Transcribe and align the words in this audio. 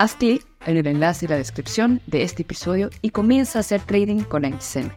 Haz 0.00 0.14
clic 0.14 0.46
en 0.64 0.78
el 0.78 0.86
enlace 0.86 1.26
y 1.26 1.28
la 1.28 1.36
descripción 1.36 2.00
de 2.06 2.22
este 2.22 2.40
episodio 2.40 2.88
y 3.02 3.10
comienza 3.10 3.58
a 3.58 3.60
hacer 3.60 3.82
trading 3.82 4.22
con 4.22 4.44
XM. 4.44 4.90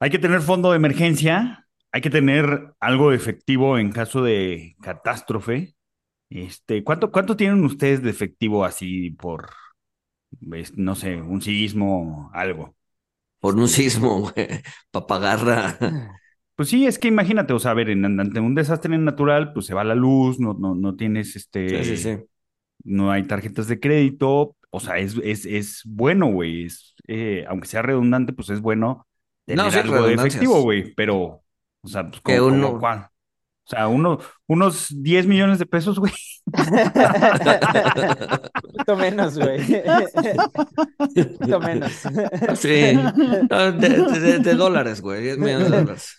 Hay 0.00 0.10
que 0.10 0.18
tener 0.18 0.40
fondo 0.40 0.72
de 0.72 0.76
emergencia, 0.76 1.68
hay 1.92 2.00
que 2.00 2.10
tener 2.10 2.74
algo 2.80 3.10
de 3.10 3.16
efectivo 3.16 3.78
en 3.78 3.92
caso 3.92 4.24
de 4.24 4.74
catástrofe. 4.82 5.76
Este, 6.28 6.82
¿cuánto, 6.82 7.12
¿Cuánto 7.12 7.36
tienen 7.36 7.64
ustedes 7.64 8.02
de 8.02 8.10
efectivo 8.10 8.64
así 8.64 9.10
por, 9.10 9.50
no 10.74 10.96
sé, 10.96 11.22
un 11.22 11.40
sismo, 11.40 12.28
algo? 12.34 12.74
Por 13.38 13.54
un 13.54 13.68
sismo, 13.68 14.18
güey, 14.22 14.34
para 14.90 15.06
pagar 15.06 16.20
Pues 16.62 16.70
sí, 16.70 16.86
es 16.86 16.96
que 16.96 17.08
imagínate, 17.08 17.52
o 17.54 17.58
sea, 17.58 17.72
a 17.72 17.74
ver, 17.74 17.90
en, 17.90 18.04
ante 18.04 18.38
un 18.38 18.54
desastre 18.54 18.96
natural, 18.96 19.52
pues 19.52 19.66
se 19.66 19.74
va 19.74 19.82
la 19.82 19.96
luz, 19.96 20.38
no, 20.38 20.54
no, 20.54 20.76
no 20.76 20.94
tienes 20.94 21.34
este. 21.34 21.82
Sí, 21.82 21.96
sí, 21.96 21.96
sí. 21.96 22.24
No 22.84 23.10
hay 23.10 23.24
tarjetas 23.24 23.66
de 23.66 23.80
crédito. 23.80 24.54
O 24.70 24.78
sea, 24.78 24.98
es, 24.98 25.16
es, 25.24 25.44
es 25.44 25.82
bueno, 25.84 26.26
güey. 26.26 26.66
Es, 26.66 26.94
eh, 27.08 27.44
aunque 27.48 27.66
sea 27.66 27.82
redundante, 27.82 28.32
pues 28.32 28.48
es 28.50 28.60
bueno 28.60 29.08
tener 29.44 29.72
No, 29.72 29.76
algo 29.76 30.06
de 30.06 30.14
efectivo, 30.14 30.62
güey. 30.62 30.94
Pero, 30.94 31.42
o 31.80 31.88
sea, 31.88 32.08
pues 32.08 32.22
Que 32.22 32.38
como, 32.38 32.50
como 32.50 32.68
uno-. 32.68 33.10
O 33.64 33.70
sea, 33.70 33.86
uno, 33.88 34.18
unos 34.48 34.88
10 34.90 35.26
millones 35.26 35.58
de 35.58 35.66
pesos, 35.66 35.98
güey. 35.98 36.12
poquito 38.62 38.96
menos, 38.96 39.38
güey. 39.38 39.60
poquito 41.14 41.60
menos. 41.60 41.92
Sí, 42.54 42.92
No, 43.50 43.72
de, 43.72 43.88
de- 44.20 44.38
de 44.40 44.54
dólares, 44.54 45.00
güey, 45.00 45.22
10 45.22 45.38
millones 45.38 45.70
de 45.70 45.76
dólares. 45.80 46.16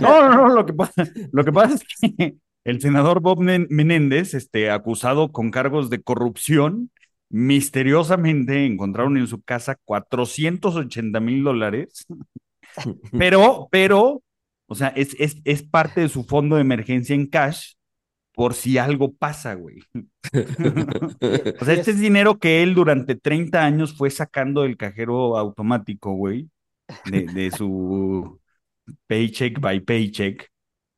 No, 0.00 0.28
no, 0.28 0.34
no, 0.34 0.48
lo 0.54 0.66
que 0.66 0.72
pasa, 0.72 1.04
lo 1.32 1.44
que 1.44 1.52
pasa 1.52 1.74
es 1.74 1.84
que 2.16 2.36
el 2.64 2.80
senador 2.80 3.20
Bob 3.20 3.40
Men- 3.40 3.66
Menéndez, 3.70 4.34
este, 4.34 4.70
acusado 4.70 5.32
con 5.32 5.50
cargos 5.50 5.90
de 5.90 6.02
corrupción, 6.02 6.90
misteriosamente 7.28 8.66
encontraron 8.66 9.16
en 9.16 9.26
su 9.26 9.42
casa 9.42 9.76
480 9.84 11.20
mil 11.20 11.42
dólares, 11.44 12.06
pero, 13.18 13.68
pero, 13.70 14.22
o 14.66 14.74
sea, 14.74 14.88
es, 14.88 15.16
es, 15.18 15.36
es 15.44 15.62
parte 15.62 16.00
de 16.00 16.08
su 16.08 16.24
fondo 16.24 16.56
de 16.56 16.62
emergencia 16.62 17.14
en 17.14 17.26
cash 17.26 17.72
por 18.34 18.52
si 18.54 18.76
algo 18.78 19.14
pasa, 19.14 19.54
güey. 19.54 19.78
O 21.60 21.64
sea, 21.64 21.74
este 21.74 21.92
es 21.92 21.98
dinero 21.98 22.38
que 22.38 22.62
él 22.62 22.74
durante 22.74 23.14
30 23.14 23.64
años 23.64 23.96
fue 23.96 24.10
sacando 24.10 24.62
del 24.62 24.76
cajero 24.76 25.38
automático, 25.38 26.12
güey, 26.12 26.50
de, 27.06 27.22
de 27.26 27.50
su 27.50 28.38
paycheck 29.06 29.58
by 29.60 29.80
paycheck 29.80 30.48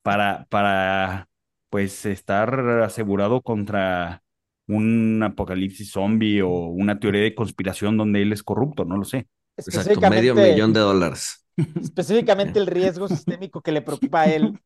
para, 0.03 0.47
para, 0.49 1.29
pues, 1.71 2.05
estar 2.07 2.59
asegurado 2.83 3.43
contra 3.43 4.23
un 4.67 5.23
apocalipsis 5.23 5.93
zombie 5.93 6.43
o 6.43 6.51
una 6.51 6.99
teoría 6.99 7.23
de 7.23 7.35
conspiración 7.35 7.97
donde 7.97 8.23
él 8.23 8.33
es 8.33 8.43
corrupto, 8.43 8.85
no 8.85 8.97
lo 8.97 9.05
sé. 9.05 9.29
Exacto, 9.57 10.01
medio 10.11 10.35
millón 10.35 10.73
de 10.73 10.81
dólares. 10.81 11.47
Específicamente 11.81 12.59
el 12.59 12.67
riesgo 12.67 13.09
sistémico 13.09 13.63
que 13.63 13.73
le 13.73 13.83
preocupa 13.83 14.23
a 14.23 14.29
él, 14.29 14.57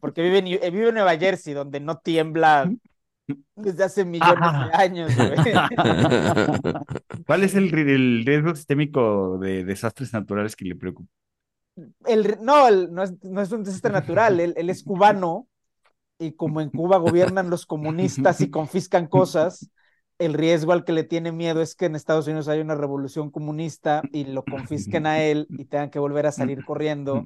porque 0.00 0.22
vive 0.22 0.38
en, 0.38 0.46
eh, 0.48 0.70
vive 0.70 0.88
en 0.88 0.94
Nueva 0.94 1.16
Jersey, 1.18 1.54
donde 1.54 1.80
no 1.80 1.98
tiembla 1.98 2.74
desde 3.56 3.84
hace 3.84 4.04
millones 4.04 4.58
de 4.58 4.70
años, 4.72 5.18
güey. 5.20 5.38
¿Cuál 7.26 7.44
es 7.44 7.54
el, 7.54 7.72
el 7.74 8.24
riesgo 8.26 8.54
sistémico 8.54 9.38
de 9.38 9.64
desastres 9.64 10.12
naturales 10.12 10.56
que 10.56 10.64
le 10.64 10.76
preocupa? 10.76 11.10
El, 12.04 12.38
no, 12.40 12.68
el- 12.68 12.92
no, 12.92 13.02
es, 13.02 13.12
no 13.22 13.40
es 13.40 13.52
un 13.52 13.64
desastre 13.64 13.92
natural, 13.92 14.40
él, 14.40 14.54
él 14.56 14.70
es 14.70 14.82
cubano 14.82 15.48
y 16.18 16.32
como 16.32 16.60
en 16.60 16.70
Cuba 16.70 16.98
gobiernan 16.98 17.50
los 17.50 17.66
comunistas 17.66 18.42
y 18.42 18.50
confiscan 18.50 19.08
cosas, 19.08 19.70
el 20.20 20.34
riesgo 20.34 20.72
al 20.72 20.84
que 20.84 20.92
le 20.92 21.02
tiene 21.02 21.32
miedo 21.32 21.62
es 21.62 21.74
que 21.74 21.86
en 21.86 21.96
Estados 21.96 22.26
Unidos 22.26 22.46
haya 22.48 22.62
una 22.62 22.74
revolución 22.74 23.30
comunista 23.30 24.02
y 24.12 24.24
lo 24.24 24.44
confisquen 24.44 25.06
a 25.06 25.22
él 25.22 25.46
y 25.48 25.64
tengan 25.64 25.88
que 25.88 25.98
volver 25.98 26.26
a 26.26 26.32
salir 26.32 26.62
corriendo 26.64 27.24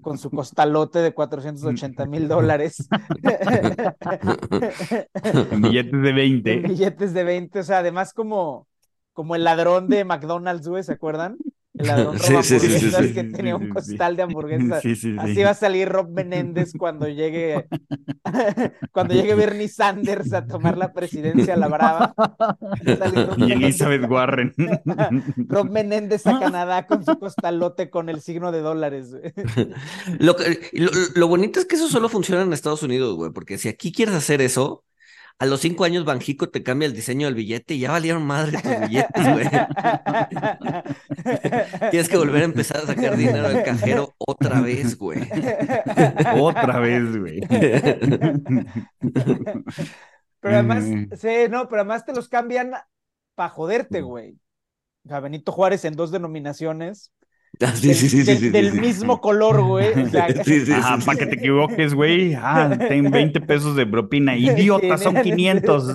con 0.00 0.18
su 0.18 0.28
costalote 0.28 0.98
de 0.98 1.14
480 1.14 2.04
mil 2.06 2.26
dólares. 2.26 2.88
En 5.52 5.62
billetes 5.62 6.02
de 6.02 6.10
en 6.10 6.16
20. 6.16 6.56
billetes 6.56 7.14
de 7.14 7.24
20, 7.24 7.60
o 7.60 7.62
sea, 7.62 7.78
además 7.78 8.12
como, 8.12 8.66
como 9.12 9.36
el 9.36 9.44
ladrón 9.44 9.88
de 9.88 10.04
McDonald's, 10.04 10.66
güey, 10.66 10.82
¿se 10.82 10.92
acuerdan? 10.92 11.38
El 11.82 11.88
ladrón 11.88 12.18
Sí, 12.20 12.32
roba 12.32 12.42
sí, 12.42 12.58
sí, 12.60 12.70
sí, 12.70 12.90
hamburguesas 12.90 12.92
sí. 12.92 13.14
que 13.14 13.24
Sí, 13.24 13.32
tenía 13.32 13.56
sí, 13.56 13.56
un 13.56 13.68
sí. 13.68 13.68
costal 13.68 14.16
de 14.16 14.22
hamburguesas. 14.22 14.82
Sí, 14.82 14.96
sí, 14.96 15.16
Así 15.16 15.34
sí. 15.34 15.42
va 15.42 15.50
a 15.50 15.54
salir 15.54 15.88
Rob 15.88 16.10
Menéndez 16.10 16.74
cuando 16.76 17.08
llegue 17.08 17.68
cuando 18.92 19.14
llegue 19.14 19.34
Bernie 19.34 19.68
Sanders 19.68 20.32
a 20.32 20.46
tomar 20.46 20.78
la 20.78 20.92
presidencia 20.92 21.54
a 21.54 21.56
la 21.56 21.68
brava. 21.68 22.14
Y 23.36 23.52
Elizabeth 23.52 24.04
Warren. 24.10 24.54
Rob 25.48 25.70
Menéndez 25.70 26.26
a 26.26 26.38
Canadá 26.38 26.86
con 26.86 27.04
su 27.04 27.18
costalote 27.18 27.90
con 27.90 28.08
el 28.08 28.20
signo 28.20 28.52
de 28.52 28.60
dólares. 28.60 29.14
Lo, 30.18 30.36
lo, 30.72 30.90
lo 31.14 31.28
bonito 31.28 31.60
es 31.60 31.66
que 31.66 31.76
eso 31.76 31.88
solo 31.88 32.08
funciona 32.08 32.42
en 32.42 32.52
Estados 32.52 32.82
Unidos, 32.82 33.16
güey, 33.16 33.32
porque 33.32 33.58
si 33.58 33.68
aquí 33.68 33.92
quieres 33.92 34.14
hacer 34.14 34.40
eso, 34.40 34.84
a 35.38 35.46
los 35.46 35.60
cinco 35.60 35.84
años 35.84 36.04
Banjico 36.04 36.48
te 36.50 36.62
cambia 36.62 36.86
el 36.86 36.94
diseño 36.94 37.26
del 37.26 37.34
billete 37.34 37.74
y 37.74 37.80
ya 37.80 37.90
valieron 37.90 38.24
madre 38.24 38.58
tus 38.62 38.80
billetes, 38.88 39.32
güey. 39.32 39.48
Tienes 41.90 42.08
que 42.08 42.16
volver 42.16 42.42
a 42.42 42.46
empezar 42.46 42.78
a 42.78 42.86
sacar 42.86 43.16
dinero 43.16 43.48
del 43.48 43.64
cajero 43.64 44.14
otra 44.18 44.60
vez, 44.60 44.96
güey. 44.96 45.20
Otra 46.38 46.78
vez, 46.78 47.16
güey. 47.16 47.40
Pero 50.40 50.54
además, 50.54 50.84
Mm. 50.84 51.04
sí, 51.16 51.28
no, 51.50 51.68
pero 51.68 51.82
además 51.82 52.04
te 52.04 52.12
los 52.12 52.28
cambian 52.28 52.72
para 53.34 53.48
joderte, 53.50 54.00
güey. 54.02 54.38
O 55.04 55.08
sea, 55.08 55.20
Benito 55.20 55.52
Juárez 55.52 55.84
en 55.84 55.96
dos 55.96 56.10
denominaciones. 56.10 57.12
Ah, 57.60 57.76
Sí, 57.76 57.88
del, 57.88 57.96
sí, 57.96 58.08
sí, 58.08 58.18
sí, 58.20 58.24
del- 58.24 58.38
sí, 58.38 58.50
del 58.50 58.72
sí. 58.72 58.80
mismo 58.80 59.20
color, 59.20 59.62
güey. 59.62 59.92
O 60.06 60.08
sea, 60.08 60.28
Sí, 60.44 60.64
sí, 60.66 60.72
Ajá, 60.72 60.98
sí, 60.98 61.06
para 61.06 61.18
sí. 61.18 61.24
que 61.24 61.30
te 61.30 61.36
equivoques, 61.36 61.94
güey. 61.94 62.34
Ah, 62.34 62.76
ten 62.88 63.10
20 63.10 63.40
pesos 63.40 63.76
de 63.76 63.86
propina. 63.86 64.36
Idiota, 64.36 64.98
son 64.98 65.14
500. 65.16 65.94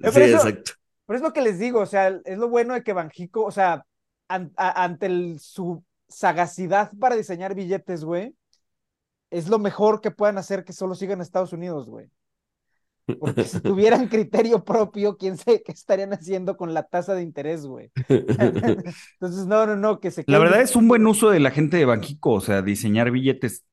Pero 0.00 0.12
Sí, 0.12 0.20
eso- 0.20 0.36
exacto. 0.36 0.72
Pero 1.06 1.16
es 1.16 1.22
lo 1.22 1.32
que 1.32 1.40
les 1.40 1.58
digo, 1.58 1.80
o 1.80 1.86
sea, 1.86 2.08
es 2.24 2.36
lo 2.36 2.48
bueno 2.50 2.74
de 2.74 2.82
que 2.82 2.92
Banjico, 2.92 3.44
o 3.44 3.50
sea, 3.50 3.82
an- 4.28 4.52
a- 4.56 4.84
ante 4.84 5.06
el- 5.06 5.38
su 5.40 5.82
sagacidad 6.08 6.90
para 7.00 7.16
diseñar 7.16 7.54
billetes, 7.54 8.04
güey, 8.04 8.34
es 9.30 9.48
lo 9.48 9.58
mejor 9.58 10.00
que 10.02 10.10
puedan 10.10 10.36
hacer 10.38 10.64
que 10.64 10.72
solo 10.74 10.94
sigan 10.94 11.20
Estados 11.22 11.52
Unidos, 11.54 11.88
güey. 11.88 12.10
Porque 13.18 13.44
si 13.44 13.60
tuvieran 13.62 14.08
criterio 14.08 14.64
propio, 14.64 15.16
quién 15.16 15.36
sabe 15.36 15.62
qué 15.62 15.72
estarían 15.72 16.12
haciendo 16.12 16.56
con 16.56 16.74
la 16.74 16.82
tasa 16.84 17.14
de 17.14 17.22
interés, 17.22 17.66
güey. 17.66 17.90
Entonces, 18.08 19.46
no, 19.46 19.66
no, 19.66 19.76
no, 19.76 20.00
que 20.00 20.10
se 20.10 20.22
La 20.26 20.38
queden- 20.38 20.42
verdad 20.42 20.62
es 20.62 20.76
un 20.76 20.88
buen 20.88 21.06
uso 21.06 21.30
de 21.30 21.40
la 21.40 21.50
gente 21.50 21.76
de 21.76 21.84
Banjico, 21.84 22.32
o 22.34 22.40
sea, 22.40 22.62
diseñar 22.62 23.10
billetes. 23.10 23.64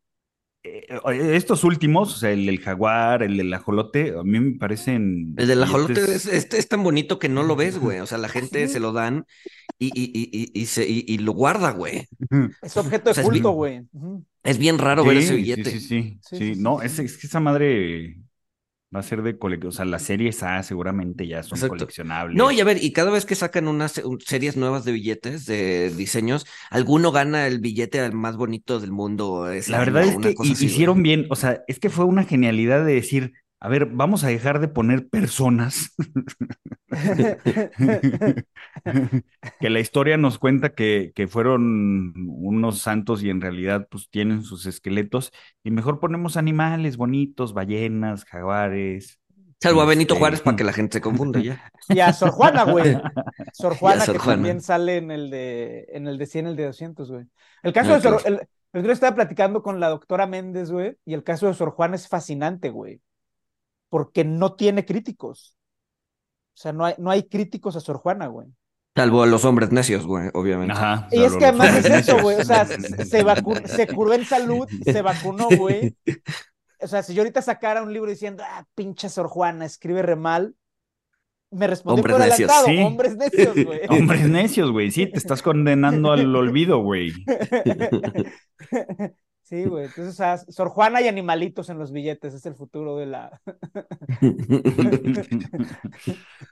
Eh, 0.64 0.88
estos 1.36 1.64
últimos, 1.64 2.16
o 2.16 2.18
sea, 2.18 2.32
el 2.32 2.46
del 2.48 2.60
jaguar, 2.60 3.22
el 3.22 3.38
del 3.38 3.54
ajolote, 3.54 4.16
a 4.18 4.24
mí 4.24 4.40
me 4.40 4.58
parecen. 4.58 5.36
El 5.38 5.48
del 5.48 5.62
ajolote 5.64 5.94
billetes- 5.94 6.10
es, 6.10 6.26
es- 6.26 6.54
es 6.54 6.68
tan 6.68 6.82
bonito 6.84 7.20
que 7.20 7.30
no 7.30 7.44
lo 7.44 7.56
ves, 7.56 7.78
güey. 7.78 8.00
O 8.00 8.08
sea, 8.08 8.18
la 8.18 8.30
gente 8.30 8.68
se 8.68 8.80
lo 8.80 8.92
dan 8.92 9.26
y, 9.78 9.88
y, 9.88 10.06
y, 10.14 10.30
y, 10.56 10.62
y 10.62 10.66
se, 10.66 10.88
y, 10.88 11.06
y 11.08 11.18
lo 11.20 11.34
guarda, 11.34 11.72
güey. 11.72 12.08
Es 12.62 12.78
objeto 12.78 13.06
de 13.06 13.12
o 13.12 13.14
sea, 13.14 13.24
culto, 13.24 13.52
güey. 13.52 13.84
Es 14.44 14.58
bien 14.58 14.78
raro 14.80 15.04
ver 15.06 15.18
ese 15.18 15.36
billete. 15.36 15.70
Sí, 15.70 15.80
sí, 15.80 15.88
sí. 15.88 16.20
Sí, 16.22 16.38
sí. 16.38 16.54
sí, 16.56 16.62
no, 16.62 16.80
sí, 16.80 16.86
es, 16.88 16.92
sí. 16.94 17.02
es 17.04 17.18
que 17.18 17.28
esa 17.28 17.40
madre 17.40 18.18
Va 18.96 19.00
a 19.00 19.04
ser 19.04 19.22
de 19.24 19.38
colección. 19.38 19.70
O 19.70 19.72
sea, 19.74 19.84
las 19.84 20.04
series 20.04 20.42
A 20.42 20.64
seguramente 20.64 21.28
ya 21.28 21.44
son 21.44 21.58
Exacto. 21.58 21.76
coleccionables. 21.76 22.38
No, 22.38 22.50
y 22.52 22.62
a 22.62 22.64
ver, 22.64 22.82
y 22.82 22.94
cada 22.94 23.12
vez 23.12 23.26
que 23.26 23.36
sacan 23.36 23.68
unas 23.68 23.92
se- 23.92 24.06
un- 24.06 24.22
series 24.22 24.56
nuevas 24.56 24.86
de 24.86 24.94
billetes, 24.94 25.46
de 25.46 25.90
diseños, 25.90 26.46
alguno 26.70 27.12
gana 27.12 27.46
el 27.48 27.60
billete 27.60 28.00
al 28.00 28.14
más 28.14 28.38
bonito 28.38 28.80
del 28.80 28.92
mundo. 28.94 29.48
La 29.68 29.80
verdad 29.80 30.04
es 30.04 30.16
que 30.18 30.34
hicieron 30.44 31.04
bien. 31.04 31.26
O 31.30 31.36
sea, 31.36 31.62
es 31.68 31.80
que 31.80 31.90
fue 31.90 32.06
una 32.06 32.24
genialidad 32.24 32.86
de 32.86 32.94
decir, 32.94 33.34
a 33.66 33.70
ver, 33.70 33.88
vamos 33.88 34.24
a 34.24 34.28
dejar 34.28 34.60
de 34.60 34.68
poner 34.68 35.08
personas. 35.10 35.96
que 39.60 39.70
la 39.70 39.80
historia 39.80 40.18
nos 40.18 40.40
cuenta 40.40 40.74
que, 40.74 41.12
que 41.16 41.28
fueron 41.28 42.14
unos 42.30 42.80
santos 42.80 43.24
y 43.24 43.30
en 43.30 43.42
realidad 43.42 43.88
pues 43.90 44.10
tienen 44.10 44.44
sus 44.44 44.66
esqueletos 44.66 45.32
y 45.64 45.72
mejor 45.72 46.00
ponemos 46.00 46.38
animales 46.38 46.98
bonitos, 46.98 47.54
ballenas, 47.54 48.26
jaguares. 48.26 49.20
Salvo 49.62 49.82
a 49.82 49.86
Benito 49.86 50.14
Este, 50.14 50.20
Juárez 50.20 50.42
para 50.42 50.58
que 50.58 50.64
la 50.64 50.74
gente 50.74 50.98
se 50.98 51.02
confunda 51.02 51.40
ya. 51.40 51.72
Y 51.88 52.00
a 52.00 52.14
Sor 52.14 52.32
Juana, 52.32 52.64
güey. 52.66 53.02
Sor 53.52 53.76
Juana, 53.76 54.06
Sor 54.06 54.18
que 54.18 54.20
Juana. 54.20 54.26
también 54.26 54.62
sale 54.62 54.98
en 54.98 55.12
el 55.12 55.30
de 55.30 55.86
en 55.90 56.08
el 56.08 56.18
de 56.18 56.26
100, 56.26 56.48
el 56.48 56.56
de 56.56 56.66
200, 56.66 57.12
güey. 57.12 57.26
El 57.64 57.74
caso 57.74 57.94
Ah, 57.94 57.96
de 57.96 58.02
Sor, 58.02 58.22
claro. 58.24 58.42
el, 58.74 58.90
estaba 58.92 59.16
platicando 59.16 59.62
con 59.64 59.80
la 59.80 59.90
doctora 59.90 60.28
Méndez, 60.28 60.72
güey, 60.72 60.98
y 61.06 61.14
el 61.14 61.24
caso 61.24 61.48
de 61.48 61.54
Sor 61.54 61.72
Juana 61.72 61.96
es 61.96 62.08
fascinante, 62.08 62.70
güey. 62.70 63.02
Porque 63.96 64.26
no 64.26 64.56
tiene 64.56 64.84
críticos. 64.84 65.56
O 66.54 66.58
sea, 66.58 66.74
no 66.74 66.84
hay, 66.84 66.96
no 66.98 67.12
hay 67.12 67.30
críticos 67.30 67.78
a 67.78 67.80
Sor 67.80 67.96
Juana, 67.96 68.28
güey. 68.28 68.46
Salvo 68.94 69.24
a 69.24 69.26
los 69.26 69.46
hombres 69.46 69.72
necios, 69.72 70.06
güey, 70.06 70.32
obviamente. 70.34 70.74
Ajá. 70.74 71.08
Y 71.14 71.24
es 71.24 71.34
que 71.38 71.46
además 71.46 71.78
es 71.78 71.86
eso, 71.86 72.22
güey. 72.22 72.36
O 72.36 72.44
sea, 72.44 72.66
necios. 72.66 72.92
se, 72.98 73.06
se 73.06 73.26
vacu- 73.26 73.66
se 73.66 73.88
curó 73.88 74.14
en 74.14 74.26
salud, 74.26 74.68
se 74.84 75.02
vacunó, 75.02 75.48
güey. 75.58 75.96
O 76.82 76.88
sea, 76.88 77.04
si 77.04 77.14
yo 77.14 77.22
ahorita 77.22 77.42
sacara 77.42 77.84
un 77.84 77.94
libro 77.94 78.12
diciendo, 78.12 78.44
ah, 78.46 78.66
pinche 78.76 79.08
Sor 79.08 79.30
Juana, 79.30 79.64
escribe 79.64 80.02
re 80.02 80.18
mal, 80.18 80.58
me 81.52 81.68
respondió 81.68 82.04
Hombres 82.04 82.18
por 82.18 82.28
necios, 82.28 82.52
adelantado, 82.52 82.68
sí. 82.68 82.84
hombres 82.84 83.16
necios, 83.16 83.66
güey. 83.66 83.80
Hombres 83.90 84.28
necios, 84.28 84.72
güey. 84.72 84.92
Sí, 84.92 85.08
te 85.08 85.20
estás 85.20 85.42
condenando 85.42 86.12
al 86.12 86.36
olvido, 86.36 86.80
güey. 86.80 87.14
Sí, 89.46 89.64
güey. 89.66 89.86
Entonces, 89.86 90.16
o 90.16 90.18
sea, 90.18 90.38
Sor 90.40 90.70
Juana 90.70 91.02
y 91.02 91.08
animalitos 91.08 91.70
en 91.70 91.78
los 91.78 91.92
billetes 91.92 92.34
es 92.34 92.44
el 92.48 92.56
futuro 92.56 92.98
de 92.98 93.06
la. 93.06 93.40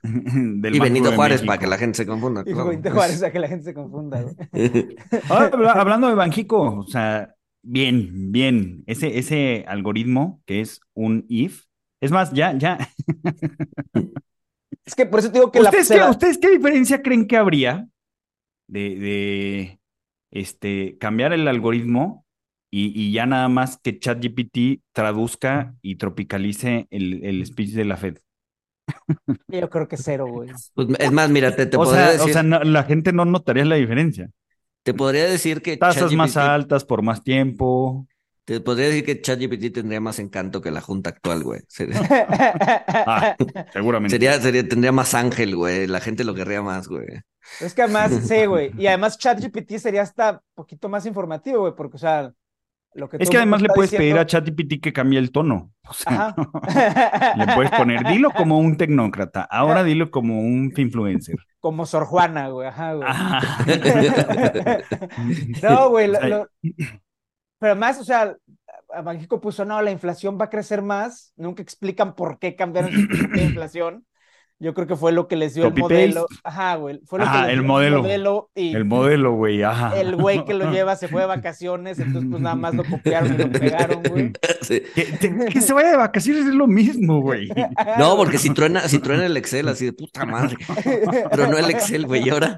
Del 0.03 0.75
y 0.75 0.79
Benito 0.79 1.11
Juárez 1.13 1.41
para 1.41 1.59
que 1.59 1.67
la 1.67 1.77
gente 1.77 1.97
se 1.97 2.05
confunda. 2.05 2.41
Y 2.45 2.53
claro. 2.53 2.69
Benito 2.69 2.91
Juárez, 2.91 3.23
a 3.23 3.31
que 3.31 3.39
la 3.39 3.47
gente 3.47 3.63
se 3.65 3.73
confunda, 3.73 4.21
güey. 4.21 4.35
Ahora, 5.29 5.49
habla- 5.51 5.71
hablando 5.71 6.07
de 6.07 6.15
Banjico, 6.15 6.79
o 6.79 6.87
sea, 6.87 7.33
bien, 7.63 8.31
bien. 8.31 8.83
Ese, 8.85 9.17
ese 9.17 9.65
algoritmo 9.67 10.41
que 10.45 10.61
es 10.61 10.79
un 10.93 11.25
if. 11.29 11.65
Es 12.01 12.11
más, 12.11 12.31
ya, 12.33 12.53
ya. 12.57 12.77
Es 14.85 14.95
que 14.95 15.05
por 15.05 15.19
eso 15.19 15.31
te 15.31 15.39
digo 15.39 15.49
que 15.49 15.61
la. 15.61 15.69
¿Ustedes, 15.69 15.87
se 15.87 15.93
qué, 15.93 15.99
la- 16.01 16.09
¿Ustedes 16.09 16.37
qué 16.37 16.49
diferencia 16.51 17.01
creen 17.01 17.25
que 17.25 17.37
habría 17.37 17.87
de, 18.67 18.99
de 18.99 19.79
este, 20.29 20.97
cambiar 20.99 21.31
el 21.31 21.47
algoritmo 21.47 22.22
y, 22.75 22.91
y 23.09 23.11
ya 23.11 23.25
nada 23.25 23.49
más 23.49 23.77
que 23.77 23.99
ChatGPT 23.99 24.81
traduzca 24.93 25.75
y 25.81 25.95
tropicalice 25.97 26.87
el, 26.89 27.23
el 27.23 27.45
speech 27.45 27.71
de 27.71 27.85
la 27.85 27.97
Fed? 27.97 28.17
Yo 29.47 29.69
creo 29.69 29.87
que 29.87 29.97
cero, 29.97 30.27
güey. 30.27 30.49
Pues, 30.73 30.87
es 30.99 31.11
más, 31.11 31.29
mira, 31.29 31.55
te, 31.55 31.65
te 31.65 31.77
o 31.77 31.83
podría 31.83 32.03
sea, 32.05 32.11
decir, 32.13 32.29
o 32.31 32.33
sea, 32.33 32.43
no- 32.43 32.63
la 32.63 32.83
gente 32.83 33.13
no 33.13 33.25
notaría 33.25 33.65
la 33.65 33.75
diferencia. 33.75 34.29
te 34.83 34.93
podría 34.93 35.25
decir 35.25 35.61
que 35.61 35.77
Tasas 35.77 36.11
más 36.13 36.35
altas 36.37 36.83
por 36.85 37.01
más 37.01 37.23
tiempo. 37.23 38.07
Te 38.45 38.59
podría 38.59 38.87
decir 38.87 39.05
que 39.05 39.21
ChatGPT 39.21 39.73
tendría 39.73 40.01
más 40.01 40.19
encanto 40.19 40.59
que 40.61 40.69
la 40.71 40.81
junta 40.81 41.11
actual, 41.11 41.43
güey. 41.43 41.61
Sería, 41.67 42.01
Ah, 43.05 43.35
seguramente. 43.71 44.15
sería, 44.15 44.39
sería- 44.41 44.67
tendría 44.67 44.91
más 44.91 45.13
ángel, 45.13 45.55
güey. 45.55 45.87
La 45.87 46.01
gente 46.01 46.23
lo 46.25 46.33
querría 46.35 46.61
más, 46.61 46.87
güey. 46.89 47.05
Es 47.59 47.73
que 47.73 47.83
además, 47.83 48.11
sí, 48.27 48.45
güey. 48.45 48.71
Y 48.77 48.87
además, 48.87 49.17
ChatGPT 49.17 49.77
sería 49.77 50.01
hasta 50.01 50.41
poquito 50.55 50.89
más 50.89 51.05
informativo, 51.05 51.61
güey, 51.61 51.73
porque, 51.75 51.95
o 51.95 51.99
sea, 51.99 52.33
lo 52.95 53.09
que 53.09 53.17
Es 53.19 53.29
que 53.29 53.37
además 53.37 53.61
le 53.61 53.69
puedes 53.69 53.91
pedir 53.91 54.17
a 54.17 54.25
ChatGPT 54.25 54.81
que 54.81 54.93
cambie 54.93 55.19
el 55.19 55.31
tono. 55.31 55.71
O 55.87 55.93
sea, 55.93 56.33
le 57.37 57.47
puedes 57.55 57.71
poner, 57.71 58.03
dilo 58.05 58.31
como 58.31 58.57
un 58.59 58.77
tecnócrata, 58.77 59.41
ahora 59.43 59.83
dilo 59.83 60.11
como 60.11 60.39
un 60.39 60.71
influencer. 60.77 61.37
Como 61.59 61.85
Sor 61.85 62.05
Juana, 62.05 62.49
güey. 62.49 62.67
Ajá, 62.67 62.93
güey. 62.93 63.07
Ajá. 63.07 63.39
No, 65.61 65.89
güey. 65.89 66.07
lo- 66.07 66.19
lo- 66.27 66.47
Pero 66.61 67.71
además, 67.71 67.99
o 67.99 68.03
sea, 68.03 68.35
a 68.93 69.01
Banxico 69.01 69.39
puso, 69.41 69.65
no, 69.65 69.81
la 69.81 69.91
inflación 69.91 70.37
va 70.39 70.45
a 70.45 70.49
crecer 70.49 70.81
más. 70.81 71.33
Nunca 71.35 71.61
explican 71.63 72.15
por 72.15 72.37
qué 72.39 72.55
cambiaron 72.55 72.91
de 73.33 73.43
inflación. 73.43 74.05
Yo 74.63 74.73
creo 74.73 74.87
que 74.87 74.95
fue 74.95 75.11
lo 75.11 75.27
que 75.27 75.35
les 75.35 75.53
dio 75.55 75.67
el 75.67 75.73
modelo. 75.75 76.25
Ajá, 76.41 76.75
güey. 76.75 77.01
Fue 77.05 77.19
lo 77.19 77.25
que 77.25 77.31
les 77.37 77.49
el 77.49 77.59
dio 77.59 77.63
modelo. 77.67 78.49
y 78.55 78.73
El 78.73 78.85
modelo, 78.85 79.33
güey, 79.33 79.61
ajá. 79.61 79.99
el 79.99 80.15
güey 80.15 80.45
que 80.45 80.53
lo 80.53 80.71
lleva 80.71 80.95
se 80.95 81.09
fue 81.09 81.19
de 81.19 81.27
vacaciones, 81.35 81.99
entonces 81.99 82.31
pues 82.31 82.41
nada 82.41 82.55
más 82.55 82.73
lo 82.73 82.85
copiaron 82.85 83.33
y 83.33 83.37
lo 83.37 83.51
pegaron, 83.59 84.01
güey. 84.09 84.31
Sí. 84.61 84.81
Que, 84.95 85.59
se 85.59 85.73
vaya 85.73 85.91
de 85.91 85.97
vacaciones 85.97 86.45
es 86.47 86.53
lo 86.55 86.67
mismo, 86.67 87.19
güey. 87.21 87.49
No, 87.99 88.15
porque 88.15 88.37
si 88.37 88.51
truena, 88.51 88.87
si 88.87 88.99
truena 88.99 89.25
el 89.25 89.35
Excel 89.35 89.67
así 89.67 89.85
de 89.85 89.91
puta 89.93 90.25
madre. 90.25 90.55
Pero 91.29 91.47
no 91.47 91.57
el 91.57 91.69
Excel, 91.69 92.05
güey. 92.05 92.25
Y 92.25 92.29
ahora. 92.29 92.57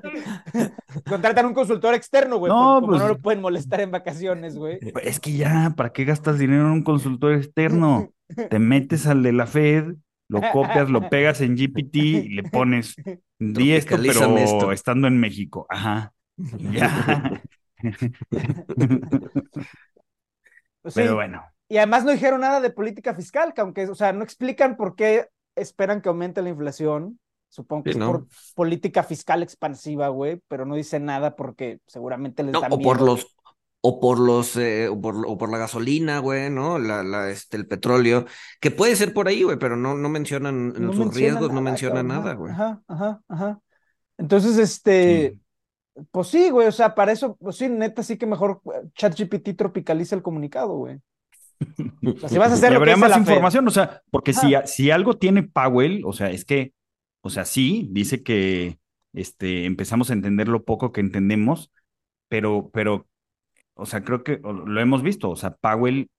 Contratan 1.09 1.47
un 1.47 1.53
consultor 1.55 1.95
externo, 1.95 2.37
güey, 2.37 2.51
No, 2.51 2.75
como 2.81 2.87
pues- 2.87 3.01
no 3.01 3.07
lo 3.07 3.17
pueden 3.17 3.41
molestar 3.41 3.81
en 3.81 3.89
vacaciones, 3.89 4.55
güey. 4.55 4.77
Es 5.01 5.19
que 5.19 5.33
ya, 5.33 5.73
¿para 5.75 5.91
qué 5.91 6.05
gastas 6.05 6.37
dinero 6.37 6.61
en 6.67 6.71
un 6.71 6.83
consultor 6.83 7.33
externo? 7.33 8.09
Te 8.49 8.59
metes 8.59 9.05
al 9.07 9.23
de 9.23 9.33
la 9.33 9.45
Fed, 9.47 9.95
lo 10.27 10.41
copias, 10.51 10.89
lo 10.89 11.09
pegas 11.09 11.41
en 11.41 11.55
GPT 11.55 11.95
y 11.97 12.29
le 12.29 12.43
pones, 12.43 12.95
di 13.39 13.73
esto, 13.73 13.95
pero 13.97 14.37
esto. 14.37 14.71
estando 14.71 15.07
en 15.07 15.19
México. 15.19 15.65
Ajá. 15.69 16.11
Ya. 16.71 17.41
Sí, 20.83 20.91
Pero 20.93 21.15
bueno. 21.15 21.43
Y 21.67 21.77
además 21.77 22.05
no 22.05 22.11
dijeron 22.11 22.41
nada 22.41 22.61
de 22.61 22.69
política 22.69 23.15
fiscal, 23.15 23.53
que 23.53 23.61
aunque, 23.61 23.87
o 23.87 23.95
sea, 23.95 24.13
no 24.13 24.23
explican 24.23 24.77
por 24.77 24.95
qué 24.95 25.27
esperan 25.55 26.01
que 26.01 26.09
aumente 26.09 26.41
la 26.41 26.49
inflación. 26.49 27.19
Supongo 27.49 27.83
que 27.85 27.91
Sí, 27.93 27.97
es 27.97 27.99
¿no? 27.99 28.11
por 28.11 28.27
política 28.53 29.01
fiscal 29.03 29.41
expansiva, 29.41 30.09
güey, 30.09 30.41
pero 30.47 30.65
no 30.65 30.75
dicen 30.75 31.05
nada 31.05 31.35
porque 31.35 31.79
seguramente 31.87 32.43
les 32.43 32.53
No, 32.53 32.61
da 32.61 32.67
o 32.69 32.79
por 32.79 33.01
los, 33.01 33.35
o 33.87 33.99
por 33.99 34.19
los, 34.19 34.57
eh, 34.57 34.87
o 34.87 34.99
por, 34.99 35.27
o 35.27 35.37
por 35.37 35.51
la 35.51 35.59
gasolina, 35.59 36.17
güey, 36.17 36.49
¿no? 36.49 36.79
La, 36.79 37.03
la, 37.03 37.29
este, 37.29 37.55
el 37.55 37.67
petróleo, 37.67 38.25
que 38.59 38.71
puede 38.71 38.95
ser 38.95 39.13
por 39.13 39.27
ahí, 39.27 39.43
güey, 39.43 39.59
pero 39.59 39.77
no, 39.77 39.93
no 39.93 40.09
mencionan 40.09 40.73
en 40.75 40.87
No 40.87 40.91
sus 40.91 41.05
menciona 41.05 41.19
riesgos, 41.19 41.53
no 41.53 41.61
mencionan 41.61 42.07
nada, 42.07 42.33
güey. 42.33 42.51
Ajá, 42.51 42.81
ajá, 42.87 43.21
ajá. 43.27 43.59
Entonces, 44.17 44.57
este, 44.57 45.37
pues 46.09 46.29
sí, 46.29 46.49
güey, 46.49 46.67
o 46.67 46.71
sea, 46.71 46.95
para 46.95 47.11
eso, 47.11 47.35
pues 47.35 47.57
sí, 47.57 47.69
neta, 47.69 48.01
sí 48.01 48.17
que 48.17 48.25
mejor 48.25 48.59
eh, 48.73 48.87
ChatGPT 48.95 49.55
tropicaliza 49.55 50.15
el 50.15 50.23
comunicado, 50.23 50.73
güey. 50.77 50.99
O 52.07 52.19
sea, 52.19 52.29
si 52.29 52.39
vas 52.39 52.49
a 52.49 52.55
hacer 52.55 52.73
habría 52.75 52.97
más 52.97 53.15
información, 53.15 53.67
o 53.67 53.71
sea, 53.71 54.01
porque 54.09 54.33
si, 54.33 54.55
si 54.65 54.89
algo 54.89 55.15
tiene 55.15 55.43
Powell, 55.43 56.01
o 56.05 56.11
sea, 56.13 56.31
es 56.31 56.43
que, 56.43 56.73
o 57.21 57.29
sea, 57.29 57.45
sí, 57.45 57.87
dice 57.91 58.23
que 58.23 58.79
este, 59.13 59.65
empezamos 59.65 60.09
a 60.09 60.13
entender 60.13 60.47
lo 60.47 60.65
poco 60.65 60.91
que 60.91 61.01
entendemos, 61.01 61.71
pero, 62.29 62.71
pero, 62.73 63.07
o 63.75 63.85
sea, 63.85 64.03
creo 64.03 64.23
que 64.23 64.39
lo 64.43 64.81
hemos 64.81 65.03
visto, 65.03 65.29
o 65.29 65.35
sea, 65.35 65.55
Powell 65.55 66.09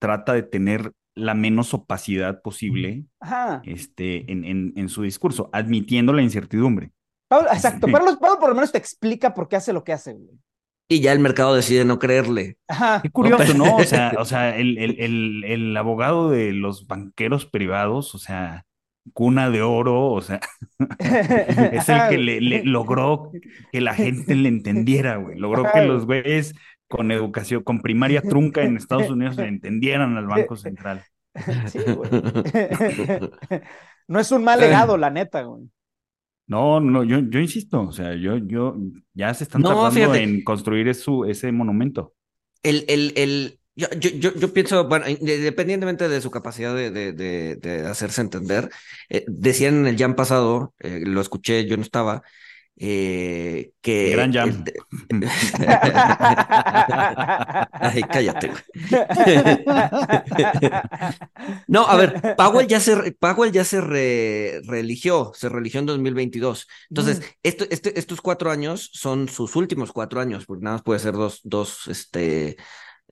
trata 0.00 0.32
de 0.32 0.42
tener 0.42 0.92
la 1.16 1.34
menos 1.34 1.72
opacidad 1.74 2.42
posible 2.42 3.04
Ajá. 3.20 3.62
este, 3.64 4.30
en, 4.32 4.44
en, 4.44 4.72
en 4.76 4.88
su 4.88 5.02
discurso, 5.02 5.48
admitiendo 5.52 6.12
la 6.12 6.22
incertidumbre. 6.22 6.90
Pablo, 7.28 7.48
exacto, 7.52 7.86
Sí. 7.86 7.92
Pablo, 7.92 8.18
Pablo 8.18 8.38
por 8.40 8.48
lo 8.48 8.54
menos 8.56 8.72
te 8.72 8.78
explica 8.78 9.32
por 9.32 9.48
qué 9.48 9.56
hace 9.56 9.72
lo 9.72 9.84
que 9.84 9.92
hace, 9.92 10.12
güey. 10.14 10.38
Y 10.88 11.00
ya 11.00 11.12
el 11.12 11.18
mercado 11.20 11.54
decide 11.54 11.84
no 11.86 11.98
creerle. 11.98 12.58
Ajá. 12.68 13.00
Qué 13.00 13.10
curioso, 13.10 13.38
pero- 13.46 13.54
¿no? 13.54 13.76
O 13.76 13.84
sea, 13.84 14.12
o 14.18 14.24
sea 14.26 14.54
el, 14.56 14.76
el, 14.76 15.00
el, 15.00 15.44
el 15.44 15.76
abogado 15.76 16.30
de 16.30 16.52
los 16.52 16.86
banqueros 16.86 17.46
privados, 17.46 18.14
o 18.14 18.18
sea, 18.18 18.66
cuna 19.14 19.48
de 19.50 19.62
oro, 19.62 20.10
o 20.12 20.20
sea, 20.20 20.40
es 20.98 21.88
el 21.88 22.08
que 22.10 22.18
le, 22.18 22.40
le 22.40 22.64
logró 22.64 23.30
que 23.72 23.80
la 23.80 23.94
gente 23.94 24.34
le 24.34 24.48
entendiera, 24.48 25.16
güey. 25.16 25.38
Logró 25.38 25.64
que 25.72 25.84
los 25.86 26.06
güeyes 26.06 26.54
con 26.88 27.10
educación, 27.10 27.62
con 27.62 27.80
primaria 27.80 28.22
trunca 28.22 28.62
en 28.62 28.76
Estados 28.76 29.10
Unidos 29.10 29.36
le 29.36 29.48
entendieran 29.48 30.16
al 30.16 30.26
Banco 30.26 30.56
Central. 30.56 31.04
Sí, 31.66 31.80
güey. 31.80 32.10
No 34.06 34.20
es 34.20 34.30
un 34.30 34.44
mal 34.44 34.60
legado, 34.60 34.96
la 34.96 35.10
neta, 35.10 35.42
güey. 35.42 35.68
No, 36.46 36.78
no, 36.78 37.02
yo, 37.04 37.20
yo 37.20 37.40
insisto, 37.40 37.80
o 37.82 37.92
sea, 37.92 38.14
yo, 38.14 38.36
yo, 38.36 38.76
ya 39.14 39.32
se 39.32 39.44
están 39.44 39.62
No, 39.62 39.68
tardando 39.70 39.90
fíjate. 39.92 40.22
en 40.22 40.44
construir 40.44 40.88
eso, 40.88 41.24
ese 41.24 41.50
monumento. 41.52 42.12
El, 42.62 42.84
el, 42.88 43.12
el, 43.16 43.58
yo, 43.74 43.88
yo, 43.98 44.10
yo, 44.10 44.34
yo 44.34 44.52
pienso, 44.52 44.86
bueno, 44.86 45.06
independientemente 45.08 46.08
de 46.08 46.20
su 46.20 46.30
capacidad 46.30 46.74
de, 46.74 46.90
de, 46.90 47.12
de, 47.12 47.56
de 47.56 47.86
hacerse 47.86 48.20
entender, 48.20 48.68
eh, 49.08 49.24
decían 49.26 49.74
en 49.76 49.86
el 49.86 49.96
jam 49.96 50.14
pasado, 50.14 50.74
eh, 50.80 51.02
lo 51.06 51.22
escuché, 51.22 51.64
yo 51.66 51.76
no 51.78 51.82
estaba, 51.82 52.22
eh, 52.76 53.72
que... 53.80 54.10
Gran 54.10 54.32
jam. 54.32 54.64
Ay, 57.80 58.02
cállate. 58.04 58.52
No, 61.68 61.86
a 61.86 61.96
ver, 61.96 62.34
Powell 62.36 62.66
ya 62.66 62.80
se, 62.80 63.12
Powell 63.12 63.52
ya 63.52 63.64
se 63.64 63.80
re- 63.80 64.60
reeligió, 64.66 65.32
se 65.34 65.48
reeligió 65.48 65.80
en 65.80 65.86
2022. 65.86 66.66
Entonces, 66.90 67.22
esto, 67.42 67.64
este- 67.70 67.98
estos 67.98 68.20
cuatro 68.20 68.50
años 68.50 68.90
son 68.92 69.28
sus 69.28 69.56
últimos 69.56 69.92
cuatro 69.92 70.20
años, 70.20 70.46
porque 70.46 70.64
nada 70.64 70.76
más 70.76 70.82
puede 70.82 71.00
ser 71.00 71.14
dos, 71.14 71.40
dos, 71.44 71.86
este, 71.88 72.56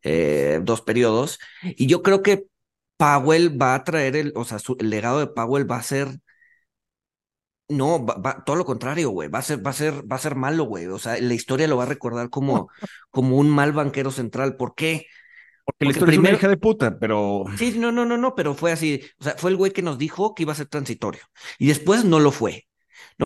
eh, 0.02 0.60
dos 0.62 0.80
periodos. 0.82 1.38
Y 1.62 1.86
yo 1.86 2.02
creo 2.02 2.22
que 2.22 2.44
Powell 2.96 3.60
va 3.60 3.74
a 3.74 3.84
traer 3.84 4.16
el, 4.16 4.32
o 4.36 4.44
sea, 4.44 4.58
su- 4.58 4.76
el 4.80 4.90
legado 4.90 5.18
de 5.20 5.26
Powell 5.28 5.70
va 5.70 5.76
a 5.78 5.82
ser, 5.82 6.08
no, 7.72 8.04
va, 8.04 8.14
va- 8.16 8.44
todo 8.44 8.56
lo 8.56 8.64
contrario, 8.64 9.10
güey, 9.10 9.28
va 9.28 9.40
a 9.40 9.42
ser, 9.42 9.64
va 9.64 9.70
a 9.70 9.74
ser, 9.74 10.10
va 10.10 10.16
a 10.16 10.18
ser 10.18 10.34
malo, 10.36 10.64
güey. 10.64 10.86
O 10.86 10.98
sea, 10.98 11.18
la 11.20 11.34
historia 11.34 11.66
lo 11.68 11.76
va 11.76 11.84
a 11.84 11.86
recordar 11.86 12.30
como, 12.30 12.68
como 13.10 13.36
un 13.38 13.50
mal 13.50 13.72
banquero 13.72 14.10
central. 14.10 14.56
¿Por 14.56 14.74
qué? 14.74 15.06
Porque 15.64 15.84
la 15.84 15.90
historia 15.92 16.12
es 16.12 16.18
una 16.18 16.22
primero- 16.28 16.38
hija 16.38 16.48
de 16.48 16.56
puta, 16.56 16.98
pero 16.98 17.44
Sí, 17.56 17.74
no, 17.78 17.92
no, 17.92 18.04
no, 18.04 18.16
no, 18.16 18.34
pero 18.34 18.54
fue 18.54 18.72
así. 18.72 19.00
O 19.20 19.24
sea, 19.24 19.34
fue 19.38 19.50
el 19.50 19.56
güey 19.56 19.72
que 19.72 19.82
nos 19.82 19.98
dijo 19.98 20.34
que 20.34 20.42
iba 20.44 20.52
a 20.52 20.56
ser 20.56 20.66
transitorio. 20.66 21.22
Y 21.58 21.66
después 21.68 22.04
no 22.04 22.18
lo 22.20 22.32
fue. 22.32 22.66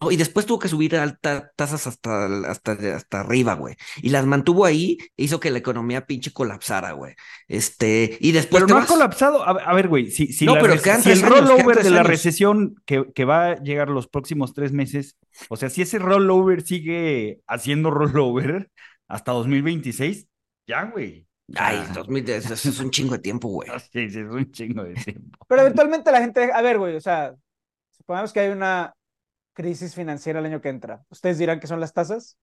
¿No? 0.00 0.10
Y 0.10 0.16
después 0.16 0.46
tuvo 0.46 0.58
que 0.58 0.68
subir 0.68 0.96
altas 0.96 1.44
tasas 1.56 1.86
hasta, 1.86 2.26
hasta, 2.48 2.72
hasta 2.94 3.20
arriba, 3.20 3.54
güey. 3.54 3.76
Y 4.02 4.10
las 4.10 4.26
mantuvo 4.26 4.64
ahí, 4.64 4.98
e 5.16 5.24
hizo 5.24 5.40
que 5.40 5.50
la 5.50 5.58
economía 5.58 6.06
pinche 6.06 6.32
colapsara, 6.32 6.92
güey. 6.92 7.14
Este, 7.48 8.16
y 8.20 8.32
después 8.32 8.64
Pero 8.64 8.74
no 8.74 8.82
ha 8.82 8.86
colapsado. 8.86 9.42
A, 9.42 9.50
a 9.52 9.74
ver, 9.74 9.88
güey, 9.88 10.10
si, 10.10 10.32
si, 10.32 10.44
No, 10.46 10.54
la 10.56 10.60
pero 10.62 10.76
si 10.78 10.88
el 11.10 11.18
años, 11.18 11.22
rollover 11.22 11.74
tres 11.76 11.84
de 11.84 11.90
la 11.90 11.98
años. 12.00 12.10
recesión 12.10 12.74
que, 12.84 13.06
que 13.14 13.24
va 13.24 13.50
a 13.52 13.62
llegar 13.62 13.88
los 13.88 14.08
próximos 14.08 14.54
tres 14.54 14.72
meses, 14.72 15.16
o 15.48 15.56
sea, 15.56 15.70
si 15.70 15.82
ese 15.82 15.98
rollover 15.98 16.62
sigue 16.62 17.40
haciendo 17.46 17.90
rollover 17.90 18.70
hasta 19.08 19.32
2026, 19.32 20.26
ya, 20.66 20.84
güey. 20.84 21.26
Ay, 21.54 21.78
Ah. 21.80 21.92
2000, 21.94 22.28
eso 22.30 22.54
es 22.54 22.80
un 22.80 22.90
chingo 22.90 23.12
de 23.14 23.20
tiempo, 23.20 23.48
güey. 23.48 23.68
Sí, 23.92 24.10
sí, 24.10 24.18
es 24.20 24.26
un 24.30 24.50
chingo 24.50 24.82
de 24.82 24.94
tiempo. 24.94 25.38
Pero 25.48 25.62
eventualmente 25.62 26.10
la 26.10 26.20
gente, 26.20 26.50
a 26.52 26.60
ver, 26.62 26.78
güey, 26.78 26.96
o 26.96 27.00
sea, 27.00 27.34
supongamos 27.96 28.32
que 28.32 28.40
hay 28.40 28.48
una 28.50 28.92
crisis 29.56 29.94
financiera 29.96 30.40
el 30.40 30.46
año 30.46 30.60
que 30.62 30.70
entra. 30.70 31.04
¿Ustedes 31.10 31.38
dirán 31.38 31.60
que 31.60 31.66
son 31.68 31.80
las 31.80 31.94
tasas? 31.94 32.38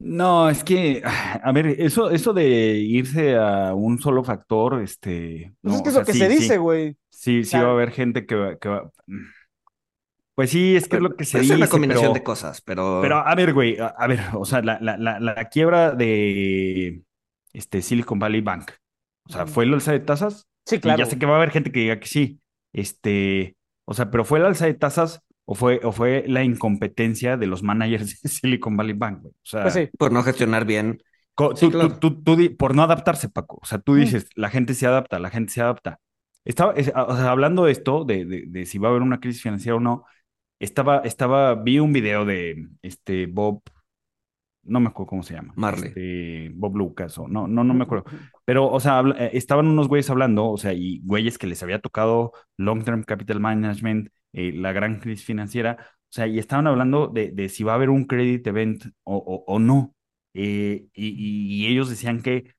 No, 0.00 0.48
es 0.48 0.62
que, 0.64 1.02
a 1.42 1.52
ver, 1.52 1.66
eso, 1.80 2.10
eso 2.10 2.32
de 2.32 2.46
irse 2.78 3.36
a 3.36 3.74
un 3.74 3.98
solo 4.00 4.22
factor, 4.24 4.80
este. 4.82 5.54
Pues 5.64 5.74
no, 5.74 5.76
es 5.76 5.82
que 5.82 5.88
es 5.90 5.94
sea, 5.94 6.00
lo 6.00 6.04
que 6.04 6.12
sí, 6.12 6.18
se 6.18 6.28
dice, 6.28 6.58
güey. 6.58 6.96
Sí, 7.10 7.44
sí 7.44 7.60
va 7.60 7.68
a 7.68 7.72
haber 7.72 7.90
gente 7.92 8.26
que 8.26 8.34
va, 8.36 8.58
que 8.58 8.68
va- 8.68 8.92
Pues 10.34 10.50
sí, 10.50 10.76
es 10.76 10.88
que 10.88 10.96
es 10.96 11.02
lo 11.02 11.16
que 11.16 11.24
se 11.24 11.40
es 11.40 11.42
dice, 11.42 11.56
una 11.56 11.68
combinación 11.68 12.12
pero, 12.12 12.14
de 12.14 12.22
cosas, 12.22 12.60
pero, 12.62 13.00
pero 13.02 13.16
a 13.18 13.34
ver, 13.34 13.52
güey, 13.52 13.78
a, 13.78 13.88
a 13.88 14.06
ver, 14.06 14.20
o 14.34 14.44
sea, 14.44 14.62
la, 14.62 14.78
la, 14.80 14.96
la, 14.96 15.18
la 15.18 15.48
quiebra 15.48 15.92
de 15.92 17.02
este 17.52 17.82
Silicon 17.82 18.20
Valley 18.20 18.40
Bank, 18.40 18.70
o 19.28 19.32
sea, 19.32 19.44
Ujú. 19.44 19.52
¿fue 19.52 19.64
el 19.64 19.74
alza 19.74 19.92
de 19.92 20.00
tasas? 20.00 20.48
Sí, 20.66 20.78
Y 20.80 20.80
claro. 20.80 20.96
ya 20.96 21.06
sé 21.06 21.18
que 21.18 21.26
va 21.26 21.34
a 21.34 21.36
haber 21.38 21.50
gente 21.50 21.72
que 21.72 21.80
diga 21.80 21.98
que 22.00 22.06
sí, 22.08 22.40
este, 22.72 23.56
o 23.88 23.94
sea, 23.94 24.10
pero 24.10 24.24
¿fue 24.24 24.38
el 24.38 24.44
alza 24.46 24.66
de 24.66 24.74
tasas 24.74 25.20
o 25.46 25.54
fue, 25.54 25.80
o 25.82 25.92
fue 25.92 26.24
la 26.28 26.44
incompetencia 26.44 27.36
de 27.36 27.46
los 27.46 27.62
managers 27.62 28.20
de 28.22 28.28
Silicon 28.28 28.76
Valley 28.76 28.94
Bank, 28.94 29.22
güey? 29.22 29.32
O 29.34 29.46
sea, 29.46 29.62
Pues 29.62 29.74
sí. 29.74 29.88
por 29.98 30.12
no 30.12 30.22
gestionar 30.22 30.64
bien. 30.66 30.98
Sí, 31.54 31.66
tú, 31.66 31.70
tú- 31.70 31.70
claro. 31.70 31.98
tú- 31.98 32.22
tú 32.22 32.56
por 32.58 32.74
no 32.74 32.82
adaptarse, 32.82 33.28
Paco. 33.28 33.58
O 33.62 33.66
sea, 33.66 33.78
tú 33.78 33.92
Mm. 33.92 34.00
dices, 34.00 34.28
la 34.34 34.50
gente 34.50 34.74
se 34.74 34.86
adapta, 34.86 35.18
la 35.18 35.30
gente 35.30 35.52
se 35.52 35.60
adapta. 35.62 36.00
Estaba, 36.44 36.72
es- 36.74 36.88
o 36.94 37.16
sea, 37.16 37.30
hablando 37.30 37.64
de 37.64 37.72
esto, 37.72 38.04
de, 38.04 38.24
de- 38.24 38.44
de 38.46 38.66
si 38.66 38.78
va 38.78 38.88
a 38.88 38.90
haber 38.90 39.02
una 39.02 39.20
crisis 39.20 39.42
financiera 39.42 39.76
o 39.76 39.80
no, 39.80 40.04
estaba, 40.60 40.98
estaba, 41.04 41.54
vi 41.54 41.78
un 41.78 41.92
video 41.92 42.24
de 42.24 42.68
este 42.82 43.26
Bob, 43.26 43.62
no 44.68 44.80
me 44.80 44.88
acuerdo 44.88 45.08
cómo 45.10 45.22
se 45.22 45.34
llama. 45.34 45.52
Marley. 45.56 45.88
Este, 45.88 46.50
Bob 46.54 46.76
Lucas, 46.76 47.18
o 47.18 47.28
no, 47.28 47.48
no, 47.48 47.64
no 47.64 47.74
me 47.74 47.84
acuerdo. 47.84 48.04
Pero, 48.44 48.68
o 48.70 48.80
sea, 48.80 48.98
habla- 48.98 49.16
eh, 49.18 49.30
estaban 49.34 49.66
unos 49.66 49.88
güeyes 49.88 50.08
hablando, 50.10 50.46
o 50.50 50.56
sea, 50.58 50.72
y 50.72 51.00
güeyes 51.04 51.38
que 51.38 51.46
les 51.46 51.62
había 51.62 51.80
tocado 51.80 52.32
Long 52.56 52.84
Term 52.84 53.02
Capital 53.04 53.40
Management, 53.40 54.10
eh, 54.32 54.52
la 54.52 54.72
gran 54.72 55.00
crisis 55.00 55.24
financiera, 55.24 55.76
o 55.80 56.12
sea, 56.12 56.26
y 56.26 56.38
estaban 56.38 56.66
hablando 56.66 57.08
de, 57.08 57.30
de 57.32 57.48
si 57.48 57.64
va 57.64 57.72
a 57.72 57.74
haber 57.76 57.90
un 57.90 58.04
credit 58.06 58.46
event 58.46 58.84
o, 59.04 59.16
o, 59.16 59.44
o 59.52 59.58
no. 59.58 59.94
Eh, 60.34 60.86
y, 60.94 61.66
ellos 61.66 61.90
decían 61.90 62.22
que, 62.22 62.54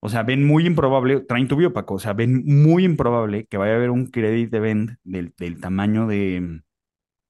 o 0.00 0.08
sea, 0.08 0.22
ven 0.22 0.46
muy 0.46 0.66
improbable, 0.66 1.20
traen 1.20 1.48
tu 1.48 1.56
bio, 1.56 1.72
Paco, 1.72 1.94
o 1.94 1.98
sea, 1.98 2.12
ven 2.12 2.44
muy 2.46 2.84
improbable 2.84 3.46
que 3.46 3.56
vaya 3.56 3.72
a 3.72 3.76
haber 3.76 3.90
un 3.90 4.06
credit 4.06 4.52
event 4.54 4.92
del, 5.04 5.32
del 5.38 5.60
tamaño 5.60 6.06
de 6.06 6.62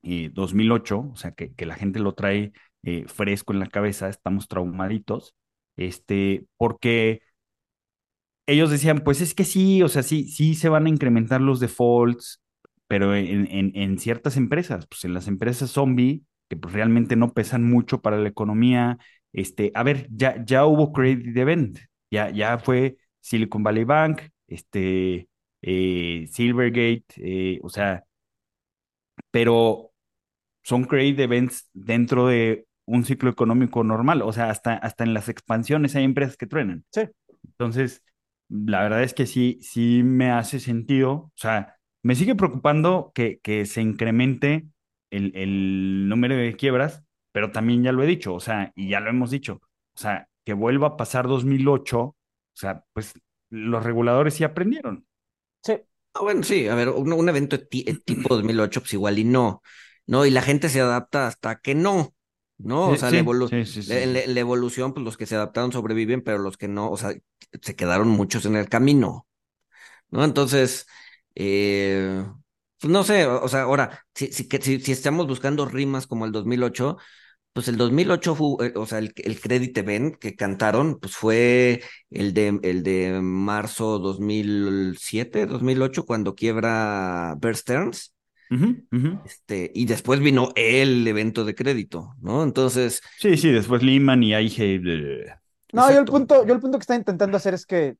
eh, 0.02 0.30
2008, 0.32 1.10
o 1.12 1.16
sea, 1.16 1.32
que, 1.32 1.54
que 1.54 1.66
la 1.66 1.74
gente 1.76 2.00
lo 2.00 2.14
trae 2.14 2.52
eh, 2.84 3.04
fresco 3.08 3.52
en 3.52 3.60
la 3.60 3.66
cabeza, 3.68 4.08
estamos 4.08 4.48
traumaditos, 4.48 5.34
este, 5.76 6.46
porque 6.56 7.22
ellos 8.46 8.70
decían, 8.70 9.00
pues 9.00 9.20
es 9.20 9.34
que 9.34 9.44
sí, 9.44 9.82
o 9.82 9.88
sea, 9.88 10.02
sí, 10.02 10.28
sí 10.28 10.54
se 10.54 10.68
van 10.68 10.86
a 10.86 10.88
incrementar 10.90 11.40
los 11.40 11.60
defaults, 11.60 12.42
pero 12.86 13.14
en, 13.14 13.46
en, 13.50 13.72
en 13.74 13.98
ciertas 13.98 14.36
empresas, 14.36 14.86
pues 14.86 15.04
en 15.04 15.14
las 15.14 15.28
empresas 15.28 15.70
zombie, 15.70 16.22
que 16.48 16.56
pues 16.56 16.74
realmente 16.74 17.16
no 17.16 17.32
pesan 17.32 17.64
mucho 17.68 18.02
para 18.02 18.18
la 18.18 18.28
economía, 18.28 18.98
este, 19.32 19.72
a 19.74 19.82
ver, 19.82 20.06
ya, 20.10 20.42
ya 20.44 20.66
hubo 20.66 20.92
credit 20.92 21.36
event, 21.36 21.78
ya, 22.10 22.30
ya 22.30 22.58
fue 22.58 22.98
Silicon 23.20 23.62
Valley 23.62 23.84
Bank, 23.84 24.22
este, 24.46 25.28
eh, 25.62 26.28
Silvergate, 26.30 27.04
eh, 27.16 27.58
o 27.62 27.68
sea, 27.70 28.04
pero 29.30 29.92
son 30.62 30.84
credit 30.84 31.20
events 31.20 31.68
dentro 31.74 32.28
de 32.28 32.66
un 32.86 33.04
ciclo 33.04 33.30
económico 33.30 33.84
normal, 33.84 34.22
o 34.22 34.32
sea, 34.32 34.50
hasta, 34.50 34.74
hasta 34.74 35.04
en 35.04 35.14
las 35.14 35.28
expansiones 35.28 35.96
hay 35.96 36.04
empresas 36.04 36.36
que 36.36 36.46
truenan. 36.46 36.84
Sí. 36.92 37.02
Entonces, 37.44 38.02
la 38.48 38.82
verdad 38.82 39.02
es 39.02 39.14
que 39.14 39.26
sí, 39.26 39.58
sí 39.62 40.02
me 40.04 40.30
hace 40.30 40.60
sentido, 40.60 41.12
o 41.12 41.32
sea, 41.36 41.76
me 42.02 42.14
sigue 42.14 42.34
preocupando 42.34 43.12
que, 43.14 43.40
que 43.42 43.66
se 43.66 43.80
incremente 43.82 44.68
el, 45.10 45.32
el 45.36 46.08
número 46.08 46.36
de 46.36 46.54
quiebras, 46.56 47.02
pero 47.32 47.52
también 47.52 47.82
ya 47.82 47.92
lo 47.92 48.02
he 48.02 48.06
dicho, 48.06 48.34
o 48.34 48.40
sea, 48.40 48.72
y 48.76 48.88
ya 48.90 49.00
lo 49.00 49.10
hemos 49.10 49.30
dicho, 49.30 49.60
o 49.96 49.98
sea, 49.98 50.28
que 50.44 50.52
vuelva 50.52 50.88
a 50.88 50.96
pasar 50.96 51.26
2008, 51.26 52.00
o 52.00 52.16
sea, 52.52 52.84
pues 52.92 53.14
los 53.50 53.82
reguladores 53.84 54.34
sí 54.34 54.44
aprendieron. 54.44 55.06
Sí. 55.62 55.74
Ah, 56.14 56.20
bueno, 56.22 56.42
sí, 56.42 56.68
a 56.68 56.74
ver, 56.74 56.90
un, 56.90 57.12
un 57.12 57.28
evento 57.28 57.58
ti- 57.66 57.84
tipo 58.04 58.34
2008, 58.36 58.80
pues 58.80 58.92
igual 58.94 59.18
y 59.18 59.24
no, 59.24 59.62
¿no? 60.06 60.26
Y 60.26 60.30
la 60.30 60.42
gente 60.42 60.68
se 60.68 60.80
adapta 60.80 61.26
hasta 61.26 61.58
que 61.60 61.74
no, 61.74 62.13
¿no? 62.58 62.90
O 62.90 62.96
sea, 62.96 63.10
sí, 63.10 63.16
la, 63.16 63.20
evolu- 63.22 63.50
sí, 63.50 63.64
sí, 63.66 63.82
sí, 63.82 63.82
la- 63.86 64.04
sí. 64.04 64.06
la- 64.06 64.26
la 64.26 64.40
evolución, 64.40 64.92
pues 64.94 65.04
los 65.04 65.16
que 65.16 65.26
se 65.26 65.36
adaptaron 65.36 65.72
sobreviven, 65.72 66.22
pero 66.22 66.38
los 66.38 66.56
que 66.56 66.68
no, 66.68 66.90
o 66.90 66.96
sea, 66.96 67.14
se 67.62 67.76
quedaron 67.76 68.08
muchos 68.08 68.46
en 68.46 68.56
el 68.56 68.68
camino, 68.68 69.26
¿no? 70.10 70.24
Entonces, 70.24 70.86
eh, 71.34 72.24
pues 72.80 72.92
no 72.92 73.04
sé, 73.04 73.26
o, 73.26 73.48
sea, 73.48 73.62
ahora, 73.62 74.04
si, 74.14 74.28
si, 74.32 74.48
si, 74.62 74.80
si 74.80 74.92
estamos 74.92 75.26
buscando 75.26 75.66
rimas 75.66 76.06
como 76.06 76.26
el 76.26 76.32
2008, 76.32 76.98
pues 77.52 77.68
el 77.68 77.76
2008, 77.76 78.34
fu- 78.34 78.58
eh, 78.62 78.72
o 78.76 78.86
sea, 78.86 78.98
el, 78.98 79.12
el 79.16 79.40
Credit 79.40 79.76
Event 79.78 80.16
que 80.16 80.36
cantaron, 80.36 80.98
pues 81.00 81.16
fue 81.16 81.82
el 82.10 82.34
de, 82.34 82.58
el 82.62 82.82
de 82.82 83.20
marzo 83.22 83.98
2007, 83.98 85.46
2008, 85.46 86.04
cuando 86.06 86.34
quiebra 86.34 87.36
Bear 87.40 87.56
Stearns, 87.56 88.13
Este, 89.24 89.70
y 89.74 89.86
después 89.86 90.20
vino 90.20 90.50
el 90.56 91.06
evento 91.06 91.44
de 91.44 91.54
crédito, 91.54 92.14
¿no? 92.20 92.42
Entonces, 92.42 93.00
Sí, 93.18 93.36
sí, 93.36 93.50
después 93.50 93.82
Lehman 93.82 94.22
y 94.22 94.34
AIG. 94.34 94.80
bleh. 94.80 95.34
No, 95.72 95.90
yo 95.90 95.98
el 95.98 96.04
punto, 96.04 96.46
yo 96.46 96.54
el 96.54 96.60
punto 96.60 96.78
que 96.78 96.82
está 96.82 96.94
intentando 96.94 97.36
hacer 97.36 97.54
es 97.54 97.66
que 97.66 97.96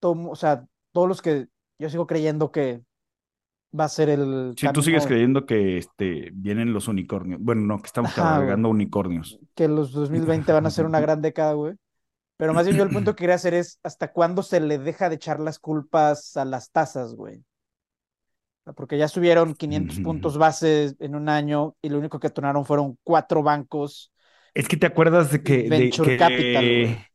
todo, 0.00 0.30
o 0.30 0.36
sea, 0.36 0.66
todos 0.92 1.08
los 1.08 1.22
que 1.22 1.48
yo 1.78 1.90
sigo 1.90 2.06
creyendo 2.06 2.52
que 2.52 2.82
va 3.78 3.84
a 3.84 3.88
ser 3.88 4.08
el 4.10 4.54
Si 4.56 4.66
tú 4.66 4.72
camino, 4.72 4.82
sigues 4.82 5.06
creyendo 5.06 5.46
que 5.46 5.78
este, 5.78 6.30
vienen 6.34 6.72
los 6.72 6.88
unicornios. 6.88 7.40
Bueno, 7.40 7.62
no, 7.62 7.80
que 7.80 7.86
estamos 7.86 8.10
Ajá, 8.10 8.22
cabalgando 8.22 8.68
unicornios. 8.68 9.38
que 9.54 9.68
los 9.68 9.92
2020 9.92 10.52
van 10.52 10.66
a 10.66 10.70
ser 10.70 10.86
una 10.86 11.00
gran 11.00 11.22
década, 11.22 11.52
güey. 11.54 11.74
Pero 12.36 12.54
más 12.54 12.66
bien 12.66 12.76
yo 12.76 12.84
el 12.84 12.90
punto 12.90 13.14
que 13.14 13.22
quería 13.22 13.36
hacer 13.36 13.54
es 13.54 13.78
hasta 13.82 14.12
cuándo 14.12 14.42
se 14.42 14.60
le 14.60 14.78
deja 14.78 15.08
de 15.10 15.16
echar 15.16 15.40
las 15.40 15.58
culpas 15.58 16.36
a 16.36 16.44
las 16.44 16.70
tasas, 16.70 17.14
güey. 17.14 17.44
Porque 18.74 18.98
ya 18.98 19.08
subieron 19.08 19.54
500 19.54 19.96
Ujú. 19.96 20.04
puntos 20.04 20.38
bases 20.38 20.96
en 21.00 21.14
un 21.14 21.28
año 21.28 21.74
y 21.82 21.88
lo 21.88 21.98
único 21.98 22.18
que 22.20 22.28
atonaron 22.28 22.64
fueron 22.64 22.98
cuatro 23.02 23.42
bancos. 23.42 24.12
Es 24.54 24.66
que 24.68 24.76
te 24.76 24.86
acuerdas 24.86 25.30
de 25.30 25.42
que. 25.42 25.62
de 25.64 25.68
Venture 25.68 26.10
que- 26.10 26.16
capital. 26.16 27.06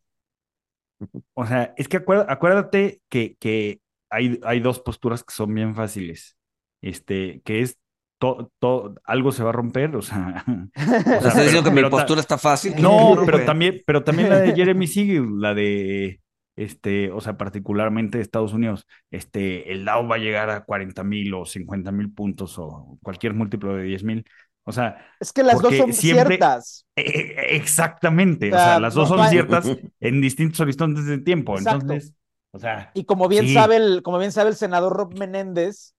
O 1.34 1.46
sea, 1.46 1.74
es 1.78 1.88
que 1.88 1.98
acuérdate, 1.98 2.32
acuérdate 2.32 3.02
que, 3.10 3.36
que 3.40 3.82
hay, 4.10 4.40
hay 4.44 4.60
dos 4.62 4.80
posturas 4.80 5.24
que 5.24 5.34
son 5.34 5.54
bien 5.54 5.76
fáciles. 5.76 6.38
Este, 6.82 7.42
que 7.44 7.62
es 7.62 7.78
to- 8.20 8.52
to- 8.60 8.96
algo 9.04 9.32
se 9.32 9.44
va 9.44 9.50
a 9.50 9.54
romper, 9.54 9.96
o 9.96 10.02
sea. 10.02 10.46
o 10.78 10.80
sea, 10.82 10.96
¿estás 11.18 11.34
pero- 11.34 11.44
diciendo 11.44 11.70
que 11.70 11.82
mi 11.84 11.90
postura 11.90 12.22
está 12.22 12.38
fácil? 12.38 12.74
No, 12.82 13.16
pero 13.26 13.44
también, 13.44 13.82
pero 13.86 14.04
también 14.04 14.30
la 14.30 14.40
de 14.40 14.56
Jeremy 14.56 14.88
Siegel, 14.88 15.40
la 15.40 15.54
de, 15.54 16.22
este, 16.56 17.12
o 17.12 17.22
sea, 17.22 17.38
particularmente 17.38 18.18
de 18.18 18.24
Estados 18.24 18.54
Unidos, 18.54 18.88
este, 19.12 19.72
el 19.72 19.86
Dow 19.86 20.08
va 20.08 20.16
a 20.16 20.20
llegar 20.20 20.50
a 20.50 20.64
40 20.66 21.04
mil 21.04 21.34
o 21.34 21.46
50 21.46 21.92
mil 21.92 22.12
puntos 22.14 22.58
o 22.58 22.98
cualquier 23.04 23.34
múltiplo 23.34 23.76
de 23.76 23.84
10 23.84 24.04
mil. 24.04 24.26
O 24.64 24.72
sea, 24.72 24.98
Es 25.20 25.32
que 25.32 25.44
las 25.44 25.62
dos 25.62 25.76
son 25.76 25.94
siempre- 25.94 26.38
ciertas. 26.38 26.86
e- 26.96 27.02
e- 27.02 27.56
exactamente. 27.56 28.52
O 28.52 28.56
O 28.56 28.58
sea, 28.58 28.80
las 28.80 28.94
dos 28.96 29.10
son 29.10 29.28
ciertas 29.30 29.66
en 30.00 30.22
distintos 30.22 30.60
horizontes 30.60 31.06
de 31.06 31.20
tiempo. 31.20 31.56
Exacto. 31.58 31.82
Entonces, 31.82 32.14
o 32.52 32.60
sea, 32.60 32.90
Y 32.96 33.04
como 33.06 33.28
bien 33.28 33.46
Sí. 33.48 33.54
sabe 33.54 33.76
el, 33.78 34.02
como 34.02 34.18
bien 34.18 34.32
sabe 34.32 34.50
el 34.50 34.56
senador 34.56 34.94
Rob 34.94 35.18
Menéndez, 35.20 35.94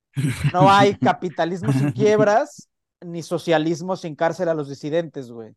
no 0.52 0.70
hay 0.72 0.94
capitalismo 0.98 1.72
sin 1.72 1.92
quiebras 1.92 2.68
ni 3.04 3.22
socialismo 3.22 3.94
sin 3.94 4.16
cárcel 4.16 4.48
a 4.48 4.54
los 4.54 4.68
disidentes, 4.68 5.30
güey. 5.30 5.52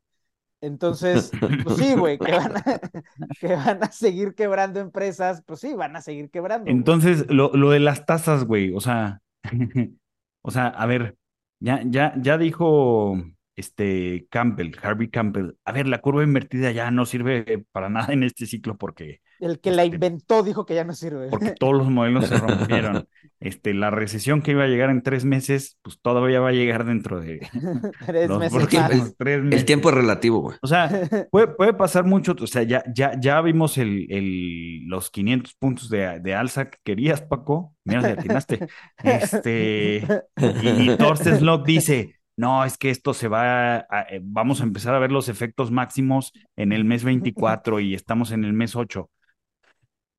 Entonces, 0.61 1.31
pues 1.63 1.77
sí, 1.77 1.95
güey, 1.95 2.17
que 2.17 2.31
van 2.31 2.57
a, 2.57 2.63
que 3.39 3.55
van 3.55 3.83
a 3.83 3.91
seguir 3.91 4.35
quebrando 4.35 4.79
empresas, 4.79 5.41
pues 5.45 5.61
sí, 5.61 5.73
van 5.73 5.95
a 5.95 6.01
seguir 6.01 6.29
quebrando. 6.29 6.69
entonces 6.69 7.25
lo, 7.29 7.51
lo 7.53 7.71
de 7.71 7.79
las 7.79 8.05
tasas, 8.05 8.43
güey, 8.43 8.73
o 8.73 8.81
sea, 8.81 9.21
o 10.41 10.51
sea, 10.51 10.67
a 10.67 10.85
ver, 10.85 11.15
ya, 11.59 11.81
ya, 11.85 12.13
ya 12.17 12.37
dijo 12.37 13.15
este 13.55 14.27
Campbell, 14.29 14.75
Harvey 14.81 15.09
Campbell, 15.09 15.55
a 15.63 15.71
ver, 15.71 15.87
la 15.87 16.01
curva 16.01 16.23
invertida 16.23 16.71
ya 16.71 16.91
no 16.91 17.05
sirve 17.05 17.65
para 17.71 17.89
nada 17.89 18.13
en 18.13 18.23
este 18.23 18.45
ciclo 18.45 18.77
porque 18.77 19.21
El 19.39 19.59
que 19.59 19.71
la 19.71 19.83
este, 19.83 19.95
inventó 19.95 20.43
dijo 20.43 20.65
que 20.65 20.75
ya 20.75 20.83
no 20.83 20.93
sirve. 20.93 21.27
porque 21.29 21.51
todos 21.59 21.75
los 21.75 21.89
modelos 21.89 22.27
se 22.27 22.37
rompieron. 22.37 23.07
Este, 23.39 23.73
la 23.73 23.89
recesión 23.89 24.41
que 24.41 24.51
iba 24.51 24.65
a 24.65 24.67
llegar 24.67 24.89
en 24.89 25.01
tres 25.01 25.23
meses, 25.23 25.77
pues 25.81 25.99
todavía 26.01 26.41
va 26.41 26.49
a 26.49 26.51
llegar 26.51 26.85
dentro 26.85 27.21
de 27.21 27.39
Tres 28.05 28.27
los 28.27 28.39
meses 28.39 28.67
El 29.19 29.65
tiempo 29.65 29.89
es 29.89 29.95
relativo, 29.95 30.41
güey. 30.41 30.57
O 30.61 30.67
sea, 30.67 30.89
puede, 31.31 31.47
puede 31.47 31.73
pasar 31.73 32.03
mucho, 32.03 32.35
o 32.37 32.47
sea, 32.47 32.63
ya, 32.63 32.83
ya, 32.93 33.17
ya 33.19 33.39
vimos 33.41 33.77
el, 33.77 34.07
el, 34.11 34.85
los 34.87 35.09
500 35.09 35.53
puntos 35.55 35.89
de, 35.89 36.19
de 36.19 36.35
alza 36.35 36.69
que 36.69 36.77
querías, 36.83 37.21
Paco. 37.21 37.75
Mira, 37.85 38.01
le 38.01 38.09
atinaste. 38.09 38.67
Este, 39.03 40.03
y, 40.37 40.91
y 40.91 40.97
Thorsten 40.97 41.37
Slot 41.37 41.65
dice, 41.65 42.15
no, 42.37 42.63
es 42.65 42.77
que 42.77 42.89
esto 42.89 43.13
se 43.13 43.27
va, 43.27 43.77
a- 43.77 44.05
eh, 44.09 44.19
vamos 44.21 44.61
a 44.61 44.63
empezar 44.63 44.93
a 44.95 44.99
ver 44.99 45.11
los 45.11 45.29
efectos 45.29 45.71
máximos 45.71 46.31
en 46.55 46.71
el 46.71 46.85
mes 46.85 47.03
24 47.03 47.79
y 47.79 47.93
estamos 47.95 48.31
en 48.31 48.43
el 48.43 48.53
mes 48.53 48.75
8. 48.75 49.09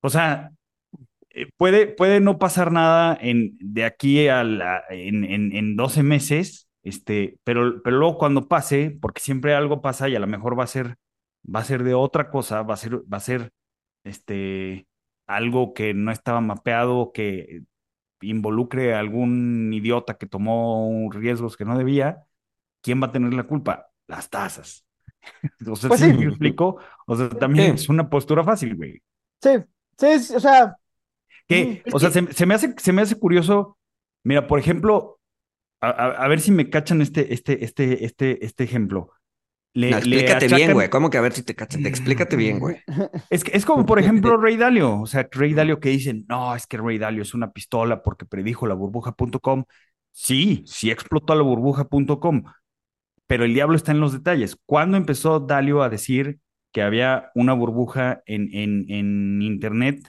O 0.03 0.11
sea, 0.11 0.53
eh, 1.31 1.49
puede, 1.57 1.87
puede 1.89 2.21
no 2.21 2.39
pasar 2.39 2.73
nada 2.73 3.17
en, 3.21 3.57
de 3.61 3.85
aquí 3.85 4.29
a 4.29 4.45
la- 4.45 4.83
en, 4.91 5.25
en, 5.25 5.53
en 5.57 5.77
12 5.77 6.03
meses, 6.03 6.69
este, 6.83 7.39
pero, 7.45 7.83
pero 7.83 7.99
luego 7.99 8.19
cuando 8.19 8.49
pase, 8.49 8.97
porque 9.01 9.21
siempre 9.23 9.55
algo 9.55 9.83
pasa 9.83 10.09
y 10.09 10.17
a 10.17 10.21
lo 10.21 10.27
mejor 10.27 10.59
va 10.59 10.65
a 10.65 10.67
ser, 10.69 10.97
va 11.45 11.61
a 11.61 11.65
ser 11.65 11.85
de 11.85 11.95
otra 11.95 12.31
cosa, 12.31 12.63
va 12.63 12.75
a 12.75 12.77
ser, 12.77 12.97
va 13.13 13.19
a 13.19 13.21
ser 13.21 13.53
este, 14.05 14.87
algo 15.27 15.75
que 15.75 15.95
no 15.95 16.13
estaba 16.13 16.41
mapeado, 16.41 17.13
que 17.13 17.63
involucre 18.23 18.95
a 18.95 19.01
algún 19.01 19.73
idiota 19.73 20.19
que 20.19 20.27
tomó 20.27 21.09
riesgos 21.13 21.57
que 21.57 21.65
no 21.65 21.79
debía, 21.79 22.25
¿quién 22.83 23.03
va 23.03 23.09
a 23.09 23.13
tener 23.13 23.35
la 23.35 23.45
culpa? 23.45 23.91
Las 24.09 24.31
tasas. 24.31 24.87
O 25.71 25.77
sea, 25.77 25.89
Pues 25.89 26.01
¿sí 26.01 26.07
sí. 26.11 26.13
me 26.13 26.25
explico? 26.27 26.79
O 27.07 27.17
sea, 27.17 27.29
también 27.31 27.75
Sí. 27.79 27.85
es 27.85 27.89
una 27.89 28.09
postura 28.11 28.45
fácil, 28.45 28.77
güey. 28.77 29.03
Sí, 29.43 29.51
sí, 30.01 30.19
sí, 30.21 30.35
o 30.37 30.41
sea, 30.41 30.77
Que, 31.49 31.83
Mm, 31.87 31.95
o 31.95 31.99
sea, 32.01 32.11
se, 32.11 32.33
se 32.33 32.47
me 32.47 32.55
hace, 32.55 32.75
se 32.79 32.93
me 32.93 33.03
hace 33.03 33.17
curioso. 33.19 33.77
Mira, 34.25 34.47
por 34.47 34.59
ejemplo, 34.59 35.21
a, 35.81 35.89
a- 35.91 36.25
a 36.25 36.29
ver 36.29 36.41
si 36.41 36.53
me 36.53 36.71
cachan 36.71 37.01
este, 37.03 37.35
este, 37.35 37.65
este, 37.65 38.05
este, 38.05 38.45
este 38.45 38.65
ejemplo. 38.65 39.13
Le, 39.75 39.91
No, 39.91 39.99
le 39.99 39.99
explícate 39.99 40.49
bien, 40.49 40.73
güey. 40.73 40.91
¿Cómo 40.91 41.11
que 41.11 41.19
a 41.19 41.21
ver 41.23 41.33
si 41.33 41.43
te 41.45 41.55
cachas? 41.55 41.81
Explícate 41.85 42.37
bien, 42.37 42.59
güey. 42.61 42.79
Es, 43.31 43.45
que- 43.45 43.57
es 43.57 43.65
como, 43.67 43.87
por 43.87 43.99
ejemplo, 44.01 44.37
Ray 44.37 44.57
Dalio. 44.57 45.01
O 45.01 45.07
sea, 45.07 45.29
Ray 45.33 45.55
Dalio 45.55 45.81
que 45.81 45.91
dicen, 45.91 46.25
no, 46.29 46.55
es 46.57 46.67
que 46.67 46.77
Ray 46.79 46.99
Dalio 46.99 47.23
es 47.23 47.35
una 47.35 47.53
pistola 47.53 48.03
porque 48.03 48.27
predijo 48.27 48.67
la 48.67 48.75
burbuja.com. 48.75 49.65
Sí, 50.13 50.65
sí 50.67 50.91
explotó 50.91 51.35
la 51.37 51.43
burbuja.com, 51.43 52.43
pero 53.27 53.45
el 53.45 53.55
diablo 53.55 53.77
está 53.77 53.93
en 53.93 54.01
los 54.01 54.13
detalles. 54.13 54.57
¿Cuándo 54.67 54.97
empezó 54.97 55.41
Dalio 55.41 55.83
a 55.83 55.89
decir 55.89 56.39
que 56.73 56.83
había 56.83 57.31
una 57.35 57.53
burbuja 57.53 58.23
en, 58.27 58.49
en, 58.55 58.87
en 58.89 59.43
Internet? 59.43 60.09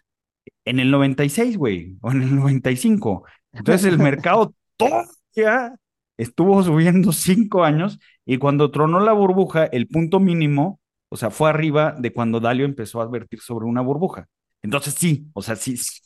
En 0.66 0.80
el 0.80 0.92
96, 0.92 1.58
güey, 1.58 1.98
o 2.02 2.12
en 2.12 2.22
el 2.24 2.36
95. 2.36 3.26
Entonces 3.54 3.86
el 3.92 4.00
mercado 4.00 4.54
todavía 4.78 5.76
estuvo 6.18 6.62
subiendo 6.64 7.12
cinco 7.12 7.64
años 7.64 8.00
y 8.26 8.38
cuando 8.38 8.72
tronó 8.72 9.00
la 9.00 9.14
burbuja, 9.14 9.66
el 9.66 9.88
punto 9.88 10.20
mínimo, 10.20 10.80
o 11.10 11.18
sea, 11.18 11.32
fue 11.32 11.50
arriba 11.50 11.96
de 11.98 12.14
cuando 12.14 12.40
Dalio 12.40 12.66
empezó 12.66 13.02
a 13.02 13.04
advertir 13.04 13.40
sobre 13.42 13.66
una 13.66 13.82
burbuja. 13.82 14.28
Entonces 14.62 14.94
sí, 14.94 15.28
o 15.34 15.42
sea, 15.42 15.56
sí, 15.56 15.78
sí, 15.78 16.00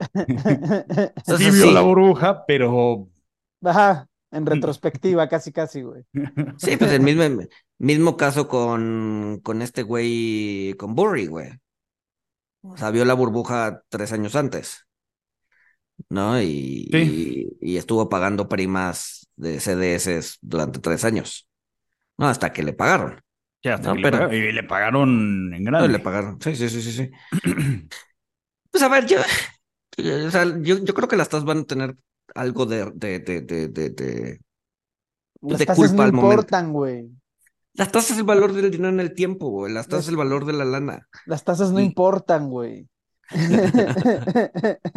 vio 1.38 1.52
sí. 1.52 1.72
la 1.72 1.80
burbuja, 1.80 2.44
pero 2.46 3.08
ajá, 3.64 4.06
en 4.36 4.46
retrospectiva, 4.46 5.28
casi, 5.28 5.52
casi, 5.52 5.82
güey. 5.82 6.04
Sí, 6.58 6.76
pues 6.76 6.92
el 6.92 7.00
mismo, 7.00 7.22
mismo 7.78 8.16
caso 8.16 8.48
con, 8.48 9.40
con 9.42 9.62
este 9.62 9.82
güey, 9.82 10.74
con 10.78 10.94
Burry, 10.94 11.26
güey. 11.26 11.50
O 12.62 12.76
sea, 12.76 12.90
vio 12.90 13.04
la 13.04 13.14
burbuja 13.14 13.82
tres 13.88 14.12
años 14.12 14.34
antes, 14.36 14.86
¿no? 16.08 16.40
Y, 16.40 16.88
Sí. 16.92 17.56
y, 17.60 17.74
y 17.74 17.76
estuvo 17.76 18.08
pagando 18.08 18.48
primas 18.48 19.28
de 19.36 19.60
CDS 19.60 20.38
durante 20.40 20.78
tres 20.80 21.04
años, 21.04 21.48
¿no? 22.18 22.26
Hasta 22.28 22.52
que 22.52 22.62
le 22.62 22.72
pagaron. 22.72 23.20
ya 23.62 23.74
hasta 23.74 23.88
No, 23.88 23.94
que 23.94 24.00
le 24.00 24.04
pero- 24.10 24.18
pagaron- 24.28 24.34
y 24.34 24.52
le 24.52 24.62
pagaron 24.64 25.54
en 25.54 25.64
No, 25.64 25.70
grande. 25.70 25.88
le 25.88 25.98
pagaron. 25.98 26.40
Sí, 26.40 26.54
sí, 26.54 26.68
sí, 26.68 26.82
sí, 26.82 26.92
sí. 26.92 27.10
Pues 28.70 28.82
a 28.84 28.88
ver, 28.88 29.06
yo, 29.06 29.18
o 29.20 30.30
sea, 30.30 30.44
yo, 30.60 30.78
yo 30.84 30.92
creo 30.94 31.08
que 31.08 31.16
las 31.16 31.30
tasas 31.30 31.46
van 31.46 31.60
a 31.60 31.64
tener 31.64 31.96
algo 32.36 32.66
de, 32.66 32.90
de, 32.94 33.18
de, 33.20 33.40
de, 33.42 33.68
de, 33.68 33.90
de- 33.90 34.40
Las 35.42 35.58
de 35.58 35.66
tasas 35.66 35.88
culpa 35.88 35.96
no 35.96 36.02
al 36.04 36.12
momento. 36.12 36.32
importan, 36.34 36.72
güey. 36.72 37.08
Las 37.74 37.92
tasas 37.92 38.12
es 38.12 38.18
el 38.18 38.24
valor 38.24 38.52
del 38.52 38.70
dinero 38.70 38.88
en 38.88 39.00
el 39.00 39.12
tiempo, 39.14 39.48
güey. 39.50 39.72
Las 39.72 39.86
tasas 39.88 40.04
es 40.06 40.10
el 40.10 40.16
valor 40.16 40.46
de 40.46 40.52
la 40.54 40.64
lana. 40.64 41.08
Las 41.26 41.44
tasas 41.44 41.72
no 41.72 41.80
Y- 41.80 41.84
importan, 41.84 42.48
güey. 42.48 42.88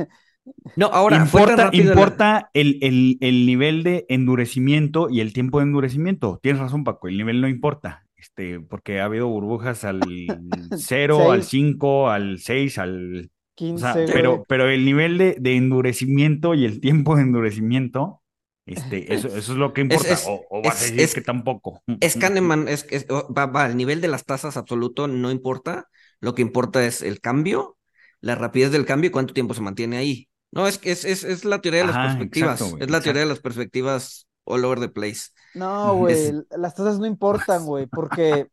No, 0.75 0.87
ahora, 0.87 1.17
importa 1.17 1.69
la- 1.71 1.75
importa 1.75 2.49
el, 2.53 2.79
el, 2.81 3.17
el 3.21 3.45
nivel 3.45 3.83
de 3.83 4.05
endurecimiento 4.09 5.07
y 5.09 5.19
el 5.19 5.31
tiempo 5.33 5.59
de 5.59 5.65
endurecimiento. 5.65 6.39
Tienes 6.41 6.59
razón, 6.61 6.83
Paco, 6.83 7.07
el 7.07 7.17
nivel 7.17 7.39
no 7.41 7.47
importa. 7.47 8.03
Este, 8.15 8.59
porque 8.59 8.99
ha 8.99 9.05
habido 9.05 9.27
burbujas 9.27 9.83
al 9.83 9.99
0, 10.75 11.31
al 11.31 11.41
Seis. 11.43 11.49
5, 11.51 12.09
al 12.09 12.39
6, 12.39 12.77
al... 12.79 13.29
O 13.73 13.77
15, 13.77 13.83
sea, 13.93 13.93
güey. 13.93 14.13
pero, 14.13 14.45
pero 14.47 14.69
el 14.69 14.85
nivel 14.85 15.17
de, 15.17 15.35
de 15.39 15.55
endurecimiento 15.55 16.53
y 16.55 16.65
el 16.65 16.81
tiempo 16.81 17.15
de 17.15 17.23
endurecimiento, 17.23 18.21
este, 18.65 19.13
eso, 19.13 19.27
eso 19.29 19.37
es 19.53 19.57
lo 19.57 19.73
que 19.73 19.81
importa. 19.81 20.13
es- 20.13 20.25
o, 20.27 20.45
o 20.49 20.61
vas 20.61 20.75
es- 20.75 20.81
a 20.81 20.85
decir 20.85 21.01
es- 21.01 21.13
que 21.15 21.21
tampoco. 21.21 21.81
Es 22.01 22.15
Kahneman, 22.17 22.67
es, 22.67 22.85
es- 22.89 23.05
va, 23.07 23.45
va, 23.45 23.67
el 23.67 23.77
nivel 23.77 24.01
de 24.01 24.07
las 24.07 24.25
tasas 24.25 24.57
absoluto 24.57 25.07
no 25.07 25.31
importa. 25.31 25.87
Lo 26.21 26.35
que 26.35 26.41
importa 26.41 26.85
es 26.85 27.01
el 27.01 27.21
cambio, 27.21 27.77
la 28.21 28.35
rapidez 28.35 28.71
del 28.71 28.85
cambio 28.85 29.07
y 29.09 29.11
cuánto 29.11 29.33
tiempo 29.33 29.53
se 29.53 29.61
mantiene 29.61 29.97
ahí. 29.97 30.27
No, 30.51 30.67
es 30.67 30.77
que 30.77 30.91
es, 30.91 31.05
es, 31.05 31.23
es 31.23 31.45
la 31.45 31.61
teoría 31.61 31.81
de 31.81 31.87
las 31.87 31.95
Ajá, 31.95 32.07
perspectivas. 32.17 32.53
exacto, 32.55 32.71
güey, 32.71 32.83
es 32.83 32.89
la 32.91 33.01
teoría 33.01 33.21
de 33.21 33.27
las 33.29 33.39
perspectivas 33.39 34.27
all 34.43 34.65
over 34.65 34.79
the 34.79 34.89
place. 34.89 35.29
No, 35.53 35.95
güey, 35.97 36.13
Es- 36.13 36.33
las 36.57 36.75
tasas 36.75 36.99
no 36.99 37.05
importan, 37.05 37.65
güey, 37.65 37.85
porque, 37.87 38.47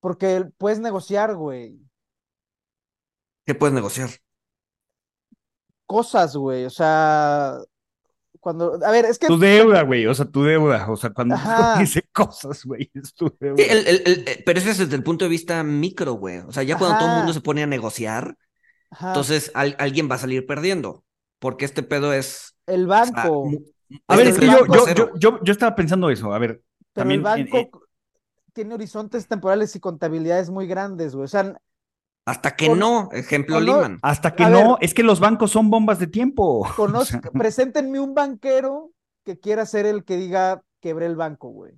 porque 0.00 0.46
puedes 0.58 0.78
negociar, 0.80 1.34
güey, 1.34 1.78
¿Qué 3.46 3.54
puedes 3.54 3.74
negociar? 3.74 4.10
cosas, 5.86 6.36
güey, 6.36 6.64
o 6.64 6.70
sea, 6.70 7.58
cuando, 8.40 8.78
a 8.84 8.90
ver, 8.90 9.04
es 9.06 9.18
que, 9.18 9.26
Tu 9.26 9.38
deuda, 9.38 9.82
güey, 9.82 10.06
o 10.06 10.14
sea, 10.14 10.26
tu 10.26 10.42
deuda, 10.44 10.90
o 10.90 10.96
sea, 10.96 11.10
cuando 11.10 11.34
Ajá. 11.34 11.78
dice 11.80 12.02
cosas, 12.12 12.64
güey, 12.64 12.90
es 12.94 13.14
tu 13.14 13.34
deuda. 13.40 13.56
Sí, 13.56 13.70
el- 13.70 13.86
el- 13.86 14.02
el- 14.06 14.28
eh, 14.28 14.42
pero 14.44 14.58
eso 14.58 14.70
es 14.70 14.78
desde 14.78 14.96
el 14.96 15.02
punto 15.02 15.24
de 15.24 15.28
vista 15.30 15.62
micro, 15.62 16.14
güey. 16.14 16.38
O 16.38 16.52
sea, 16.52 16.62
ya 16.62 16.78
cuando 16.78 16.98
todo 16.98 17.08
el 17.10 17.16
mundo 17.18 17.32
se 17.32 17.40
pone 17.40 17.62
a 17.62 17.66
negociar, 17.66 18.36
ajá, 18.90 19.08
entonces 19.08 19.50
al- 19.54 19.76
alguien 19.78 20.10
va 20.10 20.16
a 20.16 20.18
salir 20.18 20.46
perdiendo. 20.46 21.04
Porque 21.38 21.64
este 21.66 21.82
pedo 21.82 22.12
es. 22.12 22.56
el 22.66 22.86
o 22.86 23.04
sea, 23.04 23.12
banco, 23.14 23.50
A 24.08 24.16
ver, 24.16 24.28
es 24.28 24.36
es 24.36 24.36
el 24.36 24.40
que 24.40 24.46
yo, 24.46 24.66
yo, 24.66 24.94
yo, 24.94 25.10
yo, 25.16 25.40
yo 25.42 25.52
estaba 25.52 25.74
pensando 25.76 26.10
eso, 26.10 26.32
a 26.32 26.38
ver, 26.38 26.62
pero 26.94 27.10
el 27.12 27.20
también, 27.20 27.20
eh, 27.20 27.70
banco 27.70 27.82
tiene 28.52 28.74
horizontes 28.74 29.26
temporales 29.28 29.74
y 29.76 29.80
contabilidades 29.80 30.50
muy 30.50 30.66
grandes, 30.66 31.14
güey, 31.14 31.24
o 31.24 31.28
sea, 31.28 31.56
Hasta 32.26 32.56
que 32.56 32.68
Con- 32.68 32.78
no, 32.78 33.10
ejemplo 33.12 33.60
no- 33.60 33.66
Lehman. 33.66 33.98
hasta 34.02 34.34
que 34.34 34.44
no, 34.46 34.70
ver. 34.70 34.76
es 34.80 34.94
que 34.94 35.02
los 35.02 35.20
bancos 35.20 35.50
son 35.50 35.70
bombas 35.70 35.98
de 35.98 36.06
tiempo. 36.06 36.60
O 36.68 36.74
conozca, 36.74 37.20
sea, 37.20 37.30
preséntenme 37.30 38.00
un 38.00 38.14
banquero 38.14 38.90
que 39.24 39.38
quiera 39.38 39.66
ser 39.66 39.86
el 39.86 40.04
que 40.04 40.16
diga 40.16 40.62
quebré 40.80 41.06
el 41.06 41.16
banco, 41.16 41.48
güey. 41.48 41.72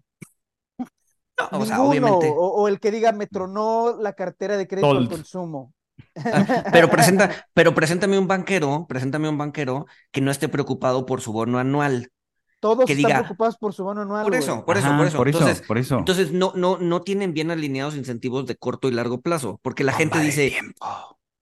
No, 0.79 1.59
o 1.59 1.67
sea, 1.67 1.83
obviamente. 1.83 2.31
o, 2.31 2.35
o 2.47 2.69
el 2.69 2.81
que 2.81 2.91
diga 2.91 3.13
me 3.13 3.27
tronó 3.27 3.97
la 4.01 4.15
cartera 4.15 4.57
de 4.57 4.67
crédito 4.67 4.91
al 4.91 5.09
consumo. 5.09 5.73
Pero 6.73 6.91
presenta, 6.91 7.31
pero 7.55 7.75
preséntame 7.75 8.19
un 8.19 8.27
banquero, 8.27 8.87
preséntame 8.87 9.29
un 9.31 9.39
banquero 9.39 9.87
que 10.13 10.21
no 10.21 10.31
esté 10.31 10.49
preocupado 10.49 11.07
por 11.07 11.21
su 11.23 11.33
bono 11.33 11.59
anual. 11.59 12.11
Todos 12.61 12.87
que 12.87 12.93
están 12.93 13.11
diga- 13.11 13.19
preocupados 13.21 13.57
por 13.59 13.73
su 13.73 13.85
bono 13.85 14.03
anual, 14.03 14.25
Por 14.25 14.35
eso, 14.35 14.65
por 14.65 14.77
eso, 14.77 14.87
Ajá, 14.87 14.99
por 14.99 15.07
eso. 15.07 15.19
por 15.19 15.29
eso, 15.29 15.39
Entonces, 15.39 15.67
por 15.67 15.79
eso. 15.79 15.99
entonces 15.99 16.33
no, 16.33 16.53
no, 16.57 16.79
no 16.79 17.03
tienen 17.03 17.33
bien 17.35 17.51
alineados 17.51 17.97
incentivos 17.97 18.47
de 18.47 18.57
corto 18.57 18.89
y 18.89 18.93
largo 18.93 19.21
plazo, 19.21 19.61
porque 19.63 19.85
la 19.85 19.93
gente 19.93 20.19
Bomba 20.19 20.25
dice, 20.27 20.57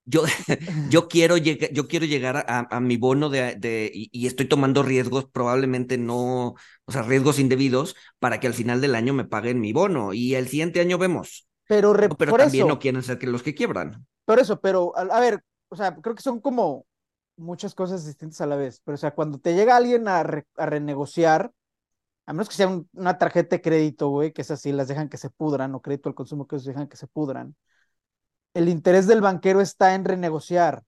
yo, 0.04 0.22
yo, 0.90 1.08
quiero, 1.08 1.36
llegar, 1.36 1.70
yo 1.72 1.88
quiero 1.88 2.06
llegar 2.06 2.36
a, 2.48 2.66
a 2.70 2.80
mi 2.80 2.96
bono 2.96 3.30
de, 3.30 3.54
de 3.56 3.90
y, 3.94 4.10
y, 4.12 4.26
estoy 4.26 4.46
tomando 4.46 4.82
riesgos, 4.82 5.26
probablemente 5.30 5.98
no, 5.98 6.54
o 6.84 6.92
sea, 6.92 7.02
riesgos 7.02 7.38
indebidos, 7.38 7.96
para 8.18 8.40
que 8.40 8.46
al 8.46 8.54
final 8.54 8.80
del 8.80 8.94
año 8.94 9.14
me 9.14 9.24
paguen 9.24 9.60
mi 9.60 9.72
bono 9.72 10.12
y 10.12 10.34
el 10.34 10.48
siguiente 10.48 10.80
año 10.80 10.98
vemos. 10.98 11.46
Pero, 11.66 11.94
re, 11.94 12.08
pero 12.10 12.32
por 12.32 12.40
también 12.40 12.66
eso, 12.66 12.74
no 12.74 12.78
quieren 12.78 13.02
ser 13.02 13.18
que 13.18 13.26
los 13.26 13.42
que 13.42 13.54
quiebran. 13.54 14.06
Por 14.26 14.38
eso, 14.38 14.60
pero 14.60 14.96
a, 14.96 15.02
a, 15.02 15.20
ver, 15.20 15.40
o 15.68 15.76
sea, 15.76 15.94
creo 15.96 16.14
que 16.14 16.22
son 16.22 16.40
como 16.40 16.86
muchas 17.36 17.74
cosas 17.74 18.06
distintas 18.06 18.40
a 18.40 18.46
la 18.46 18.56
vez. 18.56 18.80
Pero, 18.84 18.94
o 18.94 18.98
sea, 18.98 19.14
cuando 19.14 19.38
te 19.38 19.54
llega 19.54 19.76
alguien 19.76 20.08
a, 20.08 20.22
re, 20.22 20.46
a 20.56 20.66
renegociar, 20.66 21.52
a 22.26 22.32
menos 22.32 22.48
que 22.48 22.56
sea 22.56 22.68
un, 22.68 22.88
una 22.94 23.18
tarjeta 23.18 23.56
de 23.56 23.62
crédito, 23.62 24.08
güey, 24.08 24.32
que 24.32 24.42
es 24.42 24.50
así, 24.50 24.72
las 24.72 24.88
dejan 24.88 25.08
que 25.08 25.18
se 25.18 25.30
pudran, 25.30 25.74
o 25.74 25.82
crédito 25.82 26.08
al 26.08 26.14
consumo 26.14 26.46
que 26.46 26.56
ellos 26.56 26.66
dejan 26.66 26.88
que 26.88 26.96
se 26.96 27.06
pudran 27.06 27.56
el 28.54 28.68
interés 28.68 29.06
del 29.06 29.20
banquero 29.20 29.60
está 29.60 29.94
en 29.94 30.04
renegociar. 30.04 30.84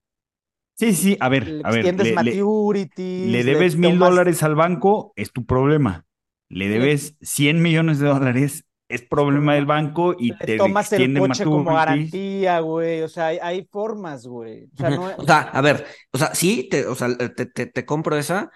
Sí, 0.74 0.94
sí, 0.94 1.16
a 1.20 1.28
ver, 1.28 1.48
le 1.48 1.62
a 1.64 1.70
ver. 1.70 1.94
Le, 1.96 2.12
maturities, 2.12 3.30
le 3.30 3.44
debes 3.44 3.76
mil 3.76 3.98
dólares 3.98 4.42
al 4.42 4.54
banco, 4.54 5.12
es 5.16 5.32
tu 5.32 5.44
problema. 5.44 6.06
Le 6.48 6.68
debes 6.68 7.16
100 7.22 7.60
millones 7.60 7.98
de 7.98 8.06
dólares, 8.06 8.65
es 8.88 9.02
problema 9.02 9.54
del 9.54 9.66
banco 9.66 10.14
y 10.18 10.30
le 10.30 10.36
te 10.36 10.56
tomas 10.56 10.92
el 10.92 11.18
coche 11.18 11.44
como 11.44 11.74
garantía, 11.74 12.60
güey. 12.60 13.02
O 13.02 13.08
sea, 13.08 13.26
hay, 13.28 13.38
hay 13.42 13.68
formas, 13.70 14.26
güey. 14.26 14.64
O 14.64 14.76
sea, 14.76 14.90
no 14.90 15.12
O 15.16 15.24
sea, 15.24 15.40
a 15.40 15.60
ver, 15.60 15.86
o 16.12 16.18
sea, 16.18 16.34
sí, 16.34 16.68
te, 16.70 16.86
o 16.86 16.94
sea, 16.94 17.16
te, 17.16 17.46
te, 17.46 17.66
te 17.66 17.86
compro 17.86 18.16
esa 18.16 18.50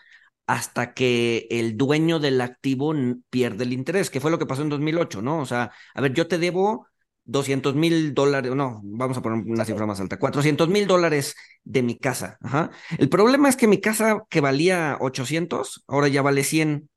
hasta 0.46 0.94
que 0.94 1.46
el 1.50 1.76
dueño 1.76 2.18
del 2.18 2.40
activo 2.40 2.92
pierde 3.30 3.62
el 3.64 3.72
interés, 3.72 4.10
que 4.10 4.20
fue 4.20 4.32
lo 4.32 4.38
que 4.38 4.46
pasó 4.46 4.62
en 4.62 4.68
2008, 4.68 5.22
¿no? 5.22 5.38
O 5.38 5.46
sea, 5.46 5.70
a 5.94 6.00
ver, 6.00 6.12
yo 6.12 6.26
te 6.26 6.38
debo 6.38 6.88
200 7.24 7.76
mil 7.76 8.14
dólares, 8.14 8.52
no, 8.54 8.80
vamos 8.82 9.16
a 9.16 9.22
poner 9.22 9.44
una 9.46 9.64
cifra 9.64 9.86
más 9.86 10.00
alta, 10.00 10.18
400 10.18 10.68
mil 10.68 10.88
dólares 10.88 11.36
de 11.62 11.82
mi 11.84 11.98
casa. 11.98 12.36
Ajá. 12.42 12.70
El 12.98 13.08
problema 13.08 13.48
es 13.48 13.56
que 13.56 13.68
mi 13.68 13.80
casa 13.80 14.24
que 14.28 14.40
valía 14.40 14.96
800, 15.00 15.84
ahora 15.86 16.08
ya 16.08 16.22
vale 16.22 16.42
100. 16.42 16.88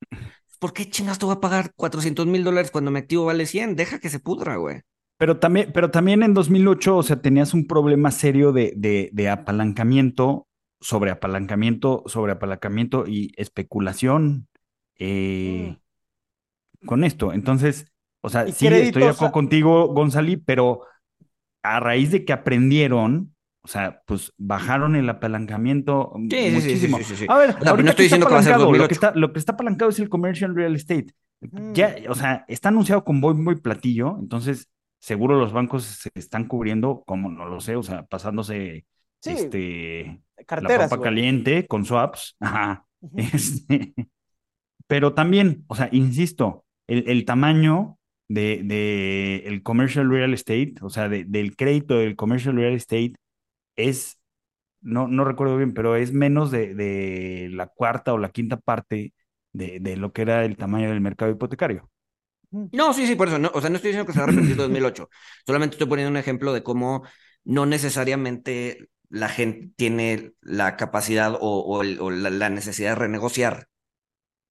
¿Por 0.64 0.72
qué 0.72 0.90
chingas 0.90 1.20
te 1.20 1.26
voy 1.26 1.36
a 1.36 1.42
pagar 1.42 1.74
400 1.76 2.26
mil 2.26 2.46
dólares 2.46 2.72
cuando 2.72 2.90
mi 2.90 3.00
activo 3.00 3.26
vale 3.26 3.46
100? 3.46 3.76
Deja 3.76 4.00
que 4.00 4.08
se 4.08 4.22
pudra, 4.22 4.56
güey. 4.56 4.80
Pero 5.18 5.38
también, 5.38 5.72
pero 5.74 5.92
también 5.92 6.24
en 6.24 6.34
2008, 6.34 6.96
o 6.96 7.04
sea, 7.04 7.22
tenías 7.22 7.54
un 7.54 7.68
problema 7.68 8.12
serio 8.12 8.54
de, 8.54 8.72
de, 8.78 9.10
de 9.12 9.28
apalancamiento, 9.28 10.48
sobre 10.80 11.12
apalancamiento, 11.12 12.04
sobre 12.06 12.32
apalancamiento 12.32 13.04
y 13.06 13.34
especulación 13.36 14.48
eh, 14.98 15.80
con 16.86 17.04
esto. 17.04 17.34
Entonces, 17.34 17.92
o 18.22 18.30
sea, 18.30 18.48
sí, 18.48 18.66
estoy 18.68 19.04
de 19.04 19.10
acuerdo 19.10 19.34
contigo, 19.34 19.88
Gonzali, 19.88 20.38
pero 20.38 20.84
a 21.62 21.82
raíz 21.82 22.10
de 22.12 22.24
que 22.24 22.32
aprendieron, 22.32 23.33
o 23.64 23.68
sea, 23.68 24.02
pues 24.06 24.34
bajaron 24.38 24.96
el 24.96 25.10
apalancamiento 25.10 26.12
Sí, 26.30 26.50
sí, 26.50 26.52
muchísimo. 26.52 26.98
sí, 27.00 27.16
sí. 27.16 27.26
A 27.30 27.38
ver, 27.38 27.50
O 27.50 27.52
sea, 27.54 27.60
pero 27.60 27.72
ahorita 27.72 27.84
no 27.86 27.90
estoy 27.92 28.04
diciendo 28.06 28.28
que 28.28 28.34
va 28.34 28.40
a 28.40 28.44
ser 28.44 28.54
apalancado, 28.54 28.72
lo 28.72 28.78
2008. 28.78 28.88
que 28.90 28.94
está, 28.94 29.20
lo 29.20 29.34
que 29.34 29.40
está 29.40 29.52
apalancado 29.54 29.90
es 29.92 30.00
el 30.00 30.10
commercial 30.10 30.56
real 30.56 30.76
estate. 30.76 31.08
Mm. 31.42 31.74
Ya, 31.74 31.96
o 32.10 32.16
sea, 32.16 32.46
está 32.48 32.70
anunciado 32.70 33.04
con 33.04 33.22
bombo 33.22 33.52
y 33.52 33.56
platillo, 33.56 34.18
entonces 34.20 34.70
seguro 35.00 35.38
los 35.38 35.52
bancos 35.54 35.84
se 35.84 36.10
están 36.16 36.46
cubriendo, 36.48 37.04
como 37.06 37.30
no 37.30 37.46
lo 37.46 37.60
sé, 37.60 37.76
o 37.76 37.84
sea, 37.84 38.04
pasándose 38.04 38.86
Sí, 39.22 39.32
este 39.32 40.22
la 40.38 40.44
carteras, 40.46 40.90
papa 40.90 40.98
güey. 40.98 41.10
caliente 41.10 41.66
con 41.68 41.86
swaps. 41.86 42.36
Ajá. 42.42 42.86
Este, 43.18 43.94
pero 44.88 45.14
también, 45.14 45.64
o 45.68 45.76
sea, 45.76 45.90
insisto, 45.92 46.66
el, 46.88 47.04
el 47.10 47.26
tamaño 47.26 47.98
de, 48.30 48.62
de 48.64 49.44
el 49.46 49.64
commercial 49.64 50.10
real 50.10 50.34
estate, 50.34 50.76
o 50.82 50.90
sea, 50.90 51.10
de- 51.10 51.24
del 51.26 51.56
crédito 51.56 51.96
del 51.98 52.16
commercial 52.16 52.56
real 52.56 52.74
estate 52.74 53.14
es, 53.76 54.20
no, 54.82 55.08
no 55.08 55.26
recuerdo 55.26 55.58
bien, 55.58 55.74
pero 55.74 55.96
es 55.96 56.14
menos 56.14 56.52
de, 56.52 56.76
de 56.76 57.50
la 57.52 57.68
cuarta 57.68 58.14
o 58.14 58.18
la 58.20 58.32
quinta 58.32 58.58
parte 58.58 59.14
de, 59.54 59.80
de 59.82 59.98
lo 59.98 60.14
que 60.14 60.24
era 60.24 60.46
el 60.46 60.58
tamaño 60.58 60.90
del 60.90 61.02
mercado 61.02 61.32
hipotecario. 61.32 61.90
No, 62.72 62.94
sí, 62.94 63.08
sí, 63.08 63.16
por 63.16 63.28
eso. 63.28 63.40
No, 63.40 63.52
o 63.54 63.62
sea, 63.62 63.70
no 63.70 63.78
estoy 63.78 63.90
diciendo 63.90 64.06
que 64.06 64.14
se 64.14 64.20
va 64.20 64.26
a 64.26 64.28
repetir 64.28 64.56
2008. 64.56 65.10
Solamente 65.46 65.76
estoy 65.76 65.88
poniendo 65.88 66.12
un 66.12 66.18
ejemplo 66.18 66.54
de 66.54 66.64
cómo 66.64 67.04
no 67.44 67.66
necesariamente 67.66 68.90
la 69.10 69.30
gente 69.30 69.72
tiene 69.76 70.34
la 70.42 70.76
capacidad 70.78 71.34
o, 71.36 71.40
o 71.40 71.82
el- 71.84 72.00
o 72.00 72.10
la, 72.12 72.30
la 72.30 72.50
necesidad 72.50 72.92
de 72.92 72.96
renegociar. 72.96 73.68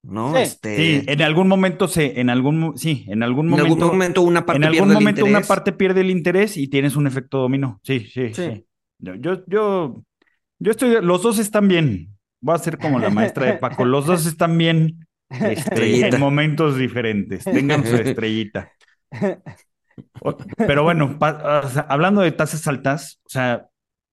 ¿no? 0.03 0.37
Sí. 0.37 0.39
Este, 0.39 0.77
Sí, 0.77 1.05
en 1.07 1.23
algún 1.23 1.49
momento 1.49 1.87
se, 1.89 2.19
en 2.21 2.31
algún, 2.31 2.77
sí, 2.79 3.05
en 3.09 3.23
algún 3.23 3.49
en 3.49 3.51
momento, 3.51 3.85
algún 3.85 3.87
momento 3.99 4.23
una 4.23 4.45
parte 4.47 4.59
en 4.59 4.65
algún 4.65 4.89
pierde 4.89 4.93
el 4.95 4.95
momento 4.99 5.27
una 5.27 5.39
interés. 5.39 5.49
parte 5.49 5.73
pierde 5.73 6.01
el 6.01 6.11
interés 6.11 6.57
y 6.57 6.69
tienes 6.69 6.97
un 6.97 7.07
efecto 7.07 7.39
dominó. 7.39 7.81
Sí, 7.85 8.01
sí, 8.01 8.33
Sí. 8.33 8.43
sí. 8.43 8.67
Yo, 9.03 9.15
yo, 9.17 10.05
yo, 10.61 10.71
estoy, 10.71 11.03
los 11.03 11.23
dos 11.23 11.39
están 11.39 11.69
bien. 11.69 12.17
Voy 12.41 12.55
a 12.55 12.59
ser 12.59 12.79
como 12.79 13.01
la 13.01 13.11
maestra 13.11 13.47
de 13.47 13.55
Paco. 13.55 13.85
Los 13.85 14.07
dos 14.07 14.27
están 14.27 14.59
bien, 14.59 15.07
este, 15.43 16.09
en 16.09 16.17
momentos 16.19 16.77
diferentes. 16.79 17.51
Tengan 17.51 17.87
su 17.87 17.97
estrellita. 17.99 18.73
Pero 20.65 20.83
bueno, 20.85 21.19
pa- 21.19 21.63
o 21.65 21.69
sea, 21.69 21.83
hablando 21.89 22.21
de 22.23 22.33
tasas 22.33 22.67
altas, 22.67 23.21
o 23.25 23.29
sea, 23.31 23.69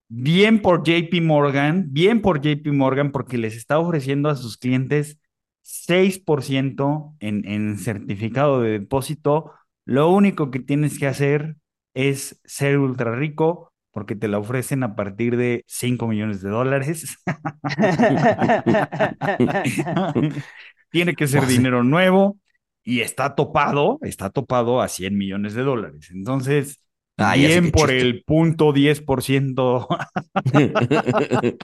bien 0.10 0.62
por 0.62 0.84
JP 0.84 1.22
Morgan, 1.22 1.88
bien 1.92 2.22
por 2.22 2.42
JP 2.42 2.72
Morgan, 2.72 3.12
porque 3.12 3.38
les 3.38 3.56
está 3.56 3.80
ofreciendo 3.80 4.30
a 4.30 4.36
sus 4.36 4.58
clientes 4.58 5.20
6% 5.62 7.16
en, 7.20 7.48
en 7.48 7.78
certificado 7.78 8.62
de 8.62 8.72
depósito. 8.80 9.52
Lo 9.86 10.10
único 10.12 10.52
que 10.52 10.60
tienes 10.60 11.00
que 11.00 11.08
hacer 11.08 11.58
es 11.94 12.40
ser 12.46 12.80
ultra 12.80 13.16
rico, 13.16 13.69
porque 14.00 14.16
te 14.16 14.30
la 14.30 14.40
ofrecen 14.40 14.82
a 14.84 14.96
partir 14.96 15.36
de 15.36 15.66
5 15.68 16.08
millones 16.08 16.42
de 16.42 16.50
dólares. 16.50 17.18
Tiene 20.90 21.16
que 21.16 21.28
ser 21.28 21.42
O 21.42 21.46
sea- 21.46 21.50
dinero 21.52 21.84
nuevo 21.84 22.38
y 22.82 23.02
está 23.02 23.36
topado, 23.36 24.00
está 24.02 24.30
topado 24.30 24.82
a 24.82 24.88
100 24.88 25.18
millones 25.18 25.54
de 25.54 25.64
dólares. 25.64 26.10
Entonces, 26.14 26.80
Ah, 27.22 27.36
bien 27.36 27.72
por 27.72 27.90
chiste. 27.90 28.00
el 28.00 28.24
punto 28.24 28.72
10%. 28.72 29.86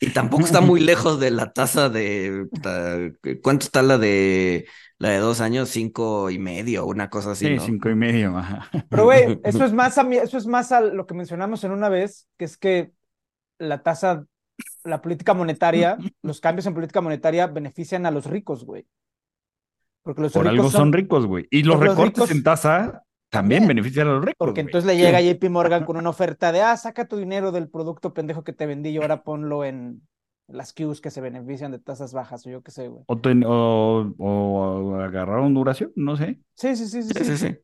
Y 0.00 0.08
tampoco 0.10 0.44
está 0.44 0.60
muy 0.62 0.80
lejos 0.80 1.20
de 1.20 1.30
la 1.30 1.52
tasa 1.52 1.88
de 1.90 2.46
¿cuánto 3.42 3.66
está 3.66 3.82
la 3.82 3.98
de 3.98 4.66
la 5.04 5.10
de 5.10 5.18
dos 5.18 5.40
años? 5.40 5.68
Cinco 5.68 6.30
y 6.30 6.38
medio, 6.38 6.86
una 6.86 7.10
cosa 7.10 7.32
así, 7.32 7.46
Sí, 7.46 7.54
¿no? 7.56 7.62
cinco 7.62 7.88
y 7.90 7.94
medio. 7.94 8.36
ajá. 8.36 8.68
Pero, 8.88 9.04
güey, 9.04 9.40
eso 9.44 9.64
es 9.64 9.72
más 9.72 9.98
a 9.98 10.04
mí, 10.04 10.16
eso 10.16 10.36
es 10.38 10.46
más 10.46 10.72
a 10.72 10.80
lo 10.80 11.06
que 11.06 11.14
mencionamos 11.14 11.62
en 11.64 11.72
una 11.72 11.88
vez, 11.88 12.28
que 12.36 12.44
es 12.44 12.56
que 12.56 12.92
la 13.58 13.82
tasa, 13.82 14.26
la 14.84 15.00
política 15.00 15.34
monetaria, 15.34 15.96
los 16.22 16.40
cambios 16.40 16.66
en 16.66 16.74
política 16.74 17.00
monetaria 17.00 17.46
benefician 17.46 18.06
a 18.06 18.10
los 18.10 18.26
ricos, 18.26 18.64
güey. 18.64 18.86
Porque 20.02 20.22
los 20.22 20.32
Por 20.32 20.42
ricos 20.44 20.58
algo 20.58 20.70
son 20.70 20.80
son 20.80 20.92
ricos, 20.92 21.26
güey. 21.26 21.46
Y 21.50 21.62
los 21.62 21.80
recortes 21.80 22.24
ricos- 22.24 22.30
en 22.30 22.42
tasa 22.42 23.02
también 23.30 23.66
benefician 23.66 24.06
a 24.08 24.12
los 24.12 24.24
ricos. 24.24 24.36
Porque 24.38 24.60
güey. 24.62 24.66
entonces 24.68 24.86
le 24.86 24.96
llega 24.96 25.20
JP 25.20 25.48
Morgan 25.50 25.84
con 25.84 25.96
una 25.96 26.10
oferta 26.10 26.52
de, 26.52 26.60
ah, 26.62 26.76
saca 26.76 27.08
tu 27.08 27.16
dinero 27.16 27.52
del 27.52 27.68
producto 27.68 28.12
pendejo 28.12 28.44
que 28.44 28.52
te 28.52 28.66
vendí 28.66 28.90
y 28.90 28.96
ahora 28.98 29.22
ponlo 29.22 29.64
en 29.64 30.02
las 30.48 30.72
Qs 30.72 31.00
que 31.00 31.10
se 31.10 31.20
benefician 31.20 31.72
de 31.72 31.78
tasas 31.78 32.12
bajas 32.12 32.46
o 32.46 32.50
yo 32.50 32.62
qué 32.62 32.70
sé, 32.70 32.88
güey. 32.88 33.04
O, 33.06 33.14
ten- 33.24 33.44
o, 33.46 34.14
o 34.18 34.94
agarraron 35.06 35.54
duración, 35.54 35.92
no 35.96 36.16
sé. 36.16 36.40
Sí, 36.56 36.76
sí, 36.76 36.86
sí, 36.88 37.02
sí, 37.02 37.14
Sí, 37.14 37.24
sí, 37.24 37.36
sí. 37.36 37.36
sí. 37.36 37.58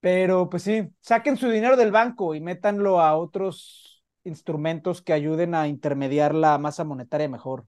Pero 0.00 0.50
pues 0.50 0.62
sí, 0.64 0.88
saquen 1.00 1.36
su 1.36 1.48
dinero 1.50 1.76
del 1.76 1.92
banco 1.92 2.34
y 2.34 2.40
métanlo 2.40 3.00
a 3.00 3.16
otros 3.16 4.04
instrumentos 4.24 5.02
que 5.02 5.12
ayuden 5.14 5.54
a 5.54 5.68
intermediar 5.68 6.34
la 6.34 6.58
masa 6.58 6.84
monetaria 6.84 7.28
mejor. 7.28 7.66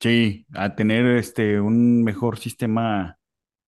Sí, 0.00 0.46
a 0.54 0.74
tener 0.74 1.06
este 1.16 1.60
un 1.60 2.04
mejor 2.04 2.38
sistema 2.38 3.18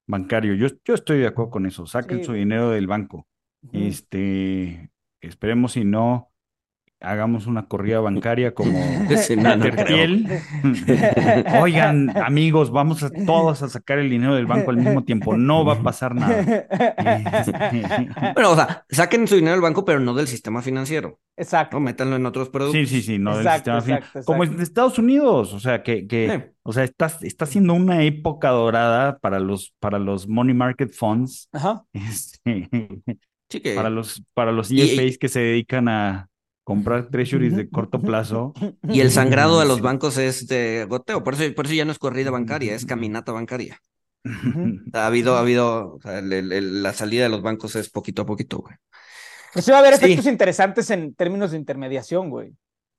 bancario. 0.07 0.55
Yo, 0.55 0.68
yo 0.85 0.94
estoy 0.94 1.20
de 1.20 1.27
acuerdo 1.29 1.51
con 1.53 1.66
eso. 1.66 1.87
Saquen 1.87 2.20
Sí, 2.20 2.24
su 2.24 2.35
dinero 2.35 2.70
del 2.70 2.87
banco. 2.88 3.27
Este, 3.72 4.92
esperemos 5.20 5.72
si 5.72 5.85
no 5.85 6.27
hagamos 7.00 7.46
una 7.46 7.66
corrida 7.66 8.00
bancaria 8.00 8.54
como. 8.54 8.78
Tertiel. 9.08 10.28
Oigan, 11.61 12.11
amigos, 12.16 12.70
vamos 12.70 13.02
a 13.02 13.11
todos 13.11 13.62
a 13.62 13.68
sacar 13.68 13.98
el 13.98 14.11
dinero 14.11 14.34
del 14.34 14.46
banco 14.46 14.70
al 14.70 14.76
mismo 14.78 15.04
tiempo. 15.04 15.37
No 15.37 15.64
va 15.64 15.74
a 15.74 15.82
pasar 15.82 16.14
nada. 16.14 16.66
Bueno, 18.34 18.52
o 18.52 18.56
sea, 18.56 18.84
saquen 18.90 19.26
su 19.26 19.34
dinero 19.37 19.52
del 19.52 19.62
banco, 19.62 19.84
pero 19.84 20.00
no 20.00 20.14
del 20.14 20.26
sistema 20.28 20.62
financiero. 20.62 21.18
Exacto. 21.37 21.76
¿no? 21.76 21.80
Métanlo 21.80 22.16
en 22.16 22.26
otros 22.26 22.48
productos. 22.48 22.80
Sí, 22.80 22.87
sí, 22.87 23.02
sí, 23.02 23.18
no 23.18 23.37
del 23.37 23.46
Exacto, 23.46 23.74
sistema 23.76 23.80
fin- 23.82 23.94
exacto, 24.06 24.24
Como 24.26 24.44
en 24.44 24.61
Estados 24.61 24.98
Unidos, 24.98 25.52
o 25.52 25.61
sea, 25.61 25.82
que, 25.82 26.06
que 26.06 26.28
Sí. 26.28 26.52
o 26.62 26.72
sea, 26.72 26.84
está, 26.84 27.06
está 27.22 27.46
siendo 27.46 27.74
una 27.74 28.02
época 28.02 28.50
dorada 28.50 29.18
para 29.18 29.38
los, 29.38 29.72
para 29.78 29.98
los 29.98 30.28
money 30.28 30.54
market 30.54 30.92
funds, 30.92 31.48
Ajá. 31.52 31.84
este, 31.92 32.68
Sí 33.50 33.61
que- 33.61 33.74
para 33.74 33.88
los, 33.90 34.22
para 34.34 34.52
los 34.52 34.70
Y- 34.70 34.80
EFAs 34.82 35.16
que 35.18 35.28
se 35.28 35.40
dedican 35.40 35.88
a 35.88 36.28
comprar 36.68 37.09
treasuries 37.09 37.57
de 37.57 37.70
corto 37.70 37.98
plazo. 37.98 38.52
Y 38.83 39.00
el 39.00 39.11
sangrado 39.11 39.59
de 39.59 39.64
los 39.66 39.81
bancos 39.81 40.18
es 40.18 40.46
de 40.46 40.85
goteo. 40.87 41.24
Por 41.24 41.33
eso, 41.35 41.54
por 41.54 41.64
eso 41.64 41.74
ya 41.74 41.87
no 41.87 41.92
es 41.92 41.98
corrida 41.98 42.31
bancaria, 42.31 42.74
es 42.74 42.85
caminata 42.85 43.33
bancaria. 43.33 43.81
Ha 44.92 45.07
habido, 45.07 45.37
ha 45.37 45.40
habido, 45.40 45.94
o 45.94 46.00
sea, 46.02 46.18
el- 46.18 46.31
el- 46.33 46.52
el- 46.52 46.83
la 46.83 46.92
salida 46.92 47.22
de 47.22 47.28
los 47.31 47.40
bancos 47.40 47.74
es 47.76 47.88
poquito 47.88 48.22
a 48.22 48.26
poquito, 48.26 48.59
güey. 48.59 48.74
Pero 49.54 49.62
sí 49.64 49.70
va 49.70 49.78
a 49.78 49.81
haber 49.81 49.96
Sí. 49.96 50.04
efectos 50.04 50.26
interesantes 50.26 50.90
en 50.90 51.14
términos 51.14 51.52
de 51.52 51.57
intermediación, 51.57 52.28
güey. 52.28 52.52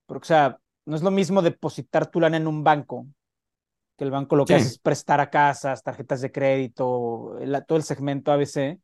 Porque, 0.07 0.25
o 0.25 0.27
sea, 0.33 0.57
no 0.87 0.95
es 0.95 1.03
lo 1.03 1.11
mismo 1.11 1.43
depositar 1.43 2.07
tu 2.09 2.19
lana 2.19 2.37
en 2.37 2.47
un 2.47 2.63
banco, 2.63 3.05
que 3.97 4.03
el 4.05 4.09
banco 4.09 4.35
lo 4.35 4.45
que 4.45 4.53
Sí. 4.55 4.59
hace 4.61 4.67
es 4.69 4.79
prestar 4.79 5.19
a 5.19 5.29
casas, 5.29 5.83
tarjetas 5.83 6.21
de 6.21 6.31
crédito, 6.31 7.37
todo 7.67 7.77
el 7.77 7.83
segmento 7.83 8.31
ABC. 8.31 8.79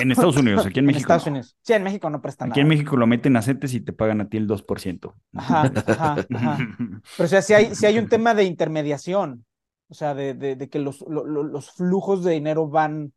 En 0.00 0.10
Estados 0.12 0.36
Unidos, 0.36 0.64
aquí 0.66 0.78
en 0.80 0.86
México. 0.86 1.02
Estados 1.02 1.26
no. 1.26 1.30
Unidos. 1.32 1.56
Sí, 1.62 1.72
en 1.72 1.82
México 1.82 2.10
no 2.10 2.20
prestan 2.22 2.50
Aquí 2.50 2.60
en. 2.60 2.68
México 2.68 2.96
lo 2.96 3.06
meten 3.06 3.36
a 3.36 3.42
CETES 3.42 3.74
y 3.74 3.80
te 3.80 3.92
pagan 3.92 4.20
a 4.20 4.28
ti 4.28 4.36
el 4.36 4.46
2%. 4.46 5.14
Ajá, 5.34 5.72
ajá, 5.86 6.26
ajá. 6.34 6.58
Pero 7.16 7.24
o 7.24 7.28
sea, 7.28 7.42
si 7.42 7.54
hay, 7.54 7.74
si 7.74 7.86
hay 7.86 7.98
un 7.98 8.08
tema 8.08 8.34
de 8.34 8.44
intermediación, 8.44 9.44
o 9.88 9.94
sea, 9.94 10.14
de, 10.14 10.34
de, 10.34 10.56
de 10.56 10.68
que 10.68 10.78
los, 10.78 11.00
lo- 11.08 11.24
lo- 11.24 11.42
los 11.42 11.70
flujos 11.72 12.22
de 12.24 12.32
dinero 12.32 12.68
van 12.68 13.12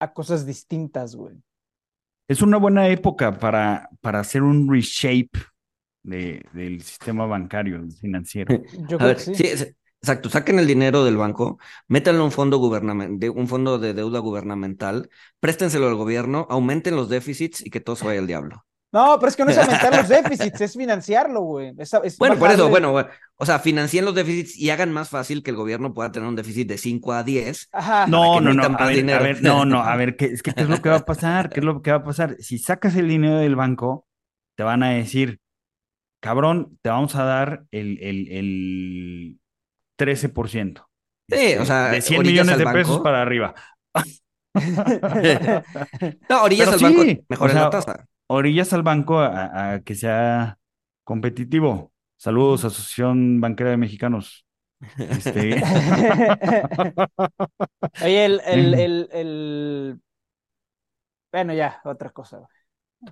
a 0.00 0.12
cosas 0.12 0.44
distintas, 0.46 1.14
güey. 1.14 1.36
Es 2.28 2.42
una 2.42 2.56
buena 2.56 2.88
época 2.88 3.38
para, 3.38 3.88
para 4.00 4.20
hacer 4.20 4.42
un 4.42 4.70
reshape 4.72 5.30
de, 6.02 6.44
del 6.52 6.82
sistema 6.82 7.26
bancario, 7.26 7.86
financiero. 8.00 8.60
Yo 8.88 8.96
A 8.96 8.98
creo 8.98 9.08
ver, 9.08 9.16
que 9.16 9.22
sí. 9.22 9.34
sí, 9.34 9.46
es- 9.46 9.74
exacto, 10.02 10.28
saquen 10.28 10.58
el 10.58 10.66
dinero 10.66 11.04
del 11.04 11.16
banco, 11.16 11.58
métanlo 11.88 12.20
en 12.20 12.26
un 12.26 12.32
fondo 12.32 12.58
gubernamental, 12.58 13.30
un 13.30 13.48
fondo 13.48 13.78
de 13.78 13.94
deuda 13.94 14.18
gubernamental, 14.18 15.08
préstenselo 15.40 15.88
al 15.88 15.94
gobierno, 15.94 16.46
aumenten 16.50 16.96
los 16.96 17.08
déficits 17.08 17.64
y 17.64 17.70
que 17.70 17.80
todo 17.80 17.96
se 17.96 18.04
vaya 18.04 18.20
al 18.20 18.26
diablo. 18.26 18.64
No, 18.92 19.16
pero 19.18 19.30
es 19.30 19.36
que 19.36 19.44
no 19.44 19.50
es 19.50 19.56
aumentar 19.56 19.96
los 19.96 20.08
déficits, 20.08 20.60
es 20.60 20.76
financiarlo, 20.76 21.40
güey. 21.40 21.72
Es, 21.78 21.94
es 21.94 22.18
Bueno, 22.18 22.36
por 22.36 22.50
eso, 22.50 22.68
bueno, 22.68 22.92
bueno, 22.92 23.08
o 23.36 23.46
sea, 23.46 23.58
financien 23.58 24.04
los 24.04 24.14
déficits 24.14 24.54
y 24.58 24.68
hagan 24.68 24.92
más 24.92 25.08
fácil 25.08 25.42
que 25.42 25.50
el 25.50 25.56
gobierno 25.56 25.94
pueda 25.94 26.12
tener 26.12 26.28
un 26.28 26.36
déficit 26.36 26.68
de 26.68 26.76
5 26.76 27.12
a 27.14 27.22
10. 27.22 27.70
Ajá. 27.72 28.06
No, 28.06 28.38
no, 28.42 28.52
no, 28.52 28.62
a 28.62 28.86
ver, 28.86 28.96
dinero. 28.96 29.20
a 29.20 29.22
ver, 29.22 29.42
no, 29.42 29.64
no, 29.64 29.78
a 29.82 29.96
ver, 29.96 30.16
¿qué, 30.16 30.26
es 30.26 30.42
que, 30.42 30.52
¿qué 30.52 30.64
es 30.64 30.68
lo 30.68 30.82
que 30.82 30.90
va 30.90 30.96
a 30.96 31.04
pasar? 31.06 31.48
¿Qué 31.48 31.60
es 31.60 31.64
lo 31.64 31.80
que 31.80 31.90
va 31.90 31.98
a 31.98 32.04
pasar? 32.04 32.36
Si 32.40 32.58
sacas 32.58 32.94
el 32.96 33.08
dinero 33.08 33.38
del 33.38 33.56
banco, 33.56 34.06
te 34.56 34.62
van 34.62 34.82
a 34.82 34.90
decir, 34.90 35.40
cabrón, 36.20 36.78
te 36.82 36.90
vamos 36.90 37.14
a 37.14 37.24
dar 37.24 37.64
el, 37.70 37.98
el, 38.02 38.28
el 38.30 39.40
13%. 40.06 40.88
Sí, 41.28 41.34
Este, 41.36 41.58
o 41.60 41.64
sea, 41.64 41.88
de 41.90 42.00
100 42.02 42.20
orillas 42.20 42.46
millones 42.46 42.66
de 42.66 42.72
pesos 42.72 43.00
para 43.00 43.22
arriba. 43.22 43.54
No, 46.28 46.42
orillas 46.42 46.68
Pero 46.74 46.86
al 46.86 46.92
banco, 46.94 47.22
mejor 47.28 47.50
o 47.50 47.54
la 47.54 47.70
tasa. 47.70 48.06
Orillas 48.26 48.72
al 48.72 48.82
banco 48.82 49.18
a, 49.20 49.74
a 49.74 49.80
que 49.82 49.94
sea 49.94 50.58
competitivo. 51.04 51.92
Saludos, 52.16 52.64
Asociación 52.64 53.40
Banquera 53.40 53.70
de 53.70 53.76
Mexicanos. 53.78 54.46
Este, 54.98 55.62
Oye, 58.04 58.24
el, 58.24 58.40
el, 58.46 58.74
el, 58.80 59.08
el- 59.12 60.00
Bueno, 61.32 61.54
ya, 61.54 61.80
otra 61.84 62.10
cosa. 62.10 62.46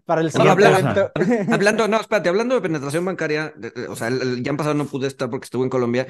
Para 0.05 0.21
el 0.21 0.31
siguiente 0.31 0.65
habla- 0.67 0.79
evento. 0.79 1.11
Hablando, 1.53 1.89
no, 1.89 2.01
espérate, 2.01 2.29
hablando 2.29 2.55
de 2.55 2.61
penetración 2.61 3.05
bancaria, 3.05 3.53
de- 3.57 3.71
de- 3.71 3.89
o 3.89 3.97
sea, 3.97 4.09
el, 4.09 4.21
el- 4.23 4.43
ya 4.45 4.53
pasado 4.55 4.75
no 4.75 4.85
pude 4.87 5.07
estar 5.09 5.29
porque 5.31 5.45
estuve 5.47 5.65
en 5.65 5.71
Colombia, 5.71 6.07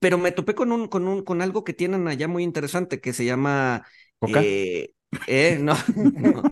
pero 0.00 0.18
me 0.18 0.32
topé 0.32 0.54
con 0.54 0.72
un, 0.72 0.88
con 0.88 1.06
un, 1.08 1.22
con 1.24 1.42
algo 1.42 1.64
que 1.64 1.72
tienen 1.74 2.06
allá 2.08 2.28
muy 2.28 2.42
interesante 2.44 3.00
que 3.00 3.12
se 3.12 3.24
llama 3.24 3.86
¿Coca? 4.18 4.40
eh, 4.42 4.92
eh, 5.26 5.58
no, 5.60 5.74
no. 5.96 6.42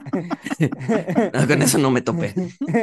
No, 1.33 1.47
con 1.47 1.63
eso 1.63 1.79
no 1.79 1.91
me 1.91 2.03
topé. 2.03 2.35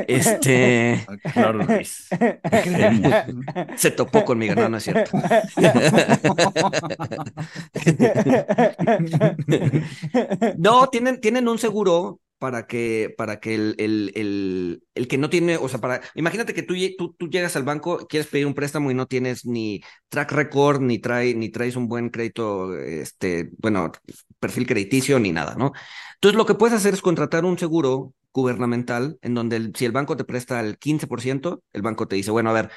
Este 0.07 1.05
claro, 1.33 1.63
Luis. 1.63 2.07
Se 3.75 3.91
topó 3.91 4.23
conmigo, 4.25 4.55
no, 4.55 4.69
no 4.69 4.77
es 4.77 4.83
cierto. 4.83 5.11
No, 10.57 10.87
tienen, 10.87 11.19
tienen 11.21 11.47
un 11.47 11.57
seguro 11.59 12.19
para 12.41 12.65
que, 12.65 13.13
para 13.15 13.39
que 13.39 13.54
el, 13.54 13.75
el, 13.77 14.12
el, 14.15 14.84
el 14.95 15.08
que 15.08 15.19
no 15.19 15.30
tiene, 15.30 15.58
o 15.58 15.69
sea, 15.69 15.80
para, 15.80 16.01
imagínate 16.15 16.56
que 16.56 16.63
tú, 16.63 16.73
tú, 16.97 17.13
tú 17.13 17.30
llegas 17.30 17.56
al 17.56 17.62
banco, 17.62 18.08
quieres 18.08 18.27
pedir 18.30 18.47
un 18.47 18.56
préstamo 18.56 18.89
y 18.89 18.95
no 18.95 19.06
tienes 19.06 19.45
ni 19.45 19.84
track 20.10 20.32
record, 20.32 20.82
ni, 20.82 20.97
trae, 20.97 21.36
ni 21.36 21.49
traes 21.49 21.75
un 21.75 21.88
buen 21.88 22.10
crédito, 22.10 22.75
este, 22.75 23.51
bueno, 23.60 23.91
perfil 24.39 24.65
crediticio, 24.65 25.19
ni 25.19 25.32
nada, 25.32 25.54
¿no? 25.54 25.71
Entonces, 26.15 26.36
lo 26.36 26.47
que 26.47 26.56
puedes 26.56 26.75
hacer 26.75 26.95
es 26.95 27.04
contratar 27.04 27.45
un 27.45 27.60
seguro 27.60 28.15
gubernamental 28.34 29.19
en 29.21 29.36
donde 29.36 29.71
si 29.75 29.86
el 29.86 29.91
banco 29.91 30.17
te 30.17 30.23
presta 30.23 30.62
el 30.62 30.80
15%, 30.80 31.62
el 31.73 31.82
banco 31.84 32.08
te 32.08 32.15
dice, 32.15 32.32
bueno, 32.32 32.49
a 32.49 32.54
ver, 32.54 32.71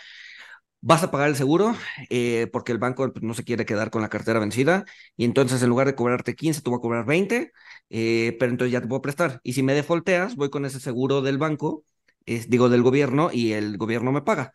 vas 0.87 1.03
a 1.03 1.11
pagar 1.11 1.29
el 1.31 1.37
seguro 1.37 1.75
eh, 2.11 2.47
porque 2.53 2.70
el 2.73 2.79
banco 2.79 3.11
no 3.23 3.33
se 3.33 3.42
quiere 3.44 3.64
quedar 3.64 3.90
con 3.90 4.03
la 4.03 4.11
cartera 4.11 4.38
vencida 4.38 4.85
y 5.16 5.25
entonces 5.25 5.62
en 5.62 5.70
lugar 5.70 5.87
de 5.87 5.94
cobrarte 5.94 6.35
15, 6.35 6.61
te 6.61 6.68
voy 6.68 6.79
a 6.79 6.83
cobrar 6.83 7.07
20, 7.07 7.53
eh, 7.88 8.37
pero 8.38 8.51
entonces 8.53 8.73
ya 8.73 8.81
te 8.83 8.87
puedo 8.87 9.01
prestar. 9.01 9.40
Y 9.42 9.55
si 9.55 9.62
me 9.62 9.73
defolteas, 9.75 10.37
voy 10.37 10.51
con 10.51 10.66
ese 10.66 10.81
seguro 10.81 11.23
del 11.23 11.38
banco, 11.38 11.85
es, 12.27 12.51
digo, 12.51 12.68
del 12.68 12.83
gobierno 12.83 13.31
y 13.33 13.53
el 13.53 13.79
gobierno 13.79 14.12
me 14.12 14.23
paga, 14.23 14.53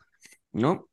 ¿no? 0.52 0.88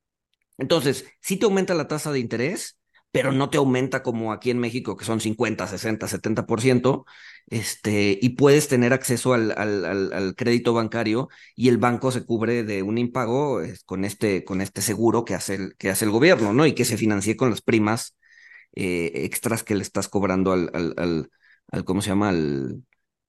Entonces, 0.59 1.07
sí 1.20 1.37
te 1.38 1.46
aumenta 1.46 1.75
la 1.75 1.88
tasa 1.88 2.12
de 2.12 2.20
interés, 2.20 2.79
pero 3.20 3.33
no 3.33 3.50
te 3.50 3.59
aumenta 3.59 4.02
como 4.02 4.33
aquí 4.33 4.50
en 4.50 4.59
México, 4.59 4.96
que 4.96 5.05
son 5.05 5.20
50, 5.20 5.66
60, 5.66 6.09
70%, 6.09 7.07
este, 7.48 8.18
y 8.20 8.31
puedes 8.31 8.68
tener 8.68 8.92
acceso 8.92 9.33
al, 9.35 9.52
al, 9.57 9.85
al, 10.12 10.35
crédito 10.37 10.74
bancario 10.74 11.29
y 11.55 11.68
el 11.68 11.79
banco 11.79 12.11
se 12.12 12.24
cubre 12.24 12.62
de 12.64 12.83
un 12.83 12.98
impago 12.98 13.61
con 13.87 14.05
este, 14.05 14.44
con 14.44 14.61
este 14.61 14.83
seguro 14.83 15.24
que 15.24 15.35
hace 15.35 15.55
el, 15.55 15.76
que 15.76 15.90
hace 15.90 16.05
el 16.05 16.11
gobierno, 16.11 16.52
¿no? 16.52 16.66
Y 16.66 16.74
que 16.74 16.85
se 16.85 16.96
financie 16.98 17.37
con 17.37 17.50
las 17.50 17.62
primas 17.62 18.16
eh, 18.74 19.12
extras 19.24 19.62
que 19.64 19.74
le 19.74 19.83
estás 19.83 20.09
cobrando 20.09 20.52
al, 20.52 20.70
al, 20.74 21.31
al, 21.72 21.85
¿cómo 21.85 22.02
se 22.02 22.11
llama? 22.11 22.29
Al, 22.31 22.83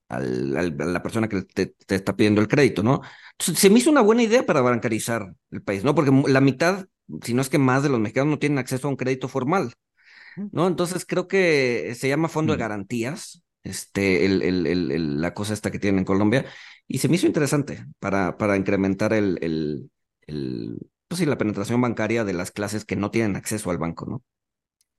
al, 0.08 0.56
al- 0.56 0.82
a 0.82 0.84
la 0.86 1.02
persona 1.02 1.28
que 1.28 1.42
te, 1.42 1.66
te 1.86 1.94
está 1.96 2.16
pidiendo 2.16 2.40
el 2.40 2.48
crédito, 2.48 2.82
¿no? 2.82 3.02
Entonces, 3.32 3.58
se 3.60 3.70
me 3.70 3.78
hizo 3.80 3.90
una 3.90 4.00
buena 4.02 4.22
idea 4.22 4.44
para 4.46 4.60
bancarizar 4.62 5.34
el 5.50 5.62
país, 5.62 5.84
¿no? 5.84 5.94
Porque 5.94 6.12
la 6.30 6.40
mitad, 6.40 6.86
si 7.22 7.34
no 7.34 7.42
es 7.42 7.48
que 7.48 7.58
más 7.58 7.82
de 7.82 7.88
los 7.88 8.00
mexicanos 8.00 8.30
no 8.30 8.38
tienen 8.38 8.58
acceso 8.58 8.86
a 8.88 8.90
un 8.90 8.96
crédito 8.96 9.28
formal, 9.28 9.72
¿no? 10.50 10.66
Entonces 10.66 11.04
creo 11.06 11.28
que 11.28 11.94
se 11.96 12.08
llama 12.08 12.28
Fondo 12.28 12.52
de 12.52 12.58
Mm. 12.58 12.60
Garantías, 12.60 13.42
este, 13.64 14.26
el, 14.26 14.42
el, 14.42 14.66
el- 14.66 14.92
el- 14.92 15.20
la 15.20 15.34
cosa 15.34 15.54
esta 15.54 15.70
que 15.70 15.78
tienen 15.78 16.00
en 16.00 16.04
Colombia, 16.04 16.46
y 16.86 16.98
se 16.98 17.08
me 17.08 17.16
hizo 17.16 17.26
interesante 17.26 17.86
para, 18.00 18.36
para 18.38 18.56
incrementar 18.56 19.12
el, 19.12 19.38
el, 19.42 19.90
el, 20.26 20.78
pues 21.08 21.18
sí, 21.20 21.26
la 21.26 21.38
penetración 21.38 21.80
bancaria 21.80 22.24
de 22.24 22.32
las 22.34 22.50
clases 22.50 22.84
que 22.84 22.96
no 22.96 23.10
tienen 23.10 23.36
acceso 23.36 23.70
al 23.70 23.78
banco, 23.78 24.06
¿no? 24.06 24.22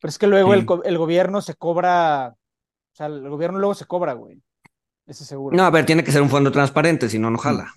Pero 0.01 0.09
es 0.09 0.17
que 0.17 0.27
luego 0.27 0.53
el, 0.53 0.61
Sí. 0.61 0.67
el 0.85 0.97
gobierno 0.97 1.41
se 1.41 1.55
cobra, 1.55 2.29
o 2.29 2.95
sea, 2.95 3.07
el 3.07 3.27
gobierno 3.29 3.59
luego 3.59 3.75
se 3.75 3.85
cobra, 3.85 4.13
güey. 4.13 4.41
Ese 5.07 5.25
seguro. 5.25 5.57
No, 5.57 5.63
a 5.63 5.71
ver, 5.71 5.85
tiene 5.85 6.03
que 6.03 6.11
ser 6.11 6.21
un 6.21 6.29
fondo 6.29 6.51
transparente, 6.51 7.09
si 7.09 7.19
no, 7.19 7.29
no 7.31 7.37
jala. 7.37 7.73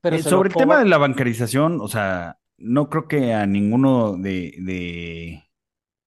Pero 0.00 0.16
Eh, 0.16 0.22
sobre 0.22 0.48
el 0.48 0.54
tema 0.54 0.78
de 0.78 0.84
la 0.86 0.98
bancarización, 0.98 1.80
o 1.80 1.88
sea, 1.88 2.36
no 2.58 2.88
creo 2.90 3.08
que 3.08 3.32
a 3.34 3.46
ninguno 3.46 4.16
de, 4.16 4.54
de 4.60 5.44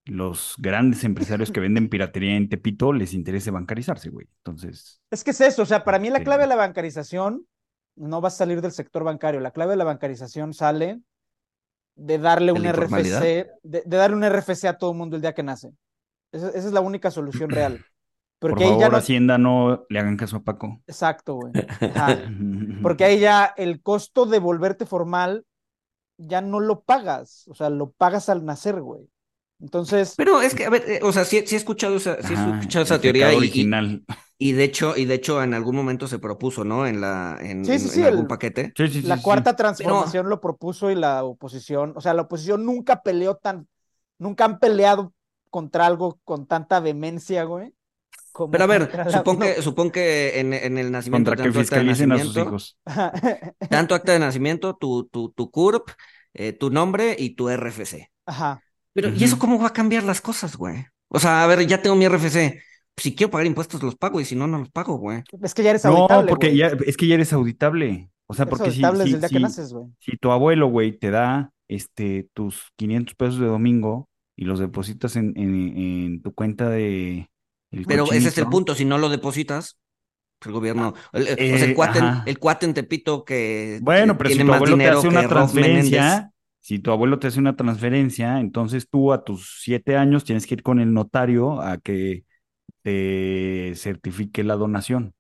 los 0.06 0.56
grandes 0.58 1.04
empresarios 1.04 1.52
que 1.52 1.60
venden 1.60 1.90
piratería 1.90 2.36
en 2.36 2.50
Tepito 2.50 2.94
les 2.94 3.14
interese 3.14 3.52
bancarizarse, 3.52 4.10
güey. 4.10 4.28
Entonces, 4.38 5.02
Es 5.12 5.24
que 5.24 5.32
es 5.32 5.42
eso, 5.42 5.64
o 5.64 5.66
sea, 5.66 5.84
para 5.84 6.00
mí 6.00 6.10
la 6.10 6.24
clave 6.24 6.44
de 6.44 6.50
la 6.50 6.56
bancarización 6.56 7.46
no 7.96 8.22
va 8.22 8.30
a 8.30 8.32
salir 8.32 8.62
del 8.62 8.72
sector 8.72 9.04
bancario. 9.04 9.40
La 9.40 9.52
clave 9.52 9.72
de 9.72 9.78
la 9.78 9.84
bancarización 9.84 10.54
sale 10.54 11.02
de 11.96 12.18
darle 12.18 12.54
¿De 12.54 12.60
un? 12.60 12.66
RFC, 12.66 13.48
de, 13.64 13.84
de 13.86 13.98
darle 13.98 14.16
un 14.16 14.24
RFC 14.24 14.66
a 14.66 14.78
todo 14.78 14.92
el 14.92 14.98
mundo 14.98 15.16
el 15.16 15.22
día 15.22 15.34
que 15.34 15.44
nace. 15.44 15.74
Esa, 16.32 16.50
esa 16.50 16.68
es 16.68 16.74
la 16.74 16.82
única 16.82 17.12
solución 17.12 17.50
real. 17.52 17.86
por 18.40 18.52
Porque 18.52 18.64
ahí 18.66 18.70
favor, 18.70 18.80
ya 18.80 18.90
no. 18.90 18.98
Hacienda, 18.98 19.38
no 19.38 19.86
le 19.90 20.00
hagan 20.00 20.18
caso 20.18 20.38
a 20.38 20.44
Paco. 20.44 20.84
Exacto, 20.88 21.36
güey. 21.36 21.54
Ajá. 21.94 22.26
Porque 22.82 23.04
ahí 23.06 23.20
ya 23.20 23.54
el 23.58 23.82
costo 23.82 24.26
de 24.26 24.40
volverte 24.40 24.86
formal 24.86 25.46
ya 26.28 26.42
no 26.42 26.60
lo 26.60 26.82
pagas, 26.84 27.48
o 27.50 27.56
sea, 27.56 27.70
lo 27.70 27.92
pagas 27.92 28.30
al 28.30 28.46
nacer, 28.46 28.82
güey. 28.82 29.10
Entonces, 29.60 30.18
Pero 30.18 30.42
es 30.42 30.54
que, 30.56 30.66
a 30.66 30.70
ver, 30.70 30.84
eh, 30.90 31.00
o 31.04 31.12
sea, 31.12 31.26
sí, 31.26 31.44
sí 31.48 31.56
he 31.56 31.58
escuchado 31.58 31.96
esa, 31.98 32.22
sí 32.22 32.34
he 32.34 32.36
Ajá, 32.36 32.52
escuchado 32.52 32.84
esa 32.86 33.02
teoría 33.02 33.34
y, 33.34 33.52
y, 33.54 33.74
original. 33.74 34.04
y 34.38 34.54
de 34.54 34.64
hecho, 34.66 34.98
y 34.98 35.06
de 35.06 35.16
hecho 35.16 35.44
en 35.44 35.54
algún 35.54 35.76
momento 35.76 36.08
se 36.08 36.20
propuso, 36.20 36.64
¿no? 36.66 36.88
En 36.88 37.02
la, 37.02 37.38
en, 37.42 37.50
Sí, 37.62 37.80
sí, 37.80 37.88
en- 37.88 37.90
sí, 37.90 38.02
en 38.02 38.06
algún 38.06 38.28
el- 38.28 38.28
paquete. 38.28 38.74
Sí, 38.78 38.88
sí, 38.90 39.02
sí, 39.04 39.04
la 39.04 39.22
sí. 39.22 39.24
cuarta 39.24 39.56
transformación 39.56 40.30
lo 40.30 40.42
propuso 40.42 40.92
y 40.92 40.96
la 40.96 41.24
oposición, 41.26 41.94
o 41.98 42.02
sea, 42.02 42.14
la 42.16 42.24
oposición 42.24 42.66
nunca 42.66 43.04
peleó 43.04 43.36
tan, 43.38 43.70
nunca 44.20 44.46
han 44.46 44.60
peleado 44.60 45.14
contra 45.52 45.86
algo 45.88 46.20
con 46.26 46.48
tanta 46.48 46.80
vehemencia, 46.82 47.44
güey. 47.46 47.74
Como 48.32 48.52
Pero 48.52 48.64
a 48.64 48.68
ver, 48.68 48.82
contra 48.84 49.06
la- 49.06 49.12
supón 49.12 49.40
que, 49.40 49.56
no. 49.58 49.62
supón 49.62 49.92
que 49.92 50.40
en, 50.40 50.54
en 50.54 50.78
el 50.78 50.92
nacimiento, 50.92 51.32
Contra 51.32 51.44
que 51.44 51.52
tanto 51.52 51.60
acta 51.60 51.76
de 51.78 51.82
fiscalicen 51.94 52.12
a 52.12 52.18
sus 52.20 52.36
nacimiento, 52.36 52.50
hijos. 52.50 52.78
tanto 53.70 53.96
acta 53.96 54.12
de 54.14 54.20
nacimiento, 54.20 54.76
tu, 54.76 55.06
tu, 55.12 55.30
tu 55.32 55.52
CURP, 55.52 55.90
eh, 56.34 56.54
tu 56.54 56.70
nombre 56.70 57.16
y 57.18 57.32
tu 57.36 57.50
RFC. 57.50 58.10
Ajá. 58.26 58.62
Pero, 58.94 59.10
¿y 59.10 59.24
eso 59.24 59.40
cómo 59.40 59.60
va 59.60 59.68
a 59.68 59.74
cambiar 59.74 60.04
las 60.04 60.22
cosas, 60.22 60.56
güey? 60.58 60.86
O 61.10 61.20
sea, 61.20 61.44
a 61.44 61.48
ver, 61.48 61.66
ya 61.68 61.82
tengo 61.82 61.96
mi 61.96 62.06
RFC. 62.08 62.60
Si 62.98 63.16
quiero 63.16 63.32
pagar 63.32 63.48
impuestos, 63.48 63.82
los 63.84 63.96
pago 63.96 64.20
y 64.20 64.26
si 64.26 64.36
no, 64.36 64.48
no 64.48 64.60
los 64.60 64.70
pago, 64.70 64.98
güey. 64.98 65.24
Es 65.42 65.54
que 65.54 65.64
ya 65.64 65.70
eres 65.72 65.86
No, 65.86 65.92
auditable, 65.92 66.30
porque 66.30 66.48
güey. 66.48 66.58
ya, 66.58 66.68
es 66.86 66.98
que 66.98 67.08
ya 67.08 67.16
eres 67.16 67.32
auditable. 67.34 68.10
O 68.28 68.34
sea, 68.34 68.44
Eres 68.44 68.50
porque 68.50 68.72
si, 68.72 68.84
auditable 68.84 69.06
desde 69.06 69.10
si, 69.10 69.14
el 69.16 69.20
día 69.22 69.30
que 69.30 69.36
si- 69.38 69.42
naces, 69.42 69.74
güey. 69.74 69.88
si 70.00 70.18
tu 70.18 70.32
abuelo, 70.32 70.68
güey, 70.68 70.98
te 70.98 71.10
da 71.10 71.52
este, 71.68 72.30
tus 72.34 72.72
500 72.76 73.16
pesos 73.16 73.40
de 73.40 73.46
domingo 73.48 74.10
y 74.36 74.46
los 74.46 74.60
depositas 74.60 75.16
en, 75.16 75.34
en, 75.38 75.78
en 75.78 76.22
tu 76.22 76.34
cuenta 76.34 76.70
de 76.70 77.30
el 77.72 77.86
Pero 77.88 78.12
ese 78.14 78.30
es 78.30 78.38
el 78.38 78.50
punto. 78.50 78.76
Si 78.76 78.86
no 78.86 78.98
lo 78.98 79.10
depositas, 79.10 79.80
el 80.46 80.52
gobierno, 80.54 80.94
el, 81.14 81.24
o 81.24 81.58
sea, 81.58 81.68
el 81.68 81.74
Eh, 81.74 81.76
cuate, 81.76 82.00
en- 82.00 82.06
ajá. 82.06 82.24
el 82.26 82.40
cuate 82.40 82.66
en 82.66 82.74
Tepito 82.74 83.26
que 83.26 83.78
Bueno, 83.78 84.14
eh, 84.14 84.18
pero 84.18 84.30
si 84.30 84.44
tu 84.44 84.52
abuelo 84.54 84.78
te 84.78 84.90
hace 84.90 85.08
una 85.08 85.28
transferencia, 85.28 86.32
si 86.60 86.80
tu 86.80 86.92
abuelo 86.92 87.20
te 87.20 87.28
hace 87.28 87.40
una 87.40 87.56
transferencia, 87.56 88.40
entonces 88.40 88.88
tú 88.90 89.14
a 89.14 89.24
tus 89.24 89.60
siete 89.64 89.98
años 89.98 90.24
tienes 90.24 90.46
que 90.48 90.56
ir 90.56 90.64
con 90.64 90.80
el 90.80 90.94
notario 90.94 91.62
a 91.62 91.78
que 91.80 92.24
te 92.84 93.74
certifique 93.76 94.44
la 94.44 94.56
donación. 94.56 95.14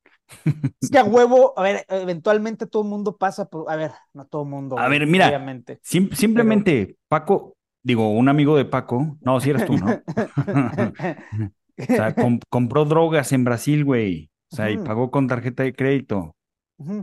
Es 0.81 0.89
que 0.89 0.97
a 0.97 1.03
huevo, 1.03 1.53
a 1.57 1.61
ver, 1.61 1.85
eventualmente 1.89 2.65
todo 2.65 2.81
el 2.83 2.89
mundo 2.89 3.17
pasa 3.17 3.45
por. 3.49 3.69
A 3.71 3.75
ver, 3.75 3.91
no 4.13 4.25
todo 4.25 4.43
el 4.43 4.49
mundo. 4.49 4.77
A 4.77 4.87
ver, 4.87 5.05
mira. 5.07 5.27
Obviamente. 5.27 5.79
Sim- 5.83 6.11
simplemente, 6.13 6.97
Paco, 7.07 7.55
digo, 7.83 8.11
un 8.11 8.29
amigo 8.29 8.55
de 8.57 8.65
Paco, 8.65 9.17
no, 9.21 9.39
si 9.39 9.49
eres 9.49 9.65
tú, 9.65 9.77
¿no? 9.77 10.01
O 11.89 11.96
sea, 11.96 12.13
com- 12.26 12.39
compró 12.50 12.86
drogas 12.86 13.32
en 13.32 13.44
Brasil, 13.44 13.84
güey. 13.86 14.30
O 14.52 14.56
sea, 14.56 14.70
y 14.70 14.78
pagó 14.78 15.12
con 15.12 15.28
tarjeta 15.28 15.63
de 15.63 15.74
crédito. 15.74 16.36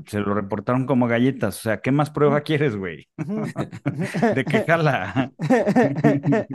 Se 0.07 0.19
lo 0.19 0.35
reportaron 0.35 0.87
como 0.87 1.07
galletas. 1.07 1.59
O 1.59 1.63
sea, 1.63 1.81
¿qué 1.81 1.93
más 1.93 2.11
prueba 2.11 2.41
quieres, 2.41 2.75
güey? 2.77 3.07
¿De 4.35 4.45
qué 4.45 4.65
jala? 4.67 5.31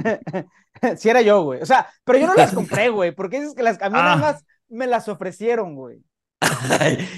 Si 0.98 1.10
era 1.10 1.22
yo, 1.22 1.44
güey. 1.44 1.62
O 1.62 1.66
sea, 1.66 1.88
pero 2.04 2.20
yo 2.20 2.28
no 2.28 2.36
las 2.36 2.54
compré, 2.54 2.90
güey, 2.90 3.14
porque 3.16 3.40
dices 3.40 3.56
que 3.56 3.64
las, 3.64 3.82
a 3.82 3.90
mí 3.90 3.94
nada 3.94 4.14
Ah. 4.14 4.18
más 4.18 4.46
me 4.70 4.88
las 4.88 5.08
ofrecieron, 5.08 5.76
güey. 5.76 6.00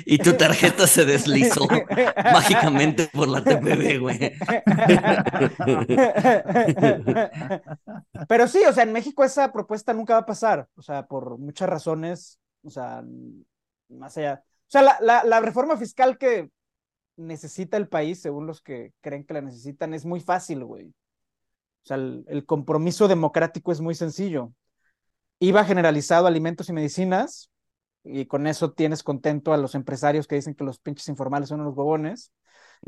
Y 0.05 0.17
tu 0.17 0.33
tarjeta 0.33 0.87
se 0.87 1.05
deslizó 1.05 1.67
mágicamente 2.33 3.09
por 3.13 3.27
la 3.27 3.43
TPB, 3.43 3.99
güey. 3.99 4.33
Pero 8.27 8.47
sí, 8.47 8.63
o 8.67 8.73
sea, 8.73 8.83
en 8.83 8.93
México 8.93 9.23
esa 9.23 9.51
propuesta 9.51 9.93
nunca 9.93 10.13
va 10.13 10.19
a 10.19 10.25
pasar, 10.25 10.67
o 10.75 10.81
sea, 10.81 11.05
por 11.07 11.37
muchas 11.37 11.69
razones, 11.69 12.39
o 12.63 12.69
sea, 12.69 13.03
más 13.89 14.17
allá. 14.17 14.43
O 14.45 14.71
sea, 14.71 14.81
la, 14.81 14.97
la, 15.01 15.23
la 15.23 15.39
reforma 15.39 15.77
fiscal 15.77 16.17
que 16.17 16.49
necesita 17.17 17.77
el 17.77 17.87
país, 17.87 18.21
según 18.21 18.47
los 18.47 18.61
que 18.61 18.93
creen 19.01 19.23
que 19.25 19.33
la 19.33 19.41
necesitan, 19.41 19.93
es 19.93 20.05
muy 20.05 20.19
fácil, 20.19 20.63
güey. 20.63 20.85
O 20.85 21.87
sea, 21.87 21.97
el, 21.97 22.25
el 22.27 22.45
compromiso 22.45 23.07
democrático 23.07 23.71
es 23.71 23.79
muy 23.81 23.95
sencillo. 23.95 24.51
IVA 25.39 25.65
generalizado 25.65 26.27
alimentos 26.27 26.69
y 26.69 26.73
medicinas, 26.73 27.51
y 28.05 28.25
con 28.27 28.47
eso 28.47 28.71
tienes 28.71 29.03
contento 29.03 29.53
a 29.53 29.57
los 29.57 29.75
empresarios 29.75 30.27
que 30.27 30.35
dicen 30.35 30.53
que 30.55 30.63
los 30.63 30.79
pinches 30.79 31.09
informales 31.09 31.49
son 31.49 31.61
unos 31.61 31.75
huevones. 31.75 32.31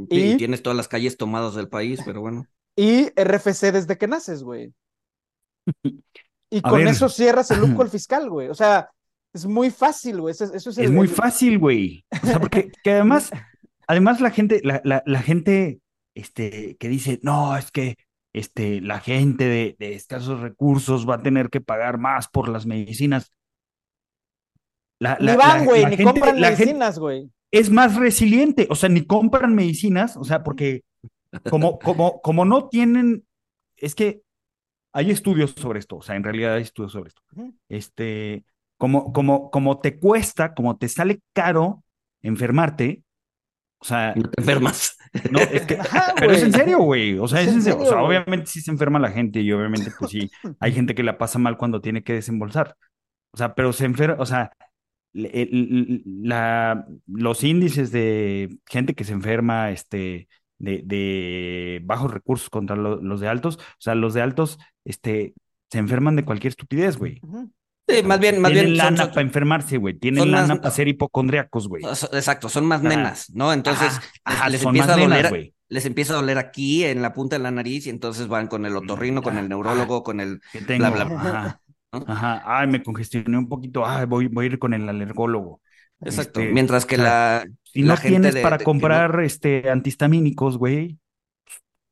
Y 0.09 0.33
Y- 0.33 0.37
tienes 0.37 0.61
todas 0.63 0.77
las 0.77 0.87
calles 0.87 1.17
tomadas 1.17 1.55
del 1.55 1.69
país, 1.69 2.01
pero 2.05 2.21
bueno. 2.21 2.45
Y 2.79 3.07
RFC 3.19 3.71
desde 3.71 3.97
que 3.97 4.07
naces, 4.07 4.43
güey. 4.43 4.73
Y 6.49 6.59
A 6.63 6.69
con 6.69 6.79
ver. 6.79 6.87
eso 6.87 7.09
cierras 7.09 7.51
el 7.51 7.59
loop 7.59 7.87
fiscal, 7.89 8.29
güey. 8.29 8.47
O 8.47 8.53
sea, 8.55 8.89
es 9.33 9.45
muy 9.45 9.69
fácil, 9.69 10.21
güey. 10.21 10.31
Eso, 10.31 10.45
eso 10.53 10.69
es, 10.69 10.91
muy 10.91 11.07
el- 11.07 11.13
fácil, 11.13 11.59
güey. 11.59 12.05
O 12.23 12.25
sea, 12.25 12.39
porque 12.39 12.71
que 12.83 12.91
además, 12.91 13.31
además 13.87 14.21
la 14.21 14.31
gente, 14.31 14.61
la, 14.63 14.81
la, 14.85 15.03
la 15.05 15.21
gente, 15.21 15.81
este, 16.15 16.77
que 16.77 16.87
dice, 16.87 17.19
no, 17.21 17.57
es 17.57 17.69
que 17.71 17.97
este, 18.33 18.79
la 18.81 18.99
gente 19.01 19.43
de, 19.45 19.75
de 19.79 19.95
escasos 19.95 20.39
recursos 20.39 21.07
va 21.09 21.15
a 21.15 21.21
tener 21.23 21.49
que 21.49 21.59
pagar 21.61 21.97
más 21.97 22.27
por 22.29 22.47
las 22.47 22.65
medicinas. 22.65 23.31
La, 24.99 25.17
Ni 25.19 25.27
la- 25.27 25.35
van, 25.37 25.59
la- 25.59 25.65
güey, 25.65 25.85
ni 25.85 25.97
gente- 25.97 26.03
compran 26.03 26.39
medicinas, 26.39 26.99
güey. 26.99 27.29
es 27.51 27.69
más 27.69 27.95
resiliente, 27.95 28.67
o 28.69 28.75
sea, 28.75 28.89
ni 28.89 29.05
compran 29.05 29.53
medicinas, 29.55 30.17
o 30.17 30.23
sea, 30.23 30.43
porque 30.43 30.83
como, 31.49 31.77
como, 31.79 32.21
como 32.21 32.45
no 32.45 32.67
tienen, 32.69 33.25
es 33.77 33.95
que 33.95 34.21
hay 34.93 35.11
estudios 35.11 35.51
sobre 35.51 35.79
esto, 35.79 35.97
o 35.97 36.01
sea, 36.01 36.15
en 36.15 36.23
realidad 36.23 36.55
hay 36.55 36.63
estudios 36.63 36.91
sobre 36.93 37.09
esto. 37.09 37.21
Este, 37.69 38.43
como, 38.77 39.13
como, 39.13 39.51
como 39.51 39.79
te 39.79 39.99
cuesta, 39.99 40.53
como 40.55 40.77
te 40.77 40.87
sale 40.89 41.19
caro 41.33 41.83
enfermarte, 42.23 43.03
o 43.79 43.85
sea, 43.85 44.13
No 44.15 44.27
te 44.29 44.41
enfermas. 44.41 44.97
no, 45.29 45.39
es 45.39 45.61
que, 45.67 45.75
Ajá, 45.79 46.13
pero 46.17 46.31
es 46.31 46.41
en 46.41 46.51
serio, 46.53 46.79
güey, 46.79 47.19
o 47.19 47.27
sea, 47.27 47.41
Es 47.41 47.47
es 47.49 47.51
en 47.53 47.57
en 47.59 47.63
serio, 47.63 47.77
o 47.77 47.81
serio, 47.83 47.93
sea, 47.93 48.03
obviamente 48.03 48.47
sí 48.47 48.61
se 48.61 48.71
enferma 48.71 48.97
la 48.99 49.11
gente 49.11 49.39
y 49.41 49.51
obviamente 49.51 49.91
pues 49.99 50.09
sí, 50.11 50.31
hay 50.59 50.71
gente 50.73 50.95
que 50.95 51.03
la 51.03 51.19
pasa 51.19 51.37
mal 51.37 51.57
cuando 51.57 51.79
tiene 51.81 52.03
que 52.03 52.13
desembolsar, 52.13 52.75
o 53.31 53.37
sea, 53.37 53.53
pero 53.53 53.73
se 53.73 53.85
enferma, 53.85 54.15
o 54.19 54.25
sea, 54.25 54.51
la, 55.17 56.85
los 57.07 57.43
índices 57.43 57.91
de 57.91 58.57
gente 58.67 58.93
que 58.93 59.03
se 59.03 59.13
enferma, 59.13 59.71
este, 59.71 60.27
de, 60.59 60.81
de 60.85 61.81
bajos 61.83 62.13
recursos 62.13 62.49
contra 62.49 62.75
lo- 62.75 63.01
los 63.01 63.19
de 63.19 63.27
altos, 63.27 63.57
o 63.57 63.61
sea, 63.79 63.95
los 63.95 64.13
de 64.13 64.21
altos, 64.21 64.59
este, 64.85 65.33
se 65.71 65.77
enferman 65.79 66.15
de 66.15 66.23
cualquier 66.25 66.51
estupidez, 66.51 66.97
güey. 66.97 67.21
Sí, 67.89 68.03
más 68.03 68.19
bien, 68.19 68.41
más 68.41 68.51
Tienen 68.51 68.73
bien. 68.73 68.83
son- 68.85 68.95
lana 68.95 69.09
para 69.11 69.21
enfermarse, 69.21 69.77
güey. 69.77 69.93
Tienen 69.97 70.19
son 70.23 70.31
más- 70.31 70.47
lana 70.47 70.61
para 70.61 70.73
ser 70.73 70.87
hipocondriacos, 70.87 71.67
güey. 71.67 71.83
exacto, 71.85 72.49
son 72.49 72.65
más 72.65 72.81
nenas, 72.83 73.29
¿no? 73.33 73.53
Entonces, 73.53 73.87
Ajá, 73.87 74.01
les- 74.01 74.21
ajá, 74.25 74.49
les, 74.49 74.61
son 74.61 74.69
empieza 74.69 74.87
más 74.87 74.95
a 74.97 74.99
nenas, 74.99 75.17
doler, 75.17 75.29
güey. 75.29 75.53
les 75.69 75.85
empieza 75.85 76.13
a 76.13 76.15
doler 76.17 76.37
aquí 76.37 76.83
en 76.83 77.01
la 77.01 77.13
punta 77.13 77.37
de 77.37 77.43
la 77.43 77.51
nariz 77.51 77.87
y 77.87 77.89
entonces 77.89 78.27
van 78.27 78.47
con 78.47 78.65
el 78.65 78.75
otorrino, 78.75 79.21
con 79.21 79.37
el 79.37 79.45
Ah, 79.45 79.47
neurólogo, 79.49 80.03
con 80.03 80.19
el 80.19 80.41
bla, 80.67 80.89
bla, 80.89 81.03
bla. 81.05 81.61
Ajá. 82.05 82.07
¿no? 82.07 82.13
Ajá. 82.13 82.43
Ay, 82.45 82.67
me 82.67 82.83
congestioné 82.83 83.37
un 83.37 83.49
poquito. 83.49 83.85
Ay, 83.85 84.05
voy, 84.05 84.27
voy 84.27 84.45
a 84.45 84.49
ir 84.49 84.59
con 84.59 84.73
el 84.73 84.87
alergólogo. 84.87 85.61
Exacto. 86.01 86.39
Este, 86.41 86.53
Mientras 86.53 86.85
que 86.85 86.95
o 86.95 86.99
sea, 86.99 87.43
la, 87.45 87.47
Si 87.63 87.81
la 87.81 87.93
no 87.95 87.97
gente 87.97 88.09
tienes 88.09 88.33
de- 88.35 88.41
para 88.41 88.57
de- 88.57 88.63
que 88.63 88.63
no- 88.63 88.71
comprar 88.73 89.19
este 89.21 89.69
antihistamínicos, 89.69 90.57
güey, 90.57 90.97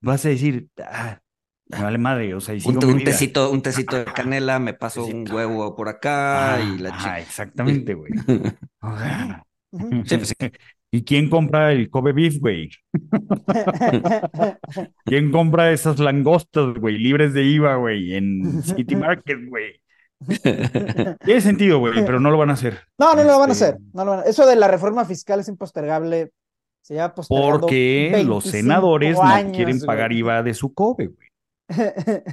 vas 0.01 0.25
a 0.25 0.29
decir, 0.29 0.67
ah, 0.83 1.19
me 1.67 1.81
vale 1.81 1.97
madre, 1.97 2.33
o 2.35 2.39
sea, 2.41 2.53
y 2.55 2.59
sigo 2.61 2.79
un, 2.79 2.85
mi 2.87 2.93
un 2.93 2.97
vida. 2.99 3.11
tecito, 3.11 3.49
un 3.51 3.61
tecito 3.63 3.97
de 3.97 4.05
canela, 4.05 4.59
me 4.59 4.73
paso 4.75 5.05
un 5.05 5.25
huevo 5.31 5.75
por 5.75 5.89
acá 5.89 6.53
Ajá, 6.55 6.63
y 6.63 6.77
la 6.77 6.95
chica. 6.97 7.19
exactamente, 7.19 7.93
güey. 7.95 8.11
O 8.81 8.97
sea, 8.97 9.43
Ujú. 9.71 9.89
Sí, 10.05 10.17
pues 10.17 10.29
sí. 10.29 10.35
¿Y 10.91 11.03
quién 11.03 11.29
compra 11.29 11.73
el 11.73 11.89
Kobe 11.89 12.13
beef, 12.13 12.37
güey? 12.39 12.69
¿Quién 15.05 15.31
compra 15.31 15.71
esas 15.71 15.99
langostas, 15.99 16.73
güey, 16.75 16.97
libres 16.97 17.33
de 17.33 17.43
IVA, 17.43 17.75
güey, 17.75 18.15
en 18.15 18.63
City 18.63 18.95
Market, 18.95 19.37
güey? 19.49 19.81
Tiene 21.23 21.41
sentido, 21.41 21.79
güey, 21.79 21.93
pero 22.05 22.19
no 22.19 22.31
lo 22.31 22.37
van 22.37 22.49
a 22.49 22.53
hacer. 22.53 22.79
No, 22.97 23.13
no 23.15 23.23
lo 23.23 23.39
van 23.39 23.49
a 23.49 23.53
Este, 23.53 23.65
hacer. 23.65 23.79
No 23.93 24.05
lo 24.05 24.11
van 24.11 24.19
a- 24.21 24.23
Eso 24.23 24.45
de 24.45 24.55
la 24.55 24.67
reforma 24.67 25.05
fiscal 25.05 25.39
es 25.39 25.47
impostergable. 25.47 26.31
Se 26.81 26.93
lleva 26.93 27.13
Porque 27.15 28.11
los 28.25 28.43
25 28.43 28.51
senadores 28.51 29.17
no 29.17 29.51
quieren 29.51 29.77
güey. 29.77 29.87
pagar 29.87 30.11
IVA 30.13 30.43
de 30.43 30.53
su 30.53 30.73
Kobe, 30.73 31.07
güey. 31.07 31.27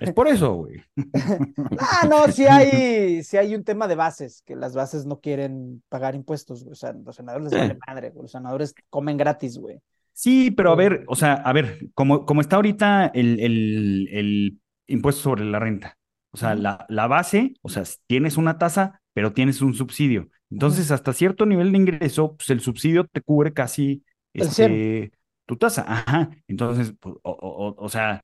Es 0.00 0.12
por 0.12 0.28
eso, 0.28 0.54
güey. 0.54 0.82
Ah, 1.78 2.06
no, 2.08 2.28
sí 2.30 2.44
hay, 2.46 3.22
sí 3.24 3.36
hay 3.38 3.54
un 3.54 3.64
tema 3.64 3.88
de 3.88 3.94
bases, 3.94 4.42
que 4.44 4.54
las 4.56 4.74
bases 4.74 5.06
no 5.06 5.20
quieren 5.20 5.82
pagar 5.88 6.14
impuestos, 6.14 6.64
güey. 6.64 6.72
O 6.72 6.76
sea, 6.76 6.92
los 6.92 7.16
senadores 7.16 7.50
les 7.50 7.60
vale 7.60 7.78
madre, 7.86 8.10
güey. 8.10 8.22
Los 8.24 8.32
senadores 8.32 8.74
comen 8.90 9.16
gratis, 9.16 9.56
güey. 9.58 9.78
Sí, 10.12 10.50
pero 10.50 10.70
a 10.72 10.74
ver, 10.76 11.04
o 11.08 11.16
sea, 11.16 11.32
a 11.34 11.52
ver, 11.54 11.78
como, 11.94 12.26
como 12.26 12.42
está 12.42 12.56
ahorita 12.56 13.06
el, 13.14 13.40
el, 13.40 14.08
el 14.12 14.58
impuesto 14.86 15.22
sobre 15.22 15.46
la 15.46 15.58
renta. 15.58 15.96
O 16.32 16.36
sea, 16.38 16.54
la, 16.54 16.86
la 16.88 17.06
base, 17.06 17.54
o 17.62 17.68
sea, 17.68 17.82
tienes 18.06 18.36
una 18.36 18.58
tasa, 18.58 19.00
pero 19.12 19.32
tienes 19.32 19.60
un 19.60 19.74
subsidio. 19.74 20.28
Entonces, 20.50 20.90
hasta 20.90 21.12
cierto 21.12 21.46
nivel 21.46 21.72
de 21.72 21.78
ingreso, 21.78 22.36
pues 22.36 22.50
el 22.50 22.60
subsidio 22.60 23.06
te 23.06 23.20
cubre 23.20 23.52
casi 23.52 24.02
este, 24.32 25.12
tu 25.46 25.56
tasa. 25.56 25.84
Ajá. 25.86 26.30
Entonces, 26.48 26.94
pues, 26.98 27.14
o, 27.22 27.30
o- 27.32 27.74
o- 27.84 27.88
sea, 27.88 28.22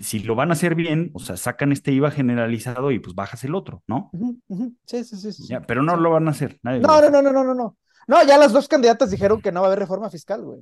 si 0.00 0.18
lo 0.20 0.34
van 0.34 0.50
a 0.50 0.54
hacer 0.54 0.74
bien, 0.74 1.10
o 1.14 1.18
sea, 1.20 1.36
sacan 1.36 1.72
este 1.72 1.92
IVA 1.92 2.10
generalizado 2.10 2.90
y 2.90 2.98
pues 2.98 3.14
bajas 3.14 3.44
el 3.44 3.54
otro, 3.54 3.82
¿no? 3.86 4.10
Sí, 4.86 5.04
sí, 5.04 5.16
sí, 5.16 5.32
sí. 5.32 5.46
Ya, 5.48 5.60
pero 5.62 5.82
no 5.82 5.96
Sí. 5.96 6.02
lo 6.02 6.10
van 6.10 6.28
a 6.28 6.32
hacer. 6.32 6.58
nadie 6.62 6.80
No, 6.80 7.00
no, 7.00 7.10
no, 7.10 7.22
no, 7.22 7.32
no, 7.32 7.44
no, 7.44 7.54
no. 7.54 7.76
No, 8.06 8.26
ya 8.26 8.38
las 8.38 8.52
dos 8.52 8.68
candidatas 8.68 9.10
dijeron 9.10 9.40
que 9.40 9.52
no 9.52 9.60
va 9.60 9.66
a 9.66 9.70
haber 9.70 9.78
reforma 9.80 10.10
fiscal, 10.10 10.42
güey. 10.42 10.60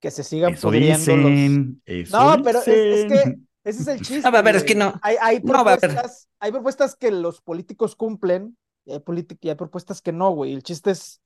Que 0.00 0.10
se 0.10 0.24
sigan 0.24 0.54
Eso 0.54 0.68
pudriendo 0.68 1.16
los. 1.16 1.76
eso 1.86 2.18
No, 2.36 2.42
pero 2.42 2.58
es, 2.58 2.68
es 2.68 3.04
que. 3.12 3.36
Ese 3.64 3.82
es 3.82 3.88
el 3.88 4.00
chiste. 4.02 4.26
A 4.26 4.30
ver, 4.30 4.40
a 4.40 4.42
ver, 4.42 4.56
es 4.56 4.64
que 4.64 4.74
no. 4.74 4.94
Hay, 5.02 5.16
hay 5.20 5.40
No, 5.42 5.58
a 5.58 5.64
ver. 5.64 5.78
propuestas, 5.80 6.28
hay 6.40 6.52
propuestas 6.52 6.96
que 6.96 7.10
los 7.10 7.40
políticos 7.40 7.96
cumplen 7.96 8.56
y 8.84 8.92
hay, 8.92 9.02
y 9.40 9.48
hay 9.48 9.54
propuestas 9.54 10.02
que 10.02 10.12
no, 10.12 10.30
güey. 10.30 10.52
El 10.54 10.62
chiste 10.62 10.90
es 10.92 11.20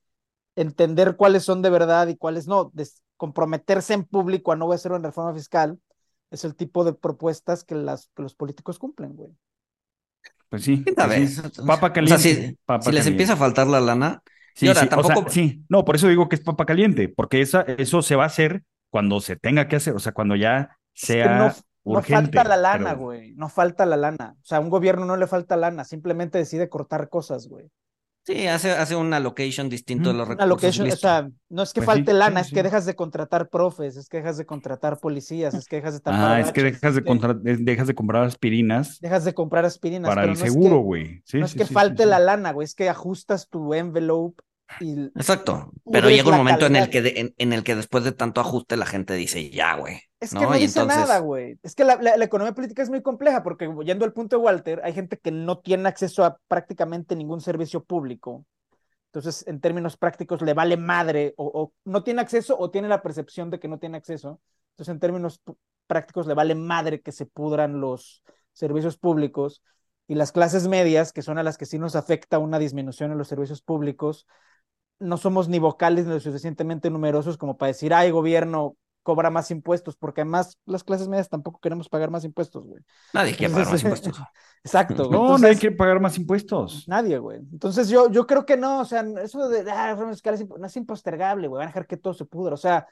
entender 0.55 1.15
cuáles 1.17 1.43
son 1.43 1.61
de 1.61 1.69
verdad 1.71 2.07
y 2.07 2.17
cuáles 2.17 2.47
no. 2.47 2.71
Des- 2.73 3.03
comprometerse 3.17 3.93
en 3.95 4.05
público 4.05 4.51
a 4.51 4.57
no 4.57 4.65
voy 4.67 4.73
a 4.73 4.77
hacer 4.77 4.91
una 4.93 5.07
reforma 5.09 5.33
fiscal 5.33 5.79
es 6.31 6.45
el 6.45 6.55
tipo 6.55 6.83
de 6.85 6.93
propuestas 6.93 7.63
que, 7.63 7.75
las, 7.75 8.09
que 8.15 8.23
los 8.23 8.35
políticos 8.35 8.79
cumplen, 8.79 9.15
güey. 9.15 9.31
Pues 10.49 10.63
sí, 10.63 10.89
pues 11.01 11.13
sí. 11.13 11.41
Papa 11.65 11.91
O 12.01 12.07
sea, 12.07 12.17
caliente. 12.17 12.19
si, 12.19 12.57
papa 12.65 12.83
si 12.83 12.91
les 12.91 13.05
caliente. 13.05 13.07
empieza 13.07 13.33
a 13.33 13.37
faltar 13.37 13.67
la 13.67 13.81
lana, 13.81 14.23
Sí, 14.55 14.65
y 14.65 14.69
ahora, 14.69 14.81
sí, 14.81 14.89
o 14.95 15.03
sea, 15.03 15.21
tampoco- 15.21 15.29
sí, 15.29 15.63
no, 15.69 15.85
por 15.85 15.95
eso 15.95 16.07
digo 16.07 16.29
que 16.29 16.35
es 16.35 16.41
papa 16.41 16.65
caliente, 16.65 17.09
porque 17.09 17.41
esa, 17.41 17.61
eso 17.61 18.01
se 18.01 18.15
va 18.15 18.23
a 18.23 18.27
hacer 18.27 18.63
cuando 18.89 19.19
se 19.21 19.35
tenga 19.35 19.67
que 19.67 19.75
hacer, 19.75 19.93
o 19.95 19.99
sea, 19.99 20.13
cuando 20.13 20.35
ya 20.35 20.77
Es 21.01 21.17
que 21.17 21.29
sea 21.29 21.29
no, 21.29 21.55
no 21.93 21.99
urgente. 21.99 22.37
falta 22.37 22.43
la 22.49 22.57
lana, 22.57 22.89
pero- 22.91 22.99
güey. 23.01 23.33
No 23.35 23.49
falta 23.49 23.85
la 23.85 23.97
lana. 23.97 24.35
O 24.41 24.45
sea, 24.45 24.57
a 24.59 24.61
un 24.61 24.69
gobierno 24.69 25.05
no 25.05 25.17
le 25.17 25.27
falta 25.27 25.55
lana, 25.57 25.83
simplemente 25.83 26.37
decide 26.37 26.69
cortar 26.69 27.09
cosas, 27.09 27.47
güey. 27.47 27.69
sí, 28.23 28.45
hace, 28.45 28.71
hace 28.71 28.93
un 28.97 29.13
allocation 29.13 29.69
distinto 29.69 30.09
de 30.09 30.15
Mm, 30.15 30.17
los 30.17 30.27
Una 30.27 30.35
recursos. 30.45 30.49
location, 30.77 30.87
o 30.91 30.95
sea, 30.97 31.29
no 31.47 31.63
es 31.63 31.71
que 31.71 31.79
Pues 31.79 31.85
falte 31.85 32.11
sí, 32.11 32.17
lana, 32.17 32.43
sí, 32.43 32.49
es 32.49 32.53
que 32.55 32.61
dejas 32.63 32.85
de 32.85 32.93
contratar 32.93 33.47
profes, 33.47 33.95
es 33.95 34.09
que 34.09 34.17
dejas 34.17 34.35
de 34.37 34.45
contratar 34.45 34.99
policías, 34.99 35.53
es 35.53 35.65
que 35.65 35.77
dejas 35.77 35.93
de 35.93 35.99
tapar 36.01 36.31
Ah, 36.31 36.39
es 36.41 36.51
que 36.51 36.61
dejas 36.61 36.81
de, 36.81 36.99
es 36.99 37.03
que 37.05 37.07
contra- 37.07 37.33
de- 37.33 37.55
dejas 37.55 37.87
de 37.87 37.95
comprar 37.95 38.23
aspirinas 38.25 38.99
dejas 38.99 39.23
de 39.23 39.33
comprar 39.33 39.63
aspirinas, 39.63 40.09
para 40.09 40.23
pero 40.23 40.33
el 40.33 40.39
no 40.39 40.45
es 40.45 40.51
seguro, 40.51 40.75
que- 40.79 40.83
güey. 40.83 41.21
Sí, 41.23 41.37
no 41.37 41.45
es 41.45 41.51
sí, 41.51 41.57
que 41.57 41.63
sí, 41.63 41.67
sí, 41.69 41.73
falte 41.73 42.03
sí. 42.03 42.09
la 42.09 42.19
lana, 42.19 42.51
güey, 42.51 42.65
es 42.65 42.75
que 42.75 42.89
ajustas 42.89 43.47
tu 43.47 43.73
envelope 43.73 44.43
y 44.79 45.05
Exacto. 45.15 45.71
Pero 45.91 46.09
llega 46.09 46.29
un 46.29 46.37
momento 46.37 46.65
en 46.65 46.75
el 46.75 46.89
que 46.89 47.01
de- 47.01 47.19
en, 47.19 47.33
en 47.37 47.53
el 47.53 47.63
que 47.63 47.75
después 47.75 48.03
de 48.03 48.11
tanto 48.11 48.41
ajuste 48.41 48.77
la 48.77 48.85
gente 48.85 49.13
dice, 49.13 49.49
ya, 49.49 49.75
güey. 49.75 50.01
Es 50.19 50.33
que 50.33 50.39
¿no? 50.41 50.55
Y 50.55 50.59
dice 50.61 50.79
entonces- 50.79 51.07
nada, 51.07 51.19
güey. 51.19 51.57
Es 51.63 51.73
que 51.75 51.83
la, 51.83 51.95
la- 51.95 52.17
la 52.17 52.25
economía 52.25 52.53
política 52.53 52.81
es 52.83 52.89
muy 52.89 53.01
compleja 53.01 53.43
porque, 53.43 53.69
yendo 53.85 54.05
al 54.05 54.13
punto 54.13 54.37
de 54.37 54.43
Walter, 54.43 54.81
hay 54.83 54.93
gente 54.93 55.17
que 55.17 55.31
no 55.31 55.59
tiene 55.59 55.87
acceso 55.87 56.23
a 56.25 56.37
prácticamente 56.47 57.15
ningún 57.15 57.41
servicio 57.41 57.83
público. 57.83 58.45
Entonces, 59.13 59.47
en 59.47 59.61
términos 59.61 59.95
prácticos, 59.97 60.41
le 60.41 60.53
vale 60.53 60.75
madre 60.77 61.33
o, 61.37 61.45
o 61.45 61.73
no 61.85 62.03
tiene 62.03 62.21
acceso 62.21 62.55
o 62.59 62.69
tiene 62.69 62.87
la 62.87 63.01
percepción 63.01 63.49
de 63.49 63.59
que 63.59 63.67
no 63.67 63.79
tiene 63.79 63.97
acceso. 63.97 64.41
Entonces, 64.71 64.93
en 64.93 64.99
términos 64.99 65.41
prácticos, 65.87 66.27
le 66.27 66.33
vale 66.33 66.53
madre 66.55 67.01
que 67.01 67.11
se 67.13 67.25
pudran 67.25 67.79
los 67.79 68.21
servicios 68.53 68.97
públicos. 68.97 69.63
Y 70.09 70.15
las 70.15 70.31
clases 70.31 70.67
medias, 70.67 71.13
que 71.13 71.21
son 71.21 71.37
a 71.37 71.43
las 71.43 71.57
que 71.57 71.65
sí 71.65 71.79
nos 71.79 71.95
afecta 71.95 72.37
una 72.39 72.59
disminución 72.59 73.11
en 73.11 73.17
los 73.17 73.27
servicios 73.27 73.61
públicos, 73.61 74.25
no 74.99 75.17
somos 75.17 75.47
ni 75.49 75.59
vocales 75.59 76.05
ni 76.05 76.13
lo 76.13 76.19
suficientemente 76.19 76.89
numerosos 76.89 77.37
como 77.37 77.57
para 77.57 77.67
decir, 77.67 77.93
ay, 77.93 78.11
gobierno, 78.11 78.75
cobra 79.03 79.29
más 79.29 79.51
impuestos, 79.51 79.95
porque 79.95 80.21
además 80.21 80.57
las 80.65 80.83
clases 80.83 81.07
medias 81.07 81.29
tampoco 81.29 81.59
queremos 81.61 81.87
pagar 81.87 82.11
más 82.11 82.25
impuestos, 82.25 82.65
güey. 82.65 82.83
Nadie 83.13 83.35
quiere 83.35 83.53
pagar 83.53 83.71
más 83.71 83.81
impuestos. 83.83 84.19
Exacto. 84.65 85.07
güey. 85.07 85.09
No, 85.11 85.21
Entonces, 85.21 85.41
no 85.41 85.47
hay 85.47 85.55
que 85.55 85.71
pagar 85.71 86.01
más 86.01 86.17
impuestos. 86.17 86.83
Nadie, 86.87 87.17
güey. 87.17 87.39
Entonces 87.51 87.87
yo, 87.87 88.11
yo 88.11 88.27
creo 88.27 88.45
que 88.45 88.57
no, 88.57 88.81
o 88.81 88.85
sea, 88.85 89.05
eso 89.23 89.47
de 89.47 89.69
ah, 89.71 89.91
reforma 89.91 90.11
fiscal 90.11 90.33
es 90.33 90.45
imp- 90.45 90.57
no 90.59 90.65
es 90.65 90.75
impostergable, 90.75 91.47
güey, 91.47 91.59
van 91.59 91.67
a 91.67 91.71
dejar 91.71 91.87
que 91.87 91.95
todo 91.95 92.13
se 92.13 92.25
pudra, 92.25 92.55
o 92.55 92.57
sea, 92.57 92.85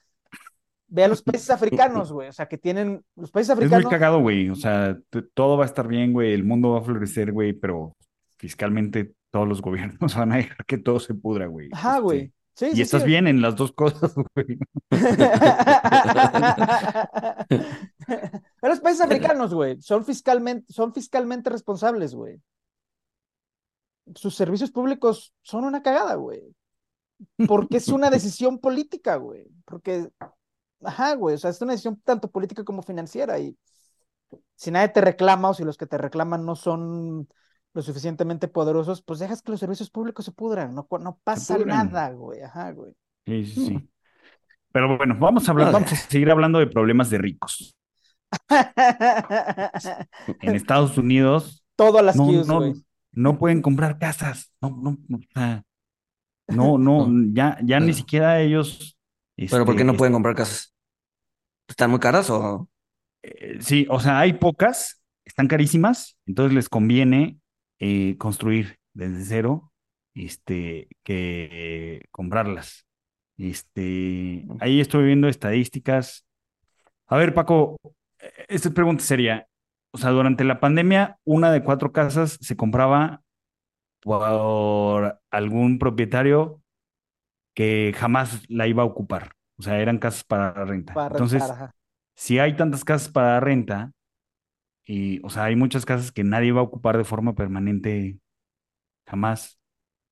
ve 0.88 1.04
a 1.04 1.08
los 1.10 1.22
países 1.22 1.50
africanos, 1.50 2.14
güey, 2.14 2.30
o 2.30 2.32
sea, 2.32 2.48
que 2.48 2.58
tienen, 2.58 3.04
los 3.16 3.32
países 3.32 3.50
Es 3.50 3.58
muy 3.58 3.66
africanos, 3.66 3.90
cagado, 3.92 4.20
güey. 4.22 4.50
O 4.50 4.56
sea, 4.56 4.98
todo 5.34 5.58
va 5.58 5.64
a 5.64 5.68
estar 5.68 5.88
bien, 5.88 6.14
güey. 6.14 6.34
El 6.34 6.46
mundo 6.46 6.72
va 6.72 6.80
a 6.80 6.84
florecer, 6.84 7.34
güey, 7.34 7.52
pero 7.52 7.94
fiscalmente 8.38 9.15
todos 9.36 9.50
los 9.50 9.62
gobiernos 9.62 10.16
van 10.16 10.32
a 10.32 10.38
dejar 10.38 10.66
que 10.66 10.78
todo 10.78 10.98
se 11.02 11.14
pudra, 11.14 11.48
güey. 11.48 11.68
ajá, 11.72 12.00
Este, 12.00 12.02
güey. 12.02 12.34
Sí, 12.56 12.68
Y 12.72 12.76
sí, 12.78 12.82
estás 12.82 13.04
sí. 13.04 13.10
bien 13.10 13.28
en 13.28 13.42
las 13.42 13.58
dos 13.58 13.74
cosas, 13.74 14.14
güey. 14.36 14.58
Pero 18.60 18.74
los 18.74 18.80
países 18.80 19.02
africanos, 19.02 19.54
güey, 19.54 19.82
son 19.82 20.06
fiscalmente, 20.06 20.72
son 20.72 20.94
fiscalmente 20.94 21.50
responsables, 21.50 22.16
güey. 22.16 22.42
Sus 24.16 24.36
servicios 24.36 24.72
públicos 24.72 25.34
son 25.42 25.66
una 25.66 25.82
cagada, 25.82 26.16
güey. 26.16 26.56
Porque 27.46 27.78
es 27.78 27.90
una 27.90 28.10
decisión 28.10 28.60
política, 28.62 29.18
güey. 29.18 29.48
Porque, 29.66 30.10
ajá, 30.84 31.16
güey, 31.16 31.36
o 31.36 31.38
sea, 31.38 31.50
es 31.50 31.62
una 31.62 31.74
decisión 31.74 32.00
tanto 32.04 32.32
política 32.32 32.64
como 32.64 32.84
financiera. 32.84 33.40
Y 33.40 33.58
si 34.56 34.72
nadie 34.72 34.90
te 34.90 35.02
reclama 35.02 35.50
o 35.50 35.54
si 35.54 35.64
los 35.64 35.78
que 35.78 35.88
te 35.88 35.98
reclaman 35.98 36.46
no 36.46 36.56
son 36.56 37.28
lo 37.76 37.82
suficientemente 37.82 38.48
poderosos, 38.48 39.02
pues 39.02 39.20
dejas 39.20 39.42
que 39.42 39.52
los 39.52 39.60
servicios 39.60 39.90
públicos 39.90 40.24
se 40.24 40.32
pudran. 40.32 40.74
No, 40.74 40.88
pasa 41.24 41.58
pudran. 41.58 41.92
nada, 41.92 42.10
güey. 42.12 42.42
Ajá, 42.42 42.72
güey. 42.72 42.94
Sí, 43.26 43.46
sí, 43.46 43.66
sí. 43.66 43.90
Pero 44.72 44.98
bueno, 44.98 45.16
vamos 45.20 45.48
a 45.48 45.52
hablar, 45.52 45.74
vamos 45.74 45.92
a 45.92 45.96
seguir 45.96 46.32
hablando 46.32 46.60
de 46.60 46.68
problemas 46.68 47.10
de 47.10 47.18
ricos. 47.18 47.76
En 50.42 50.56
Estados 50.56 50.98
Unidos 50.98 51.64
Todo 51.76 52.00
a 52.00 52.02
las 52.02 52.18
no, 52.18 52.30
no, 52.44 52.58
güey. 52.58 52.74
no 53.12 53.38
pueden 53.38 53.62
comprar 53.62 54.00
casas. 54.00 54.52
No, 54.62 54.78
no, 54.82 54.98
no, 55.08 55.20
no, 56.48 56.78
no, 56.78 57.08
ya, 57.34 57.58
ya 57.62 57.80
ni 57.80 57.94
siquiera 57.94 58.42
ellos. 58.42 58.98
Pero 59.36 59.66
¿por 59.66 59.76
qué 59.76 59.82
este, 59.82 59.92
no 59.92 59.98
pueden 59.98 60.14
comprar 60.14 60.36
casas? 60.36 60.74
¿Están 61.68 61.92
muy 61.92 62.00
caras 62.00 62.30
o...? 62.30 62.70
eh, 63.22 63.58
sí, 63.60 63.86
o 63.90 64.00
sea, 64.00 64.20
hay 64.20 64.34
pocas, 64.34 65.02
están 65.26 65.48
carísimas, 65.48 66.18
entonces 66.26 66.54
les 66.54 66.70
conviene 66.70 67.40
eh, 67.80 68.18
construir 68.18 68.78
desde 68.94 69.24
cero, 69.26 69.72
este, 70.14 70.88
que 71.04 71.50
eh, 71.52 72.02
comprarlas. 72.12 72.86
Este, 73.38 74.46
ahí 74.60 74.80
estoy 74.80 75.06
viendo 75.06 75.28
estadísticas. 75.28 76.26
A 77.08 77.18
ver, 77.18 77.34
Paco, 77.34 77.78
eh, 78.20 78.32
esta 78.48 78.70
pregunta 78.72 79.04
sería, 79.04 79.48
o 79.92 79.98
sea, 79.98 80.12
durante 80.12 80.44
la 80.44 80.60
pandemia, 80.60 81.20
una 81.26 81.52
de 81.52 81.64
cuatro 81.64 81.92
casas 81.92 82.38
se 82.42 82.56
compraba 82.56 83.22
por 84.02 85.20
algún 85.32 85.80
propietario 85.80 86.62
que 87.56 87.94
jamás 87.96 88.44
la 88.50 88.68
iba 88.68 88.84
a 88.84 88.86
ocupar. 88.86 89.32
O 89.58 89.64
sea, 89.64 89.80
eran 89.80 89.98
casas 89.98 90.24
para 90.24 90.52
renta. 90.66 90.94
Para 90.94 91.16
Entonces, 91.16 91.48
rentar, 91.48 91.72
si 92.16 92.40
hay 92.40 92.56
tantas 92.56 92.84
casas 92.84 93.10
para 93.10 93.40
renta, 93.40 93.92
y, 94.86 95.22
o 95.26 95.30
sea, 95.30 95.46
hay 95.46 95.56
muchas 95.56 95.86
casas 95.86 96.12
que 96.12 96.24
nadie 96.24 96.52
va 96.52 96.62
a 96.62 96.64
ocupar 96.64 96.98
de 96.98 97.04
forma 97.06 97.36
permanente 97.36 98.20
jamás. 99.08 99.60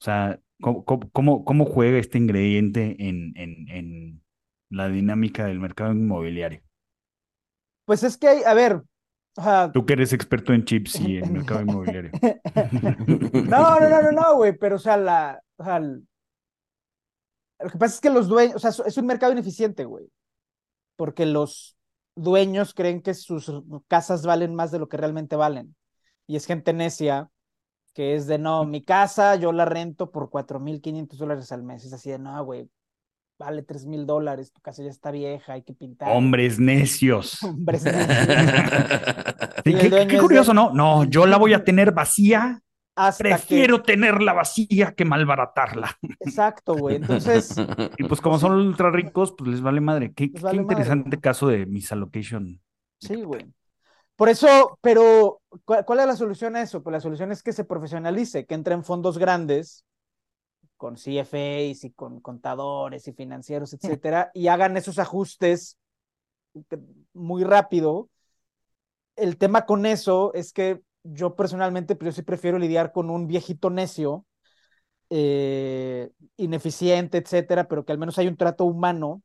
O 0.01 0.05
sea, 0.05 0.39
¿cómo, 0.61 0.85
cómo- 0.85 1.45
cómo, 1.45 1.65
juega 1.65 1.97
este 1.99 2.17
ingrediente 2.17 2.95
en, 2.99 3.33
en, 3.37 3.69
en 3.69 4.23
la 4.69 4.89
dinámica 4.89 5.45
del 5.45 5.59
mercado 5.59 5.93
inmobiliario? 5.93 6.61
Pues 7.85 8.03
es 8.03 8.17
que 8.17 8.27
hay, 8.27 8.43
a 8.43 8.53
ver, 8.53 8.81
o 9.35 9.41
sea, 9.41 9.71
Tú 9.73 9.85
que 9.85 9.93
eres 9.93 10.13
experto 10.13 10.53
en 10.53 10.63
chips 10.65 10.99
y 11.01 11.17
en 11.17 11.33
mercado 11.33 11.61
inmobiliario. 11.67 12.11
No, 13.47 13.79
no, 13.79 13.89
no, 13.89 14.01
no, 14.01 14.11
no, 14.11 14.35
güey, 14.35 14.57
pero 14.57 14.75
o 14.77 14.79
sea, 14.79 14.97
la, 14.97 15.41
o 15.57 15.63
sea, 15.63 15.77
el- 15.77 16.07
lo 17.59 17.69
que 17.69 17.77
pasa 17.77 17.95
es 17.95 18.01
que 18.01 18.09
los 18.09 18.27
dueños, 18.27 18.55
o 18.55 18.59
sea, 18.59 18.71
es 18.85 18.97
un 18.97 19.05
mercado 19.05 19.31
ineficiente, 19.31 19.85
güey, 19.85 20.05
porque 20.95 21.25
los 21.25 21.77
dueños 22.15 22.73
creen 22.73 23.01
que 23.01 23.13
sus 23.13 23.51
casas 23.87 24.25
valen 24.25 24.55
más 24.55 24.71
de 24.71 24.79
lo 24.79 24.89
que 24.89 24.97
realmente 24.97 25.35
valen. 25.35 25.75
Y 26.27 26.35
es 26.35 26.45
gente 26.45 26.73
necia 26.73 27.29
que 27.93 28.15
es 28.15 28.27
de, 28.27 28.39
no, 28.39 28.65
mi 28.65 28.83
casa 28.83 29.35
yo 29.35 29.51
la 29.51 29.65
rento 29.65 30.11
por 30.11 30.29
4.500 30.29 31.19
dólares 31.19 31.51
al 31.51 31.63
mes. 31.63 31.85
Es 31.85 31.93
así 31.93 32.09
de, 32.09 32.17
no, 32.19 32.43
güey, 32.43 32.69
vale 33.37 33.61
3.000 33.61 34.05
dólares, 34.05 34.51
tu 34.51 34.61
casa 34.61 34.83
ya 34.83 34.89
está 34.89 35.11
vieja, 35.11 35.53
hay 35.53 35.63
que 35.63 35.73
pintar. 35.73 36.15
Hombres 36.15 36.59
necios. 36.59 37.41
Hombres 37.43 37.83
necios. 37.83 38.27
Sí, 39.65 39.73
qué, 39.73 40.17
curioso, 40.17 40.51
de- 40.51 40.55
¿no? 40.55 40.71
No, 40.73 41.05
yo 41.05 41.25
la 41.25 41.37
voy 41.37 41.53
a 41.53 41.63
tener 41.63 41.93
vacía. 41.93 42.62
Hasta 42.95 43.23
que, 43.23 43.29
Prefiero 43.31 43.81
tenerla 43.81 44.33
vacía 44.33 44.93
que 44.93 45.05
malbaratarla. 45.05 45.97
exacto, 46.19 46.75
güey. 46.75 46.97
Entonces, 46.97 47.55
Y 47.97 48.03
pues 48.03 48.21
como 48.21 48.37
son 48.37 48.53
ultra 48.53 48.91
ricos, 48.91 49.33
pues 49.37 49.49
les 49.49 49.61
vale 49.61 49.81
madre. 49.81 50.13
Qué, 50.13 50.31
madre, 50.41 50.57
interesante 50.57 51.09
güey. 51.09 51.21
caso 51.21 51.47
de 51.47 51.65
misallocation. 51.65 52.61
Sí, 52.99 53.23
güey. 53.23 53.45
Por 54.15 54.29
eso, 54.29 54.77
pero, 54.81 55.41
¿cuál, 55.65 55.85
cuál 55.85 55.99
es 55.99 56.05
la 56.05 56.15
solución 56.15 56.55
a 56.55 56.61
eso? 56.61 56.83
Pues 56.83 56.91
la 56.91 56.99
solución 56.99 57.31
es 57.31 57.41
que 57.41 57.51
se 57.51 57.65
profesionalice, 57.65 58.45
que 58.45 58.53
entren 58.53 58.83
fondos 58.83 59.17
grandes, 59.17 59.85
con 60.83 60.95
CFAs 60.95 61.85
y 61.85 61.93
con 61.95 62.19
contadores 62.19 63.07
y 63.07 63.13
financieros, 63.13 63.73
etcétera, 63.73 64.31
y 64.33 64.49
hagan 64.49 64.77
esos 64.77 64.99
ajustes 64.99 65.77
muy 67.13 67.43
rápido. 67.43 68.09
El 69.15 69.37
tema 69.37 69.65
con 69.65 69.85
eso 69.85 70.33
es 70.33 70.53
que 70.53 70.81
yo 71.03 71.35
personalmente, 71.35 71.95
pues 71.95 72.07
yo 72.13 72.15
sí 72.15 72.21
prefiero 72.23 72.57
lidiar 72.59 72.91
con 72.91 73.09
un 73.09 73.27
viejito 73.27 73.69
necio, 73.69 74.25
eh, 75.09 76.09
ineficiente, 76.37 77.17
etcétera, 77.19 77.67
pero 77.67 77.85
que 77.85 77.91
al 77.91 77.97
menos 77.97 78.17
hay 78.17 78.27
un 78.27 78.37
trato 78.37 78.65
humano 78.65 79.21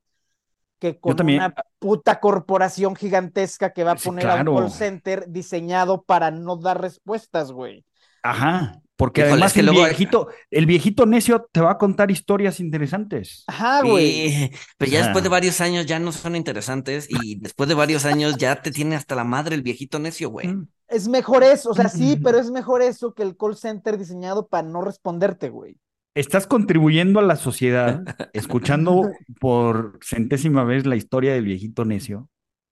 que 0.79 0.99
con 1.01 1.17
también. 1.17 1.41
una 1.41 1.55
puta 1.79 2.21
corporación 2.21 2.95
gigantesca 2.95 3.73
que 3.73 3.85
va 3.85 3.93
a 3.93 3.99
Sí, 3.99 4.09
poner 4.09 4.29
a 4.29 4.37
un 4.43 4.45
call 4.57 4.71
center 4.71 5.25
diseñado 5.29 6.03
para 6.03 6.31
no 6.31 6.57
dar 6.57 6.81
respuestas, 6.81 7.51
güey. 7.53 7.85
Ajá, 8.23 8.81
porque 8.97 9.21
Híjole, 9.23 9.33
además 9.33 9.51
es 9.51 9.55
que 9.55 9.61
el 9.61 9.67
luego- 9.67 9.85
viejito, 9.85 10.29
el 10.51 10.67
viejito 10.67 11.07
necio 11.07 11.49
te 11.53 11.61
va 11.61 11.73
a 11.73 11.79
contar 11.79 12.11
historias 12.11 12.61
interesantes. 12.61 13.45
Ajá, 13.47 13.83
güey. 13.83 14.29
Sí, 14.31 14.51
pero 14.77 14.91
ya 14.91 15.03
después 15.05 15.23
de 15.25 15.31
varios 15.31 15.61
años 15.61 15.87
ya 15.87 15.99
no 15.99 16.13
son 16.13 16.37
interesantes 16.37 17.07
y 17.09 17.37
después 17.41 17.69
de 17.69 17.75
varios 17.75 18.05
años 18.05 18.37
ya 18.37 18.61
te 18.61 18.71
tiene 18.71 18.97
hasta 18.97 19.15
la 19.15 19.25
madre 19.25 19.55
el 19.55 19.63
viejito 19.63 19.99
necio, 19.99 20.29
güey. 20.31 20.49
Es 20.89 21.09
mejor 21.09 21.45
eso, 21.45 21.71
o 21.71 21.75
sea, 21.75 21.89
sí, 21.89 22.19
pero 22.23 22.39
es 22.39 22.51
mejor 22.51 22.83
eso 22.83 23.13
que 23.13 23.23
el 23.23 23.37
call 23.37 23.57
center 23.57 23.99
diseñado 23.99 24.47
para 24.47 24.67
no 24.67 24.81
responderte, 24.81 25.51
güey. 25.51 25.77
Estás 26.15 26.47
contribuyendo 26.47 27.21
a 27.21 27.23
la 27.23 27.37
sociedad 27.37 28.03
escuchando 28.33 29.11
por 29.41 29.99
centésima 30.03 30.65
vez 30.65 30.87
la 30.87 30.97
historia 30.97 31.35
del 31.35 31.45
viejito 31.45 31.85
necio, 31.85 32.29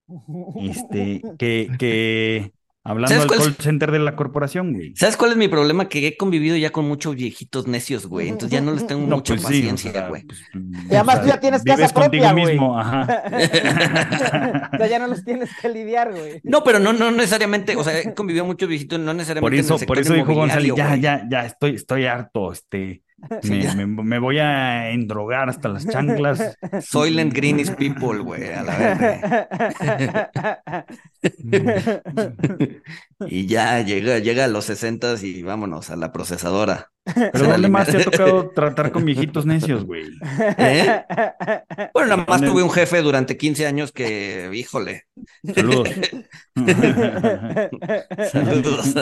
este, 0.60 1.22
que, 1.38 1.70
que 1.78 2.52
hablando 2.86 3.08
¿Sabes 3.08 3.22
al 3.22 3.28
cuál 3.28 3.40
es? 3.40 3.46
call 3.46 3.56
center 3.56 3.90
de 3.92 3.98
la 3.98 4.16
corporación, 4.16 4.72
güey. 4.72 4.94
¿Sabes 4.96 5.16
cuál 5.16 5.32
es 5.32 5.36
mi 5.36 5.48
problema? 5.48 5.88
Que 5.88 6.06
he 6.06 6.16
convivido 6.16 6.56
ya 6.56 6.70
con 6.70 6.86
muchos 6.86 7.14
viejitos 7.16 7.66
necios, 7.66 8.06
güey. 8.06 8.28
Entonces 8.28 8.52
ya 8.52 8.60
no 8.60 8.72
les 8.72 8.86
tengo 8.86 9.06
No, 9.06 9.16
mucha 9.16 9.34
pues 9.34 9.42
sí, 9.46 9.68
o 9.72 9.76
paciencia, 9.76 9.92
sea, 9.92 10.08
güey. 10.08 10.24
pues, 10.24 10.40
Y 10.52 10.94
además 10.94 11.20
o 11.20 11.22
tú 11.22 11.26
ya 11.28 11.40
tienes 11.40 11.62
casa 11.64 11.88
propia, 11.92 12.32
güey. 12.32 12.46
mismo, 12.46 12.78
ajá. 12.78 13.22
o 14.72 14.76
sea, 14.78 14.86
ya 14.88 14.98
no 14.98 15.06
los 15.08 15.24
tienes 15.24 15.50
que 15.60 15.68
lidiar, 15.68 16.12
güey. 16.12 16.40
No, 16.44 16.62
pero 16.64 16.78
no, 16.78 16.92
no 16.92 17.10
necesariamente, 17.10 17.76
o 17.76 17.84
sea, 17.84 17.98
he 18.00 18.14
convivido 18.14 18.44
muchos 18.44 18.68
viejitos, 18.68 18.98
no 19.00 19.14
necesariamente 19.14 19.40
Por 19.40 19.54
en 19.54 19.60
eso, 19.60 19.74
el 19.74 19.80
sector 19.80 19.96
por 19.96 19.98
eso 20.02 20.14
dijo 20.14 20.34
González, 20.34 20.72
ya, 20.76 20.96
ya, 20.96 21.26
ya, 21.30 21.46
estoy, 21.46 21.74
estoy 21.76 22.06
harto, 22.06 22.52
este, 22.52 23.02
me, 23.44 23.62
ya. 23.62 23.74
me- 23.74 23.86
me 23.86 24.18
voy 24.18 24.38
a 24.38 24.90
endrogar 24.90 25.48
hasta 25.48 25.68
las 25.68 25.86
chanclas. 25.86 26.56
Soylent 26.80 27.32
Green 27.34 27.60
is 27.60 27.70
people, 27.70 28.18
güey, 28.20 28.52
a 28.52 28.62
la 28.62 28.76
verga. 28.76 30.86
Y 33.26 33.46
ya 33.46 33.80
llega, 33.82 34.18
llega 34.18 34.44
a 34.44 34.48
los 34.48 34.64
60 34.66 35.14
y 35.22 35.42
vámonos 35.42 35.90
a 35.90 35.96
la 35.96 36.12
procesadora. 36.12 36.90
Pero 37.30 37.46
¿dónde 37.48 37.68
más 37.68 37.90
te 37.90 37.98
ha 37.98 38.02
tocado 38.02 38.50
tratar 38.54 38.90
con 38.92 39.04
viejitos 39.04 39.46
necios, 39.46 39.84
güey? 39.84 40.24
¿Eh? 40.56 40.96
Bueno, 41.92 42.16
nada 42.16 42.26
más 42.28 42.42
tuve 42.44 42.62
un 42.62 42.70
jefe 42.70 43.02
durante 43.02 43.36
15 43.36 43.66
años 43.66 43.92
que, 43.92 44.50
híjole. 44.54 45.04
Saludos. 45.54 45.88
Saludos. 48.32 48.94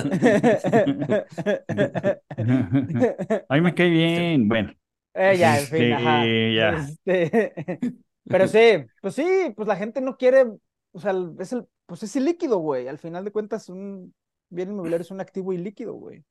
Ay, 3.48 3.60
me 3.60 3.74
cae 3.74 3.88
bien. 3.90 4.48
Bueno, 4.48 4.72
Eh, 5.14 5.36
ya, 5.38 5.60
en 5.60 5.68
fin, 5.68 5.92
Este, 5.92 5.92
ajá. 5.92 6.34
ya. 6.56 6.94
Este, 7.06 7.54
Pero 8.28 8.48
sí, 8.48 8.58
pues 9.00 9.14
sí, 9.14 9.24
pues 9.56 9.68
la 9.68 9.76
gente 9.76 10.00
no 10.00 10.16
quiere, 10.16 10.44
o 10.92 11.00
sea, 11.00 11.14
es 11.38 11.52
el, 11.52 11.66
pues 11.86 12.02
es 12.02 12.16
ilíquido, 12.16 12.58
güey. 12.58 12.88
Al 12.88 12.98
final 12.98 13.24
de 13.24 13.30
cuentas, 13.32 13.68
un 13.68 14.14
bien 14.48 14.70
inmobiliario 14.70 15.02
es 15.04 15.10
un 15.10 15.20
activo 15.20 15.52
ilíquido, 15.52 15.94
güey. 15.94 16.24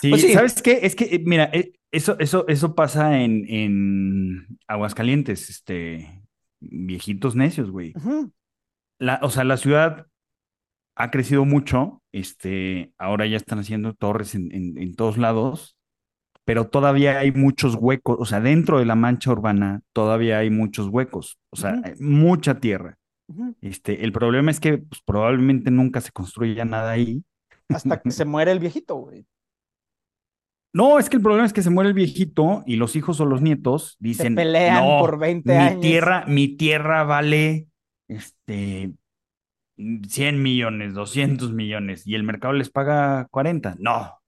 Sí, 0.00 0.10
Pues 0.10 0.22
sí. 0.22 0.32
¿sabes 0.32 0.60
qué? 0.62 0.80
Es 0.82 0.94
que, 0.96 1.04
eh, 1.04 1.22
mira, 1.24 1.50
eh, 1.52 1.72
eso, 1.90 2.16
eso, 2.18 2.46
eso 2.48 2.74
pasa 2.74 3.20
en, 3.20 3.46
en 3.48 4.58
Aguascalientes, 4.66 5.48
este, 5.50 6.22
viejitos 6.60 7.36
necios, 7.36 7.70
güey. 7.70 7.92
La, 8.98 9.20
o 9.22 9.30
sea, 9.30 9.44
la 9.44 9.56
ciudad 9.56 10.06
ha 10.96 11.10
crecido 11.10 11.44
mucho, 11.44 12.02
este, 12.12 12.92
ahora 12.98 13.26
ya 13.26 13.36
están 13.36 13.58
haciendo 13.58 13.94
torres 13.94 14.34
en, 14.34 14.52
en, 14.54 14.78
en 14.78 14.94
todos 14.94 15.18
lados, 15.18 15.76
pero 16.44 16.68
todavía 16.68 17.18
hay 17.18 17.32
muchos 17.32 17.76
huecos, 17.76 18.16
o 18.20 18.24
sea, 18.26 18.40
dentro 18.40 18.78
de 18.78 18.84
la 18.84 18.94
mancha 18.96 19.32
urbana 19.32 19.80
todavía 19.92 20.38
hay 20.38 20.50
muchos 20.50 20.88
huecos, 20.88 21.38
o 21.50 21.56
sea, 21.56 21.80
mucha 21.98 22.60
tierra. 22.60 22.98
Este, 23.62 24.04
el 24.04 24.12
problema 24.12 24.50
es 24.50 24.60
que 24.60 24.78
pues, 24.78 25.00
probablemente 25.04 25.70
nunca 25.70 26.00
se 26.02 26.12
construya 26.12 26.64
nada 26.64 26.90
ahí. 26.92 27.24
Hasta 27.70 28.00
que 28.00 28.10
se 28.10 28.24
muere 28.26 28.52
el 28.52 28.58
viejito, 28.58 28.96
güey. 28.96 29.26
No, 30.74 30.98
es 30.98 31.08
que 31.08 31.16
el 31.16 31.22
problema 31.22 31.46
es 31.46 31.52
que 31.52 31.62
se 31.62 31.70
muere 31.70 31.88
el 31.88 31.94
viejito 31.94 32.64
y 32.66 32.76
los 32.76 32.96
hijos 32.96 33.20
o 33.20 33.24
los 33.24 33.40
nietos 33.40 33.92
Se 33.92 33.96
dicen, 34.00 34.34
pelean 34.34 34.84
no, 34.84 34.98
por 34.98 35.18
20 35.18 35.50
mi 35.52 35.58
años. 35.58 35.80
tierra, 35.80 36.24
mi 36.26 36.48
tierra 36.56 37.04
vale, 37.04 37.68
este, 38.08 38.92
100 39.76 40.42
millones, 40.42 40.94
200 40.94 41.52
millones 41.52 42.06
y 42.06 42.14
el 42.14 42.24
mercado 42.24 42.54
les 42.54 42.70
paga 42.70 43.26
40. 43.30 43.76
No, 43.78 44.18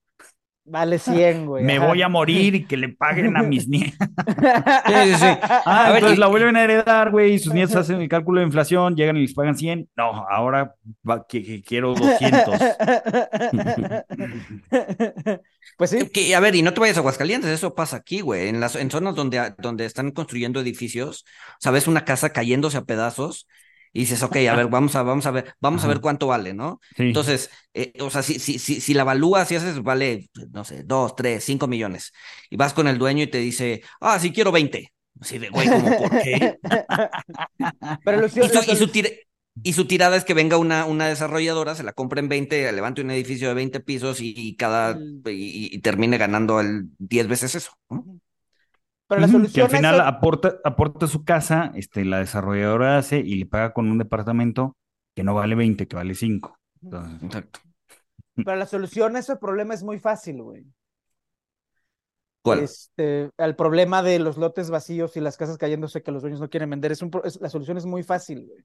Vale 0.68 0.98
100, 0.98 1.46
güey. 1.46 1.64
me 1.64 1.76
ajá. 1.76 1.86
voy 1.86 2.02
a 2.02 2.08
morir 2.08 2.54
y 2.56 2.64
que 2.66 2.76
le 2.76 2.88
paguen 2.88 3.36
a 3.36 3.42
mis 3.42 3.68
nietos. 3.68 3.96
Sí, 3.96 4.94
sí, 5.04 5.14
sí. 5.14 5.26
Ah, 5.64 5.86
A 5.86 5.94
entonces 5.94 6.18
la 6.18 6.26
vuelven 6.26 6.56
a 6.56 6.64
heredar, 6.64 7.10
güey, 7.12 7.34
y 7.34 7.38
sus 7.38 7.54
nietos 7.54 7.76
hacen 7.76 8.00
el 8.00 8.08
cálculo 8.08 8.40
de 8.40 8.46
inflación, 8.46 8.96
llegan 8.96 9.16
y 9.16 9.20
les 9.22 9.34
pagan 9.34 9.56
100. 9.56 9.88
No, 9.96 10.26
ahora 10.28 10.74
va- 11.08 11.24
que, 11.28 11.42
que 11.44 11.62
quiero 11.62 11.94
200. 11.94 12.60
Pues 15.78 15.90
sí. 15.90 16.08
Que, 16.08 16.34
a 16.34 16.40
ver, 16.40 16.54
y 16.54 16.62
no 16.62 16.72
te 16.72 16.80
vayas 16.80 16.96
a 16.96 17.00
Aguascalientes, 17.00 17.50
eso 17.50 17.74
pasa 17.74 17.96
aquí, 17.98 18.20
güey. 18.20 18.48
En 18.48 18.60
las 18.60 18.76
en 18.76 18.90
zonas 18.90 19.14
donde, 19.14 19.54
donde 19.58 19.84
están 19.84 20.10
construyendo 20.10 20.60
edificios, 20.60 21.24
sabes, 21.60 21.86
una 21.86 22.04
casa 22.04 22.30
cayéndose 22.30 22.78
a 22.78 22.84
pedazos 22.84 23.46
y 23.96 24.00
dices, 24.00 24.22
ok, 24.22 24.36
a 24.50 24.54
ver, 24.56 24.66
vamos 24.68 24.94
a, 24.96 25.02
vamos 25.02 25.26
a 25.26 25.30
ver, 25.30 25.54
vamos 25.60 25.84
a 25.84 25.88
ver 25.88 26.00
cuánto 26.00 26.26
vale, 26.28 26.54
¿no? 26.54 26.80
Sí. 26.96 27.04
Entonces, 27.04 27.50
eh, 27.74 27.92
o 28.00 28.10
sea, 28.10 28.22
si, 28.22 28.38
si, 28.38 28.58
si, 28.58 28.80
si 28.80 28.94
la 28.94 29.02
evalúas, 29.02 29.48
si 29.48 29.56
haces, 29.56 29.82
vale, 29.82 30.28
no 30.52 30.64
sé, 30.64 30.82
dos, 30.84 31.16
tres, 31.16 31.44
cinco 31.44 31.66
millones, 31.66 32.12
y 32.50 32.56
vas 32.56 32.72
con 32.74 32.88
el 32.88 32.98
dueño 32.98 33.24
y 33.24 33.26
te 33.28 33.38
dice, 33.38 33.82
ah, 34.00 34.18
sí 34.18 34.32
quiero 34.32 34.52
20. 34.52 34.92
Así 35.20 35.38
de, 35.38 35.48
güey, 35.48 35.66
¿cómo 35.68 35.96
por 35.96 36.10
qué? 36.22 36.58
Pero 38.04 38.20
los- 38.20 38.36
Y 38.36 38.40
su, 38.48 38.72
y 38.72 38.76
su 38.76 38.88
tira- 38.88 39.10
y 39.62 39.72
su 39.72 39.86
tirada 39.86 40.16
es 40.16 40.24
que 40.24 40.34
venga 40.34 40.58
una, 40.58 40.84
una 40.84 41.08
desarrolladora, 41.08 41.74
se 41.74 41.82
la 41.82 41.94
compre 41.94 42.20
en 42.20 42.28
20, 42.28 42.70
levante 42.72 43.00
un 43.00 43.10
edificio 43.10 43.48
de 43.48 43.54
20 43.54 43.80
pisos 43.80 44.20
y, 44.20 44.34
y 44.36 44.54
cada 44.56 44.98
y, 45.26 45.74
y 45.74 45.78
termine 45.80 46.18
ganando 46.18 46.60
el 46.60 46.90
10 46.98 47.26
veces 47.26 47.54
eso. 47.54 47.70
¿no? 47.88 48.04
Pero 49.06 49.20
la 49.20 49.26
Ujú, 49.26 49.50
que 49.52 49.62
solución 49.62 49.64
al 49.64 49.70
final 49.70 50.00
aporta, 50.00 50.56
aporta 50.64 51.06
su 51.06 51.24
casa, 51.24 51.72
este, 51.74 52.04
la 52.04 52.18
desarrolladora 52.18 52.98
hace 52.98 53.18
y 53.20 53.36
le 53.36 53.46
paga 53.46 53.72
con 53.72 53.90
un 53.90 53.98
departamento 53.98 54.76
que 55.14 55.24
no 55.24 55.34
vale 55.34 55.54
20, 55.54 55.86
que 55.88 55.96
vale 55.96 56.14
5. 56.14 56.58
Entonces, 56.82 57.22
Exacto. 57.22 57.60
pero 58.42 58.56
la 58.56 58.66
solución 58.66 59.16
a 59.16 59.18
ese 59.20 59.36
problema 59.36 59.74
es 59.74 59.82
muy 59.82 59.98
fácil, 59.98 60.42
güey. 60.42 60.64
¿Cuál? 62.42 62.60
Este, 62.60 63.30
al 63.38 63.56
problema 63.56 64.02
de 64.02 64.18
los 64.20 64.36
lotes 64.36 64.70
vacíos 64.70 65.16
y 65.16 65.20
las 65.20 65.36
casas 65.36 65.58
cayéndose 65.58 66.02
que 66.02 66.12
los 66.12 66.22
dueños 66.22 66.40
no 66.40 66.48
quieren 66.48 66.70
vender, 66.70 66.92
es 66.92 67.02
un, 67.02 67.10
es- 67.24 67.40
la 67.40 67.48
solución 67.50 67.76
es 67.76 67.86
muy 67.86 68.02
fácil, 68.04 68.46
güey. 68.46 68.64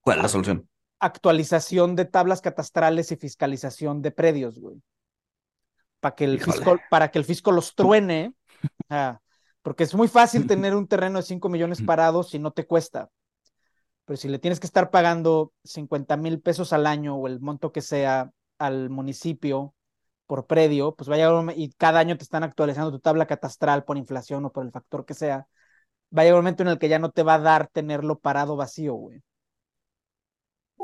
¿Cuál 0.00 0.18
es 0.18 0.22
la 0.22 0.28
solución? 0.28 0.68
Actualización 1.00 1.96
de 1.96 2.04
tablas 2.04 2.42
catastrales 2.42 3.10
y 3.10 3.16
fiscalización 3.16 4.02
de 4.02 4.10
predios, 4.10 4.58
güey. 4.60 4.82
Para 6.00 6.14
que 6.14 6.24
el 6.24 6.36
Híjole. 6.36 6.52
fisco, 6.52 6.76
para 6.90 7.10
que 7.10 7.18
el 7.18 7.24
fisco 7.24 7.52
los 7.52 7.74
truene, 7.74 8.34
ah, 8.90 9.20
porque 9.62 9.84
es 9.84 9.94
muy 9.94 10.08
fácil 10.08 10.46
tener 10.46 10.74
un 10.74 10.86
terreno 10.86 11.18
de 11.18 11.24
5 11.24 11.48
millones 11.48 11.82
parados 11.82 12.30
si 12.30 12.38
no 12.38 12.52
te 12.52 12.66
cuesta. 12.66 13.10
Pero 14.04 14.16
si 14.16 14.28
le 14.28 14.38
tienes 14.38 14.60
que 14.60 14.66
estar 14.66 14.90
pagando 14.90 15.52
50 15.64 16.16
mil 16.16 16.40
pesos 16.40 16.72
al 16.72 16.86
año 16.86 17.16
o 17.16 17.26
el 17.26 17.40
monto 17.40 17.72
que 17.72 17.82
sea 17.82 18.30
al 18.58 18.88
municipio 18.88 19.74
por 20.26 20.46
predio, 20.46 20.94
pues 20.94 21.08
vaya 21.08 21.30
y 21.56 21.72
cada 21.72 22.00
año 22.00 22.16
te 22.16 22.24
están 22.24 22.42
actualizando 22.44 22.90
tu 22.92 23.00
tabla 23.00 23.26
catastral 23.26 23.84
por 23.84 23.96
inflación 23.96 24.44
o 24.44 24.52
por 24.52 24.64
el 24.64 24.72
factor 24.72 25.04
que 25.04 25.14
sea, 25.14 25.46
va 26.16 26.22
a 26.22 26.24
llegar 26.24 26.38
un 26.38 26.44
momento 26.44 26.62
en 26.62 26.68
el 26.68 26.78
que 26.78 26.88
ya 26.88 26.98
no 26.98 27.10
te 27.10 27.22
va 27.22 27.34
a 27.34 27.38
dar 27.40 27.68
tenerlo 27.68 28.18
parado 28.18 28.56
vacío, 28.56 28.94
güey. 28.94 29.22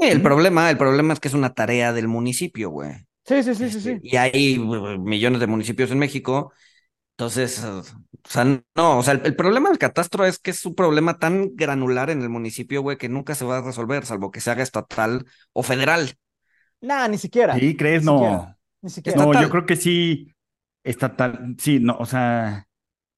El 0.01 0.23
problema, 0.23 0.71
el 0.71 0.79
problema 0.79 1.13
es 1.13 1.21
que 1.21 1.29
es 1.29 1.35
una 1.35 1.55
tarea 1.55 1.93
del 1.93 2.09
municipio, 2.09 2.71
güey. 2.71 2.93
Sí, 3.25 3.43
sí, 3.43 3.55
sí, 3.55 3.71
sí, 3.71 3.79
Este, 3.79 3.81
sí. 3.81 4.01
Y 4.03 4.17
hay 4.17 4.59
millones 4.59 5.41
de 5.41 5.47
municipios 5.47 5.91
en 5.91 5.99
México. 5.99 6.53
Entonces, 7.17 7.63
uh, 7.65 7.81
o 7.81 8.29
sea, 8.29 8.45
no, 8.45 8.99
o 8.99 9.03
sea, 9.03 9.15
el, 9.15 9.23
el 9.25 9.37
problema 9.37 9.69
del 9.69 9.79
catastro 9.79 10.25
es 10.25 10.39
que 10.39 10.51
es 10.51 10.65
un 10.67 10.75
problema 10.75 11.19
tan 11.19 11.55
granular 11.55 12.11
en 12.11 12.23
el 12.23 12.29
municipio, 12.29 12.83
güey, 12.83 12.97
que 12.99 13.09
nunca 13.09 13.35
se 13.35 13.45
va 13.45 13.59
a 13.59 13.63
resolver, 13.63 14.05
salvo 14.07 14.31
que 14.31 14.41
se 14.41 14.51
haga 14.51 14.63
estatal 14.63 15.25
o 15.53 15.63
federal. 15.63 16.15
Nah, 16.81 17.09
ni 17.09 17.19
siquiera. 17.19 17.55
¿Sí 17.59 17.77
crees? 17.77 18.03
Ni 18.03 18.07
No. 18.07 18.19
siquiera. 18.19 18.59
Ni 18.83 18.91
siquiera. 18.91 19.17
No, 19.19 19.25
Estatal. 19.25 19.43
yo 19.43 19.51
creo 19.51 19.67
que 19.67 19.77
sí, 19.77 20.35
estatal, 20.85 21.57
sí, 21.59 21.79
no, 21.81 21.97
o 21.99 22.07
sea, 22.07 22.67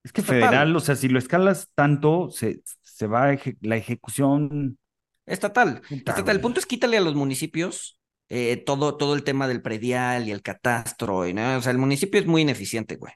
es 0.03 0.13
que 0.13 0.21
Estatal. 0.21 0.43
federal, 0.43 0.77
o 0.77 0.81
sea, 0.81 0.97
si 0.97 1.09
lo 1.09 1.19
escalas 1.19 1.71
tanto, 1.75 2.31
se, 2.31 2.61
se 2.83 3.07
va 3.07 3.27
a 3.27 3.33
eje- 3.35 3.57
la 3.63 3.77
ejecución. 3.77 4.79
Estatal. 5.27 5.81
Puta, 5.89 6.13
Estatal. 6.13 6.37
El 6.37 6.43
punto 6.43 6.61
es 6.61 6.67
quítale 6.67 6.99
a 6.99 7.01
los 7.01 7.15
municipios 7.15 7.99
eh, 8.29 8.57
todo, 8.59 8.97
todo 8.97 9.15
el 9.15 9.25
tema 9.25 9.49
del 9.49 9.63
predial 9.63 10.29
y 10.29 10.33
el 10.33 10.43
catastro. 10.43 11.27
Y, 11.27 11.33
¿no? 11.35 11.57
O 11.57 11.63
sea, 11.63 11.73
el 11.73 11.79
municipio 11.79 12.21
es 12.21 12.27
muy 12.27 12.43
ineficiente, 12.43 12.97
güey. 12.97 13.13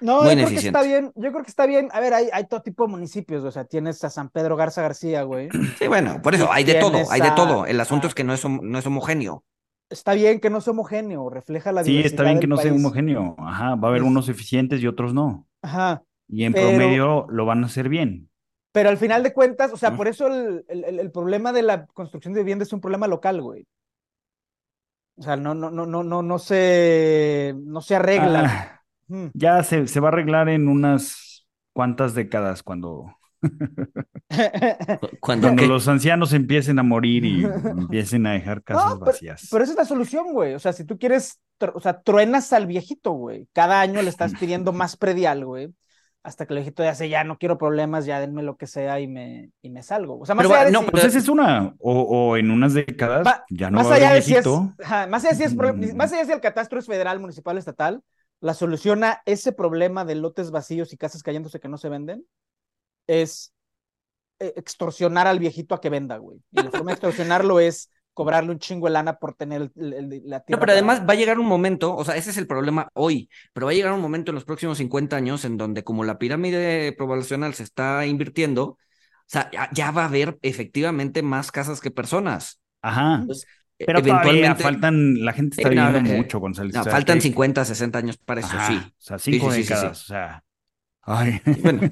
No, 0.00 0.22
Muy 0.22 0.30
yo 0.36 0.46
creo 0.46 0.48
que 0.60 0.66
está 0.66 0.82
bien. 0.82 1.12
Yo 1.14 1.30
creo 1.30 1.42
que 1.44 1.50
está 1.50 1.66
bien. 1.66 1.88
A 1.92 2.00
ver, 2.00 2.14
hay, 2.14 2.28
hay 2.32 2.46
todo 2.46 2.62
tipo 2.62 2.84
de 2.84 2.90
municipios. 2.90 3.44
O 3.44 3.50
sea, 3.50 3.64
tienes 3.64 4.02
a 4.04 4.10
San 4.10 4.28
Pedro 4.28 4.56
Garza 4.56 4.82
García, 4.82 5.22
güey. 5.22 5.48
Sí, 5.78 5.86
bueno, 5.88 6.20
por 6.22 6.34
eso, 6.34 6.50
hay 6.52 6.64
de 6.64 6.74
todo, 6.74 6.98
hay 7.10 7.20
de 7.20 7.28
a- 7.28 7.34
todo. 7.34 7.66
El 7.66 7.80
asunto 7.80 8.06
a- 8.06 8.08
es 8.08 8.14
que 8.14 8.24
no 8.24 8.34
es, 8.34 8.44
no 8.44 8.78
es 8.78 8.86
homogéneo. 8.86 9.44
Está 9.90 10.14
bien 10.14 10.40
que 10.40 10.50
no 10.50 10.60
sea 10.60 10.72
homogéneo, 10.72 11.28
refleja 11.30 11.70
la 11.70 11.84
Sí, 11.84 11.90
diversidad 11.90 12.12
está 12.12 12.22
bien 12.24 12.40
que 12.40 12.46
no 12.46 12.56
sea 12.56 12.72
homogéneo. 12.72 13.36
Ajá, 13.38 13.76
va 13.76 13.88
a 13.88 13.90
haber 13.90 14.02
Es- 14.02 14.08
unos 14.08 14.28
eficientes 14.28 14.80
y 14.80 14.86
otros 14.86 15.14
no. 15.14 15.46
Ajá. 15.62 16.02
Y 16.28 16.44
en 16.44 16.52
Pero- 16.54 16.68
promedio 16.70 17.26
lo 17.28 17.46
van 17.46 17.62
a 17.62 17.66
hacer 17.66 17.88
bien. 17.88 18.28
Pero 18.72 18.88
al 18.88 18.96
final 18.98 19.22
de 19.22 19.32
cuentas, 19.32 19.72
o 19.72 19.76
sea, 19.76 19.96
por 19.96 20.08
eso 20.08 20.26
el, 20.26 20.64
el- 20.68 20.84
el- 20.84 20.98
el 20.98 21.10
problema 21.12 21.52
de 21.52 21.62
la 21.62 21.86
construcción 21.86 22.34
de 22.34 22.40
vivienda 22.40 22.64
es 22.64 22.72
un 22.72 22.80
problema 22.80 23.06
local, 23.06 23.40
güey. 23.40 23.64
O 25.16 25.22
sea, 25.22 25.36
no, 25.36 25.54
no, 25.54 25.70
no, 25.70 25.86
no, 25.86 26.02
no, 26.02 26.22
no 26.22 26.38
se, 26.40 27.54
no 27.56 27.80
se 27.80 27.94
arregla. 27.94 28.42
Ah, 28.44 28.73
Ujú. 29.08 29.30
ya 29.34 29.62
se, 29.62 29.86
se 29.86 30.00
va 30.00 30.08
a 30.08 30.12
arreglar 30.12 30.48
en 30.48 30.68
unas 30.68 31.46
cuantas 31.72 32.14
décadas 32.14 32.62
cuando, 32.62 33.06
Cuando 35.20 35.50
los 35.50 35.88
ancianos 35.88 36.32
empiecen 36.32 36.78
a 36.78 36.82
morir 36.82 37.24
y 37.24 37.44
empiecen 37.78 38.26
a 38.26 38.32
dejar 38.32 38.62
casas 38.62 38.90
No, 38.90 38.98
pero- 39.00 39.06
vacías. 39.12 39.48
Pero 39.50 39.64
esa 39.64 39.72
es 39.72 39.78
la 39.78 39.84
solución, 39.84 40.32
güey. 40.32 40.54
O 40.54 40.58
sea, 40.58 40.72
si 40.72 40.84
tú 40.84 40.98
quieres, 40.98 41.40
o 41.74 41.80
sea, 41.80 42.00
truenas 42.00 42.52
al 42.52 42.66
viejito, 42.66 43.12
güey. 43.12 43.48
Cada 43.52 43.80
año 43.80 44.02
le 44.02 44.08
estás 44.10 44.32
pidiendo 44.38 44.72
más 44.72 44.96
predial, 44.96 45.44
güey. 45.44 45.74
Hasta 46.22 46.46
que 46.46 46.54
el 46.54 46.60
viejito 46.60 46.82
ya 46.82 46.92
dice, 46.92 47.10
ya 47.10 47.22
no 47.22 47.36
quiero 47.36 47.58
problemas, 47.58 48.06
ya 48.06 48.18
denme 48.18 48.42
lo 48.42 48.56
que 48.56 48.66
sea 48.66 48.98
y 48.98 49.06
me, 49.06 49.50
y 49.60 49.68
me 49.68 49.82
salgo. 49.82 50.18
O 50.18 50.24
sea, 50.24 50.34
más 50.34 50.46
Pero 50.46 50.54
allá 50.56 50.64
de 50.66 50.72
no, 50.72 50.80
si- 50.80 50.90
Pues 50.90 51.04
esa 51.04 51.18
es 51.18 51.28
una, 51.28 51.74
o, 51.80 52.00
o 52.00 52.36
en 52.38 52.50
unas 52.50 52.72
décadas 52.72 53.26
Va- 53.26 53.44
ya 53.50 53.70
no 53.70 53.76
más 53.76 53.88
va 53.88 53.92
a 53.92 53.96
allá 53.96 54.08
haber 54.08 54.22
de 54.22 54.26
si 54.26 54.34
es, 54.34 54.44
viejito. 54.44 54.72
ajá, 54.82 55.06
más 55.06 55.22
allá 55.24 55.32
de 55.32 55.36
si 55.36 55.42
es, 55.44 55.54
Mm. 55.54 55.96
más 55.96 56.10
allá 56.12 56.20
de 56.22 56.26
si 56.26 56.32
el 56.32 56.40
catastro 56.40 56.78
es 56.78 56.86
federal, 56.86 57.20
municipal, 57.20 57.58
estatal, 57.58 58.00
la 58.40 58.54
solución 58.54 59.04
a 59.04 59.22
ese 59.26 59.52
problema 59.52 60.04
de 60.04 60.14
lotes 60.16 60.50
vacíos 60.50 60.92
y 60.92 60.96
casas 60.96 61.22
cayéndose 61.22 61.60
que 61.60 61.68
no 61.68 61.78
se 61.78 61.88
venden 61.88 62.26
es 63.06 63.52
eh, 64.40 64.52
extorsionar 64.56 65.26
al 65.26 65.38
viejito 65.38 65.74
a 65.74 65.80
que 65.80 65.90
venda, 65.90 66.16
güey. 66.18 66.38
Y 66.50 66.62
la 66.62 66.70
forma 66.70 66.86
de 66.86 66.92
extorsionarlo 66.94 67.60
es 67.60 67.90
cobrarle 68.12 68.52
un 68.52 68.58
chingo 68.58 68.86
de 68.86 68.92
lana 68.92 69.18
por 69.18 69.34
tener 69.34 69.70
el- 69.76 69.92
el- 69.92 70.22
la 70.24 70.40
tierra. 70.40 70.58
No, 70.58 70.60
pero 70.60 70.72
además 70.72 71.00
va 71.08 71.12
a 71.14 71.16
llegar 71.16 71.38
un 71.38 71.46
momento, 71.46 71.96
o 71.96 72.04
sea, 72.04 72.16
ese 72.16 72.30
es 72.30 72.36
el 72.36 72.46
problema 72.46 72.88
hoy, 72.94 73.28
pero 73.52 73.66
va 73.66 73.72
a 73.72 73.74
llegar 73.74 73.92
un 73.92 74.00
momento 74.00 74.30
en 74.30 74.36
los 74.36 74.44
próximos 74.44 74.78
50 74.78 75.16
años 75.16 75.44
en 75.44 75.56
donde 75.56 75.82
como 75.82 76.04
la 76.04 76.18
pirámide 76.18 76.92
poblacional 76.92 77.54
se 77.54 77.64
está 77.64 78.06
invirtiendo, 78.06 78.62
o 78.64 78.78
sea, 79.26 79.50
ya, 79.52 79.68
ya 79.72 79.90
va 79.90 80.02
a 80.02 80.06
haber 80.06 80.38
efectivamente 80.42 81.22
más 81.22 81.50
casas 81.50 81.80
que 81.80 81.90
personas. 81.90 82.60
Ajá. 82.82 83.16
Entonces, 83.20 83.46
Pero 83.86 83.98
eventualmente 84.00 84.62
faltan, 84.62 85.24
la 85.24 85.32
gente 85.32 85.56
está 85.60 85.70
no, 85.74 85.86
viviendo 85.86 86.12
eh, 86.12 86.16
mucho, 86.16 86.38
González. 86.40 86.74
no, 86.74 86.80
o 86.80 86.84
sea, 86.84 86.92
faltan 86.92 87.16
que- 87.18 87.22
50, 87.22 87.64
60 87.64 87.98
años 87.98 88.16
para 88.18 88.40
eso, 88.40 88.56
Ajá, 88.56 88.68
sí. 88.68 88.76
O 88.76 88.92
sea, 88.98 89.18
cinco 89.18 89.50
sí, 89.50 89.56
sí, 89.58 89.62
sí, 89.64 89.68
décadas, 89.74 90.02
o 90.02 90.06
sea. 90.06 90.42
Ay. 91.06 91.38
Bueno, 91.44 91.80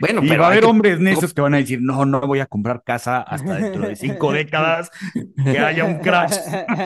bueno, 0.00 0.22
y 0.22 0.28
pero 0.28 0.42
va 0.42 0.48
a 0.48 0.50
haber 0.50 0.60
que- 0.60 0.66
hombres 0.66 1.00
necios 1.00 1.32
que 1.32 1.40
van 1.40 1.54
a 1.54 1.56
decir, 1.56 1.80
no, 1.80 2.04
no 2.04 2.20
voy 2.20 2.40
a 2.40 2.46
comprar 2.46 2.82
casa 2.84 3.22
hasta 3.22 3.54
dentro 3.54 3.88
de 3.88 3.96
cinco 3.96 4.32
décadas 4.34 4.90
que 5.42 5.58
haya 5.58 5.84
un 5.86 6.00
crash. 6.00 6.36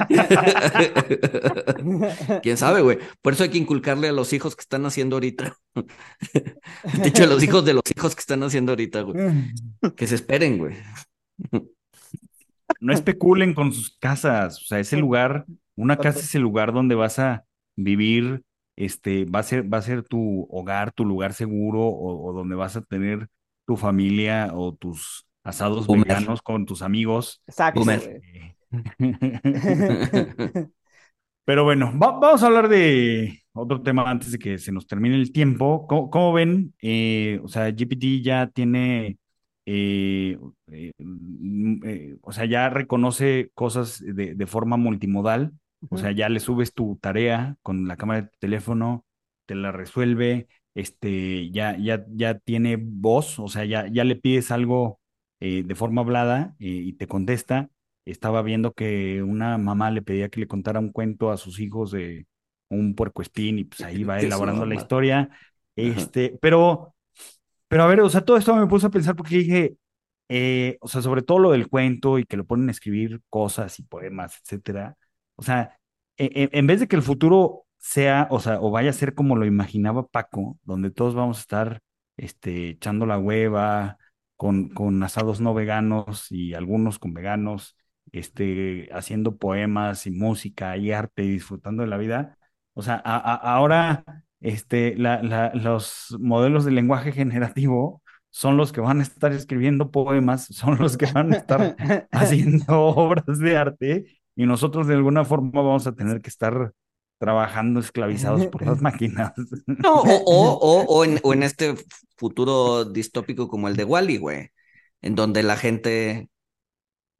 ¿Quién 2.42 2.56
sabe, 2.56 2.82
güey? 2.82 2.98
Por 3.22 3.32
eso 3.32 3.42
hay 3.42 3.50
que 3.50 3.58
inculcarle 3.58 4.08
a 4.08 4.12
los 4.12 4.32
hijos 4.32 4.54
que 4.56 4.62
están 4.62 4.84
haciendo 4.86 5.16
ahorita. 5.16 5.56
De 5.74 7.08
hecho, 7.08 7.24
a 7.24 7.26
los 7.26 7.42
hijos 7.42 7.64
de 7.64 7.74
los 7.74 7.82
hijos 7.94 8.14
que 8.14 8.20
están 8.20 8.42
haciendo 8.42 8.72
ahorita, 8.72 9.00
güey. 9.02 9.52
Que 9.96 10.06
se 10.06 10.14
esperen, 10.14 10.58
güey. 10.58 10.76
No 12.84 12.92
especulen 12.92 13.54
con 13.54 13.72
sus 13.72 13.96
casas, 13.98 14.60
o 14.62 14.64
sea, 14.66 14.78
ese 14.80 14.96
lugar, 14.96 15.46
una 15.76 16.00
casa 16.00 16.20
es 16.20 16.34
el 16.34 16.42
lugar 16.42 16.72
donde 16.72 16.94
vas 16.94 17.18
a 17.18 17.44
vivir, 17.76 18.42
este, 18.76 19.24
va 19.24 19.40
a 19.40 19.42
ser, 19.42 19.72
va 19.72 19.78
a 19.78 19.82
ser 19.82 20.02
tu 20.02 20.46
hogar, 20.50 20.92
tu 20.92 21.04
lugar 21.04 21.32
seguro, 21.34 21.80
o, 21.82 22.30
o 22.30 22.32
donde 22.32 22.54
vas 22.56 22.76
a 22.76 22.82
tener 22.82 23.28
tu 23.66 23.76
familia 23.76 24.50
o 24.54 24.74
tus 24.74 25.26
asados 25.42 25.86
Boomer. 25.86 26.06
veganos 26.06 26.42
con 26.42 26.66
tus 26.66 26.82
amigos. 26.82 27.42
Exacto. 27.46 27.82
Pero 31.44 31.64
bueno, 31.64 31.92
va- 31.98 32.18
vamos 32.18 32.42
a 32.42 32.46
hablar 32.46 32.68
de 32.68 33.40
otro 33.52 33.82
tema 33.82 34.10
antes 34.10 34.32
de 34.32 34.38
que 34.38 34.58
se 34.58 34.72
nos 34.72 34.86
termine 34.86 35.16
el 35.16 35.32
tiempo. 35.32 35.86
¿Cómo, 35.86 36.10
cómo 36.10 36.32
ven? 36.32 36.74
Eh, 36.80 37.40
o 37.42 37.48
sea, 37.48 37.68
GPT 37.70 38.22
ya 38.22 38.46
tiene, 38.48 39.18
eh, 39.66 40.38
eh, 40.70 40.92
mm, 40.98 41.84
eh, 41.84 42.16
o 42.22 42.32
sea, 42.32 42.44
ya 42.44 42.68
reconoce 42.70 43.50
cosas 43.54 44.00
de, 44.04 44.34
de 44.34 44.46
forma 44.46 44.76
multimodal. 44.76 45.52
O 45.90 45.98
sea, 45.98 46.12
ya 46.12 46.30
le 46.30 46.40
subes 46.40 46.72
tu 46.72 46.98
tarea 47.00 47.58
con 47.62 47.86
la 47.86 47.98
cámara 47.98 48.22
de 48.22 48.28
tu 48.28 48.38
teléfono, 48.38 49.04
te 49.44 49.54
la 49.54 49.70
resuelve, 49.70 50.48
este, 50.74 51.50
ya, 51.50 51.76
ya, 51.76 52.06
ya 52.08 52.38
tiene 52.38 52.78
voz, 52.80 53.38
o 53.38 53.48
sea, 53.48 53.66
ya, 53.66 53.86
ya 53.88 54.04
le 54.04 54.16
pides 54.16 54.50
algo 54.50 54.98
de 55.40 55.74
forma 55.74 56.00
hablada 56.00 56.56
y 56.58 56.94
te 56.94 57.06
contesta. 57.06 57.68
Estaba 58.06 58.40
viendo 58.40 58.72
que 58.72 59.22
una 59.22 59.58
mamá 59.58 59.90
le 59.90 60.00
pedía 60.00 60.30
que 60.30 60.40
le 60.40 60.46
contara 60.48 60.80
un 60.80 60.90
cuento 60.90 61.30
a 61.30 61.36
sus 61.36 61.60
hijos 61.60 61.90
de 61.90 62.26
un 62.70 62.94
puercoespín 62.94 63.58
y 63.58 63.64
pues 63.64 63.82
ahí 63.82 64.04
va 64.04 64.20
elaborando 64.20 64.64
la 64.66 64.74
historia. 64.74 65.30
Este, 65.76 66.38
pero, 66.40 66.93
pero 67.74 67.84
a 67.84 67.86
ver, 67.88 68.00
o 68.00 68.08
sea, 68.10 68.24
todo 68.24 68.36
esto 68.36 68.54
me 68.54 68.66
puso 68.68 68.86
a 68.86 68.90
pensar 68.90 69.16
porque 69.16 69.36
dije, 69.38 69.76
eh, 70.28 70.78
o 70.80 70.86
sea, 70.88 71.02
sobre 71.02 71.22
todo 71.22 71.38
lo 71.40 71.50
del 71.52 71.68
cuento 71.68 72.18
y 72.18 72.24
que 72.24 72.36
lo 72.36 72.46
ponen 72.46 72.68
a 72.68 72.72
escribir 72.72 73.20
cosas 73.30 73.78
y 73.80 73.82
poemas, 73.84 74.38
etcétera. 74.42 74.96
O 75.36 75.42
sea, 75.42 75.78
e- 76.16 76.30
e- 76.52 76.58
en 76.58 76.66
vez 76.68 76.78
de 76.80 76.86
que 76.88 76.96
el 76.96 77.02
futuro 77.02 77.66
sea, 77.78 78.28
o 78.30 78.38
sea, 78.40 78.60
o 78.60 78.70
vaya 78.70 78.90
a 78.90 78.92
ser 78.92 79.14
como 79.14 79.36
lo 79.36 79.44
imaginaba 79.46 80.06
Paco, 80.06 80.58
donde 80.64 80.90
todos 80.92 81.14
vamos 81.16 81.38
a 81.38 81.40
estar, 81.40 81.80
este, 82.16 82.70
echando 82.70 83.06
la 83.06 83.18
hueva, 83.18 83.98
con, 84.36 84.68
con 84.70 85.02
asados 85.02 85.40
no 85.40 85.54
veganos 85.54 86.30
y 86.30 86.54
algunos 86.54 86.98
con 87.00 87.12
veganos, 87.14 87.76
este, 88.12 88.88
haciendo 88.92 89.36
poemas 89.36 90.06
y 90.06 90.10
música 90.12 90.76
y 90.76 90.92
arte 90.92 91.24
y 91.24 91.30
disfrutando 91.30 91.82
de 91.82 91.88
la 91.88 91.96
vida. 91.98 92.38
O 92.74 92.82
sea, 92.82 92.96
ahora, 92.96 94.04
este, 94.44 94.96
la- 94.96 95.22
la- 95.22 95.52
los 95.54 96.16
modelos 96.20 96.64
de 96.64 96.72
lenguaje 96.72 97.12
generativo 97.12 98.02
son 98.30 98.56
los 98.56 98.72
que 98.72 98.80
van 98.80 99.00
a 99.00 99.02
estar 99.04 99.32
escribiendo 99.32 99.90
poemas, 99.90 100.46
son 100.46 100.78
los 100.78 100.96
que 100.96 101.06
van 101.06 101.32
a 101.32 101.36
estar 101.36 101.76
haciendo 102.12 102.64
obras 102.80 103.38
de 103.38 103.56
arte 103.56 104.04
y 104.36 104.46
nosotros 104.46 104.86
de 104.88 104.94
alguna 104.94 105.24
forma 105.24 105.50
vamos 105.62 105.86
a 105.86 105.94
tener 105.94 106.20
que 106.20 106.30
estar 106.30 106.72
trabajando 107.18 107.80
esclavizados 107.80 108.46
por 108.48 108.66
las 108.66 108.80
máquinas. 108.82 109.32
No, 109.66 109.94
o, 110.02 110.04
o, 110.26 110.50
o, 110.60 110.84
o 111.00 111.04
en, 111.04 111.20
o 111.22 111.32
en 111.32 111.42
este 111.42 111.74
futuro 112.16 112.84
distópico 112.84 113.48
como 113.48 113.68
el 113.68 113.76
de 113.76 113.84
Wally, 113.84 114.18
güey, 114.18 114.50
en 115.02 115.14
donde 115.14 115.42
la 115.42 115.56
gente 115.56 116.28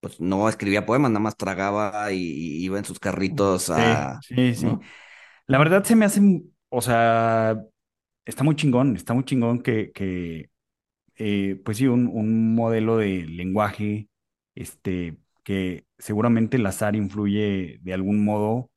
pues 0.00 0.20
no 0.20 0.48
escribía 0.48 0.86
poemas, 0.86 1.10
nada 1.10 1.20
más 1.20 1.36
tragaba 1.36 2.12
y, 2.12 2.18
y 2.18 2.64
iba 2.64 2.78
en 2.78 2.84
sus 2.84 2.98
carritos 2.98 3.70
a... 3.70 4.20
Sí, 4.22 4.34
sí, 4.36 4.54
sí. 4.54 4.66
¿no? 4.66 4.80
La 5.46 5.58
verdad 5.58 5.84
se 5.84 5.96
me 5.96 6.04
hace, 6.04 6.20
o 6.76 6.82
sea, 6.82 7.62
está 8.24 8.44
muy 8.44 8.56
chingón, 8.56 8.96
está 8.96 9.14
muy 9.14 9.24
chingón 9.24 9.62
que, 9.62 9.92
eh, 11.16 11.60
pues 11.64 11.78
sí, 11.78 11.86
un, 11.86 12.08
un 12.08 12.54
modelo 12.54 12.96
de 12.98 13.24
lenguaje, 13.26 14.08
este, 14.54 15.16
que 15.44 15.86
seguramente 15.98 16.56
el 16.56 16.66
azar 16.66 16.96
influye 16.96 17.78
de 17.82 17.94
algún 17.94 18.24
modo, 18.24 18.70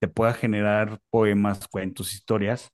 te 0.00 0.08
pueda 0.08 0.34
generar 0.34 1.00
poemas, 1.10 1.68
cuentos, 1.68 2.14
historias, 2.14 2.70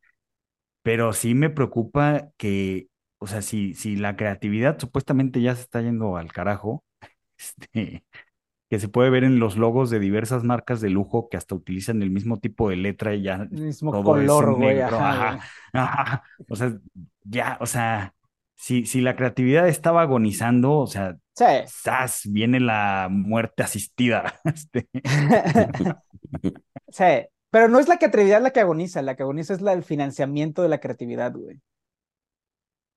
pero 0.82 1.12
sí 1.12 1.34
me 1.34 1.50
preocupa 1.50 2.30
que, 2.38 2.88
o 3.18 3.26
sea, 3.26 3.42
si, 3.42 3.74
si 3.74 3.96
la 3.96 4.16
creatividad 4.16 4.78
supuestamente 4.80 5.40
ya 5.42 5.54
se 5.56 5.62
está 5.62 5.82
yendo 5.82 6.16
al 6.16 6.32
carajo, 6.32 6.84
este, 7.38 8.04
que 8.72 8.78
se 8.80 8.88
puede 8.88 9.10
ver 9.10 9.22
en 9.22 9.38
los 9.38 9.58
logos 9.58 9.90
de 9.90 9.98
diversas 10.00 10.44
marcas 10.44 10.80
de 10.80 10.88
lujo 10.88 11.28
que 11.28 11.36
hasta 11.36 11.54
utilizan 11.54 12.00
el 12.00 12.10
mismo 12.10 12.40
tipo 12.40 12.70
de 12.70 12.76
letra 12.76 13.14
y 13.14 13.20
ya 13.22 13.46
Mismo 13.50 13.92
todo 13.92 14.02
color, 14.02 14.54
güey. 14.54 14.80
ajá. 15.74 16.22
O 16.48 16.56
sea, 16.56 16.72
ya, 17.22 17.58
o 17.60 17.66
sea, 17.66 18.14
si, 18.54 18.86
si 18.86 19.02
la 19.02 19.14
creatividad 19.14 19.68
estaba 19.68 20.00
agonizando, 20.00 20.72
o 20.72 20.86
sea, 20.86 21.18
Sí. 21.34 21.44
¡zas! 21.66 22.22
viene 22.24 22.60
la 22.60 23.08
muerte 23.10 23.62
asistida. 23.62 24.40
Este, 24.44 24.88
Sí. 26.88 27.04
Pero 27.50 27.68
no 27.68 27.78
es 27.78 27.88
la 27.88 27.98
creatividad 27.98 28.40
la 28.40 28.52
que 28.52 28.60
agoniza, 28.60 29.02
la 29.02 29.16
que 29.16 29.22
agoniza 29.22 29.52
es 29.52 29.60
la, 29.60 29.74
el 29.74 29.82
financiamiento 29.82 30.62
de 30.62 30.70
la 30.70 30.80
creatividad, 30.80 31.34
güey. 31.34 31.60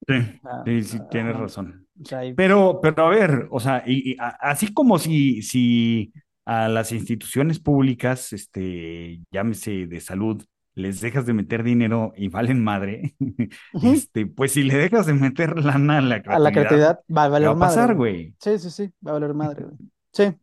sí, 0.07 0.13
Ah, 0.45 0.63
sí, 0.65 0.83
sí, 0.83 0.99
tienes 1.11 1.35
razón. 1.35 1.84
O 2.01 2.05
sea, 2.05 2.25
y- 2.25 2.33
Pero, 2.33 2.79
pero 2.81 3.05
a 3.05 3.09
ver, 3.09 3.47
o 3.51 3.59
sea, 3.59 3.83
y, 3.85 4.13
y 4.13 4.17
a- 4.19 4.29
así 4.41 4.73
como 4.73 4.99
si, 4.99 5.41
si 5.41 6.11
a 6.45 6.67
las 6.67 6.91
instituciones 6.91 7.59
públicas, 7.59 8.33
este, 8.33 9.21
llámese 9.31 9.87
de 9.87 9.99
salud, 10.01 10.43
les 10.73 10.99
dejas 10.99 11.25
de 11.25 11.33
meter 11.33 11.63
dinero 11.63 12.11
y 12.17 12.27
valen 12.27 12.61
madre, 12.63 13.15
este, 13.81 14.25
pues 14.27 14.51
si 14.51 14.63
le 14.63 14.75
dejas 14.77 15.05
de 15.05 15.13
meter 15.13 15.57
lana 15.63 15.99
a 15.99 16.01
la 16.01 16.15
a 16.25 16.39
la 16.39 16.51
creatividad 16.51 16.99
va 17.15 17.23
a 17.23 17.27
¿qué 17.27 17.31
valer 17.31 17.49
va 17.49 17.53
a 17.53 17.59
pasar, 17.59 17.95
güey. 17.95 18.13
güey? 18.13 18.35
Sí, 18.39 18.59
sí, 18.59 18.69
sí, 18.69 18.91
va 19.05 19.11
a 19.11 19.13
valer 19.13 19.33
madre, 19.33 19.63
güey. 19.65 19.77
Sí. 20.11 20.33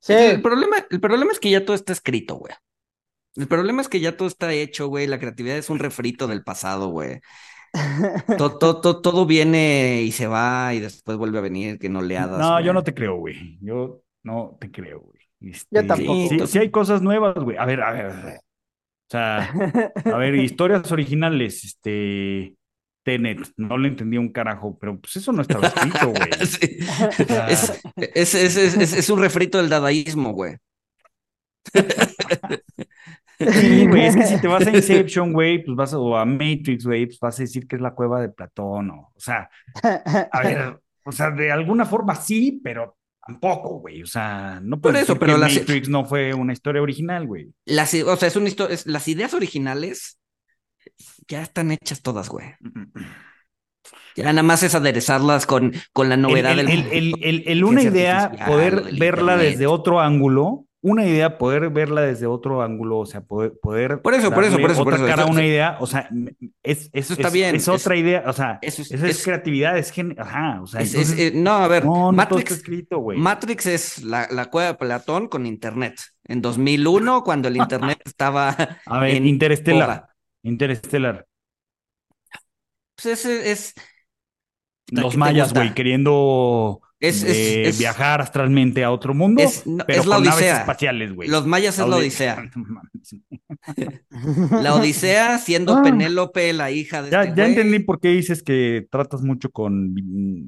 Sí. 0.00 0.12
El 0.14 0.40
problema, 0.42 0.76
el 0.90 1.00
problema 1.00 1.30
es 1.32 1.40
que 1.40 1.50
ya 1.50 1.64
todo 1.64 1.74
está 1.76 1.92
escrito, 1.92 2.36
güey. 2.36 2.54
El 3.36 3.46
problema 3.48 3.82
es 3.82 3.88
que 3.88 4.00
ya 4.00 4.16
todo 4.16 4.28
está 4.28 4.52
hecho, 4.52 4.88
güey. 4.88 5.06
La 5.06 5.18
creatividad 5.18 5.56
es 5.58 5.70
un 5.70 5.78
refrito 5.78 6.26
del 6.26 6.42
pasado, 6.42 6.88
güey. 6.88 7.20
Todo, 8.36 8.58
todo, 8.58 8.80
todo, 8.80 9.00
todo 9.00 9.26
viene 9.26 10.02
y 10.02 10.12
se 10.12 10.26
va 10.26 10.74
y 10.74 10.80
después 10.80 11.16
vuelve 11.18 11.38
a 11.38 11.42
venir, 11.42 11.78
que 11.78 11.88
no 11.88 12.00
oleadas, 12.00 12.38
No, 12.38 12.60
yo 12.60 12.72
no 12.72 12.82
te 12.82 12.94
creo, 12.94 13.16
güey. 13.16 13.58
Yo 13.60 14.02
no 14.22 14.56
te 14.60 14.70
creo, 14.70 15.00
güey. 15.00 15.20
Este, 15.40 15.68
Yo 15.82 15.86
tampoco. 15.86 16.28
Sí, 16.28 16.46
sí 16.46 16.58
hay 16.58 16.70
cosas 16.70 17.00
nuevas, 17.02 17.34
güey. 17.36 17.56
A 17.56 17.64
ver, 17.64 17.82
a 17.82 17.92
ver, 17.92 18.06
a 18.06 18.24
ver. 18.24 18.36
O 18.36 19.10
sea, 19.10 19.52
a 20.04 20.16
ver, 20.18 20.34
historias 20.36 20.90
originales, 20.92 21.64
este, 21.64 22.54
Tenet, 23.04 23.38
no 23.56 23.78
le 23.78 23.88
entendí 23.88 24.18
un 24.18 24.30
carajo, 24.32 24.76
pero 24.78 24.98
pues 25.00 25.16
eso 25.16 25.32
no 25.32 25.42
estaba 25.42 25.68
escrito, 25.68 26.08
güey. 26.10 26.30
Sí. 26.46 26.78
O 27.22 27.24
sea, 27.26 27.48
Es, 27.48 27.80
es, 27.96 28.34
es, 28.34 28.56
es, 28.56 28.76
es- 28.76 28.92
es 28.92 29.10
un 29.10 29.20
refrito 29.20 29.58
del 29.58 29.68
dadaísmo, 29.70 30.32
güey. 30.32 30.56
Sí, 33.40 33.86
güey, 33.86 34.06
es 34.06 34.16
que 34.16 34.26
si 34.26 34.40
te 34.40 34.48
vas 34.48 34.66
a 34.66 34.70
Inception, 34.76 35.32
güey, 35.32 35.62
pues 35.64 35.76
vas 35.76 35.92
a, 35.94 35.98
o 35.98 36.16
a 36.16 36.24
Matrix, 36.24 36.84
güey, 36.84 37.06
pues 37.06 37.18
vas 37.20 37.38
a 37.38 37.42
decir 37.42 37.66
que 37.66 37.76
es 37.76 37.82
la 37.82 37.94
cueva 37.94 38.20
de 38.20 38.28
Platón, 38.28 38.90
o, 38.90 39.12
o 39.14 39.20
sea, 39.20 39.48
a 40.32 40.42
ver, 40.42 40.80
o 41.04 41.12
sea, 41.12 41.30
de 41.30 41.50
alguna 41.50 41.86
forma 41.86 42.14
sí, 42.14 42.60
pero 42.62 42.96
tampoco, 43.26 43.78
güey, 43.80 44.02
o 44.02 44.06
sea, 44.06 44.60
no 44.62 44.80
Por 44.80 44.92
puedes 44.92 45.04
eso, 45.04 45.18
pero 45.18 45.34
que 45.34 45.40
Matrix 45.40 45.88
no 45.88 46.04
fue 46.04 46.34
una 46.34 46.52
historia 46.52 46.82
original, 46.82 47.26
güey. 47.26 47.52
Las, 47.64 47.94
o 47.94 48.16
sea, 48.16 48.28
es 48.28 48.36
una 48.36 48.48
histo- 48.48 48.68
es- 48.68 48.86
las 48.86 49.08
ideas 49.08 49.32
originales 49.34 50.18
ya 51.28 51.42
están 51.42 51.70
hechas 51.70 52.02
todas, 52.02 52.28
güey. 52.28 52.54
Ya 54.16 54.24
nada 54.24 54.42
más 54.42 54.62
es 54.62 54.74
aderezarlas 54.74 55.46
con, 55.46 55.72
con 55.92 56.08
la 56.08 56.16
novedad 56.16 56.52
el, 56.52 56.66
del 56.66 56.68
el, 56.68 56.86
el, 56.92 57.14
el- 57.22 57.44
el 57.46 57.64
una 57.64 57.82
idea, 57.82 58.32
poder 58.46 58.82
verla 58.98 59.36
desde 59.36 59.66
otro 59.66 60.00
ángulo, 60.00 60.66
una 60.82 61.06
idea, 61.06 61.36
poder 61.36 61.68
verla 61.70 62.00
desde 62.00 62.26
otro 62.26 62.62
ángulo, 62.62 62.98
o 63.00 63.06
sea, 63.06 63.20
poder, 63.20 63.52
poder 63.60 64.00
Por 64.00 64.14
eso, 64.14 64.30
por 64.32 64.44
eso, 64.44 64.58
por 64.58 64.70
eso, 64.70 64.82
por 64.84 64.94
otra 64.94 65.04
eso, 65.06 65.06
cara 65.14 65.22
eso- 65.24 65.30
una 65.32 65.44
idea, 65.44 65.76
o 65.80 65.86
sea, 65.86 66.08
es, 66.62 66.84
es, 66.84 66.90
Eso 66.92 67.12
está 67.12 67.28
es- 67.28 67.34
bien, 67.34 67.54
es 67.56 67.62
es- 67.62 67.68
otra 67.68 67.96
idea, 67.96 68.24
o 68.26 68.32
sea, 68.32 68.58
eso 68.62 68.80
es- 68.82 68.90
esa 68.92 69.06
es, 69.08 69.18
es- 69.18 69.24
creatividad, 69.24 69.76
es 69.76 69.90
gen, 69.90 70.16
ajá, 70.18 70.62
o 70.62 70.66
sea, 70.66 70.80
Es- 70.80 70.94
es- 70.94 71.10
entonces, 71.10 71.20
eh, 71.20 71.32
no, 71.36 71.52
a 71.52 71.68
ver, 71.68 71.84
no, 71.84 72.06
no 72.06 72.12
Matrix, 72.12 72.50
escrito, 72.52 72.98
güey. 72.98 73.18
Matrix 73.18 73.66
es 73.66 74.02
la, 74.04 74.26
la 74.30 74.46
cueva 74.50 74.68
de 74.68 74.74
Platón 74.78 75.28
con 75.28 75.44
Internet. 75.46 76.00
En 76.24 76.40
2001, 76.40 77.24
cuando 77.24 77.48
el 77.48 77.56
Internet 77.58 78.00
estaba 78.06 78.56
A 78.86 79.00
ver, 79.00 79.16
en 79.16 79.26
Interestelar, 79.26 79.86
boga. 79.88 80.14
Interestelar, 80.44 81.26
Pues 82.94 83.06
ese 83.06 83.50
es... 83.52 83.74
los 84.92 85.04
¿qué 85.06 85.10
te 85.12 85.18
mayas, 85.18 85.52
güey, 85.54 85.74
queriendo 85.74 86.80
Es, 87.02 87.22
es, 87.22 87.24
de 87.24 87.62
es- 87.68 87.78
viajar 87.78 88.20
astralmente 88.20 88.84
a 88.84 88.90
otro 88.90 89.14
mundo, 89.14 89.42
es- 89.42 89.66
no, 89.66 89.84
pero 89.86 90.00
es 90.02 90.06
la 90.06 90.16
con 90.16 90.24
naves 90.24 90.38
Odisea. 90.42 90.60
espaciales, 90.60 91.14
güey. 91.14 91.28
Los 91.30 91.46
mayas 91.46 91.78
es 91.78 91.88
la 91.88 91.96
Odisea. 91.96 92.50
La 94.62 94.74
Odisea 94.74 95.38
siendo 95.38 95.76
Ah. 95.78 95.82
Penélope 95.82 96.52
la 96.52 96.70
hija 96.70 97.02
de 97.02 97.10
Ya, 97.10 97.22
este 97.24 97.36
ya 97.40 97.46
entendí 97.46 97.78
por 97.80 98.00
qué 98.00 98.08
dices 98.08 98.42
que 98.42 98.86
tratas 98.90 99.22
mucho 99.22 99.50
con 99.50 99.94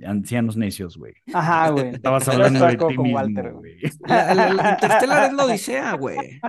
ancianos 0.06 0.56
necios, 0.56 0.96
güey. 0.98 1.14
Ajá, 1.32 1.70
güey. 1.70 1.88
Estabas 1.94 2.28
hablando 2.28 2.64
de 2.66 2.72
ti 2.72 2.76
con 2.76 2.88
mismo, 2.88 3.14
Walter, 3.14 3.52
güey. 3.52 3.80
güey. 3.80 3.92
La, 4.06 4.34
la- 4.34 4.52
la 4.52 4.70
Interstellar 4.72 5.30
es 5.30 5.32
la 5.32 5.44
Odisea, 5.46 5.92
güey. 5.94 6.40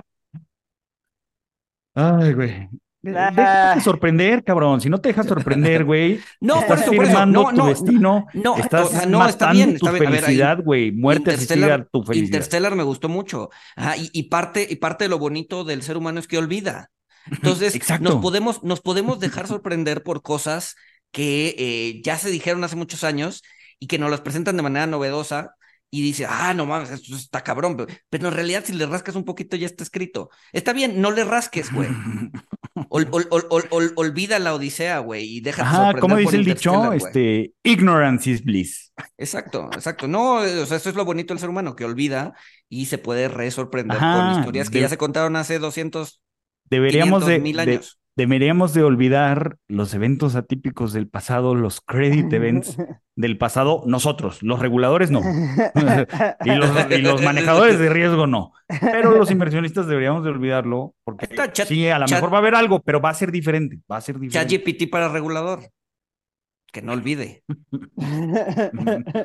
Ay, 1.94 2.32
güey. 2.34 2.68
Ah. 3.06 3.30
Déjate 3.34 3.80
sorprender, 3.82 4.44
cabrón. 4.44 4.80
Si 4.80 4.88
no 4.88 5.00
te 5.00 5.08
dejas 5.08 5.26
sorprender, 5.26 5.84
güey, 5.84 6.20
No, 6.40 6.54
por 6.54 6.62
estás 6.62 6.82
eso, 6.82 6.92
por 6.92 7.04
eso. 7.04 7.10
firmando 7.12 7.42
No, 7.42 7.50
tu 7.50 7.56
no, 7.56 7.66
destino. 7.66 8.26
no, 8.34 8.56
estás 8.58 8.86
o 8.86 8.90
sea, 8.90 9.06
no, 9.06 9.26
está 9.28 9.52
bien, 9.52 9.78
tu 9.78 9.86
está 9.86 9.90
bien. 9.92 10.06
A 10.06 10.10
ver, 10.10 10.18
ahí- 10.20 10.24
felicidad, 10.26 10.58
güey. 10.62 10.92
Muerte 10.92 11.32
asistida 11.32 11.84
tu 11.84 12.02
felicidad. 12.02 12.24
Interstellar 12.26 12.74
me 12.74 12.82
gustó 12.82 13.08
mucho. 13.08 13.50
Ajá, 13.76 13.96
y, 13.96 14.10
y 14.12 14.24
parte, 14.24 14.66
y 14.68 14.76
parte 14.76 15.04
de 15.04 15.08
lo 15.10 15.18
bonito 15.18 15.64
del 15.64 15.82
ser 15.82 15.96
humano 15.96 16.20
es 16.20 16.26
que 16.28 16.38
olvida. 16.38 16.90
Entonces, 17.30 17.78
nos 18.00 18.16
podemos, 18.16 18.62
nos 18.62 18.80
podemos 18.80 19.18
dejar 19.20 19.46
sorprender 19.46 20.02
por 20.02 20.22
cosas 20.22 20.76
que 21.10 21.54
eh, 21.58 22.02
ya 22.04 22.18
se 22.18 22.28
dijeron 22.30 22.64
hace 22.64 22.76
muchos 22.76 23.04
años 23.04 23.42
y 23.78 23.86
que 23.86 23.98
nos 23.98 24.10
las 24.10 24.20
presentan 24.20 24.56
de 24.56 24.62
manera 24.62 24.86
novedosa 24.86 25.54
y 25.90 26.02
dice, 26.02 26.26
ah, 26.28 26.52
no 26.54 26.66
mames, 26.66 26.90
esto 26.90 27.14
está 27.14 27.42
cabrón. 27.42 27.76
Pero, 27.76 27.88
pero 28.10 28.28
en 28.28 28.34
realidad, 28.34 28.64
si 28.66 28.72
le 28.72 28.84
rascas 28.86 29.14
un 29.14 29.24
poquito, 29.24 29.56
ya 29.56 29.66
está 29.66 29.84
escrito. 29.84 30.28
Está 30.52 30.72
bien, 30.72 31.00
no 31.00 31.12
le 31.12 31.24
rasques, 31.24 31.72
güey. 31.72 31.88
Ol- 32.88 33.06
ol- 33.12 33.26
ol- 33.30 33.46
ol- 33.50 33.68
ol- 33.70 33.92
olvida 33.94 34.38
la 34.40 34.52
odisea, 34.52 34.98
güey, 34.98 35.36
y 35.36 35.40
déjate 35.40 35.62
Ajá, 35.62 35.76
sorprender 35.76 36.00
¿cómo 36.00 36.14
por 36.14 36.22
dice 36.22 36.36
el 36.36 36.44
dicho? 36.44 36.92
Este, 36.92 37.52
ignorance 37.62 38.28
is 38.28 38.42
bliss. 38.42 38.92
Exacto, 39.16 39.70
exacto. 39.72 40.08
No, 40.08 40.38
o 40.38 40.66
sea, 40.66 40.76
eso 40.76 40.90
es 40.90 40.96
lo 40.96 41.04
bonito 41.04 41.32
del 41.32 41.38
ser 41.38 41.50
humano, 41.50 41.76
que 41.76 41.84
olvida 41.84 42.34
y 42.68 42.86
se 42.86 42.98
puede 42.98 43.28
re 43.28 43.50
sorprender 43.52 43.98
con 43.98 44.38
historias 44.38 44.70
que 44.70 44.78
de- 44.78 44.82
ya 44.82 44.88
se 44.88 44.98
contaron 44.98 45.36
hace 45.36 45.60
200, 45.60 46.20
Deberíamos 46.68 47.24
500 47.24 47.28
de, 47.28 47.38
mil 47.38 47.56
de- 47.56 47.62
años. 47.62 48.00
Deberíamos 48.16 48.74
de 48.74 48.82
olvidar 48.84 49.56
los 49.68 49.92
eventos 49.94 50.36
atípicos 50.36 50.92
del 50.92 51.08
pasado, 51.08 51.54
los 51.54 51.80
credit 51.80 52.32
events 52.32 52.76
del 53.16 53.38
pasado, 53.38 53.82
nosotros, 53.86 54.42
los 54.42 54.58
reguladores 54.60 55.10
no. 55.10 55.20
y, 56.44 56.50
los, 56.50 56.90
y 56.90 56.98
los 57.02 57.22
manejadores 57.22 57.78
de 57.78 57.88
riesgo 57.92 58.26
no. 58.26 58.52
Pero 58.80 59.12
los 59.16 59.30
inversionistas 59.30 59.86
deberíamos 59.86 60.24
de 60.24 60.30
olvidarlo 60.30 60.94
porque 61.04 61.28
chat- 61.28 61.66
sí, 61.66 61.88
a 61.88 61.98
lo 61.98 62.06
mejor 62.06 62.32
va 62.32 62.36
a 62.36 62.40
haber 62.40 62.54
algo, 62.54 62.80
pero 62.82 63.00
va 63.00 63.10
a 63.10 63.14
ser 63.14 63.30
diferente, 63.32 63.80
va 63.90 63.96
a 63.96 64.00
ser 64.00 64.18
diferente. 64.18 64.56
ChatGPT 64.56 64.90
para 64.90 65.08
regulador. 65.08 65.60
Que 66.72 66.82
no 66.82 66.92
olvide. 66.92 67.44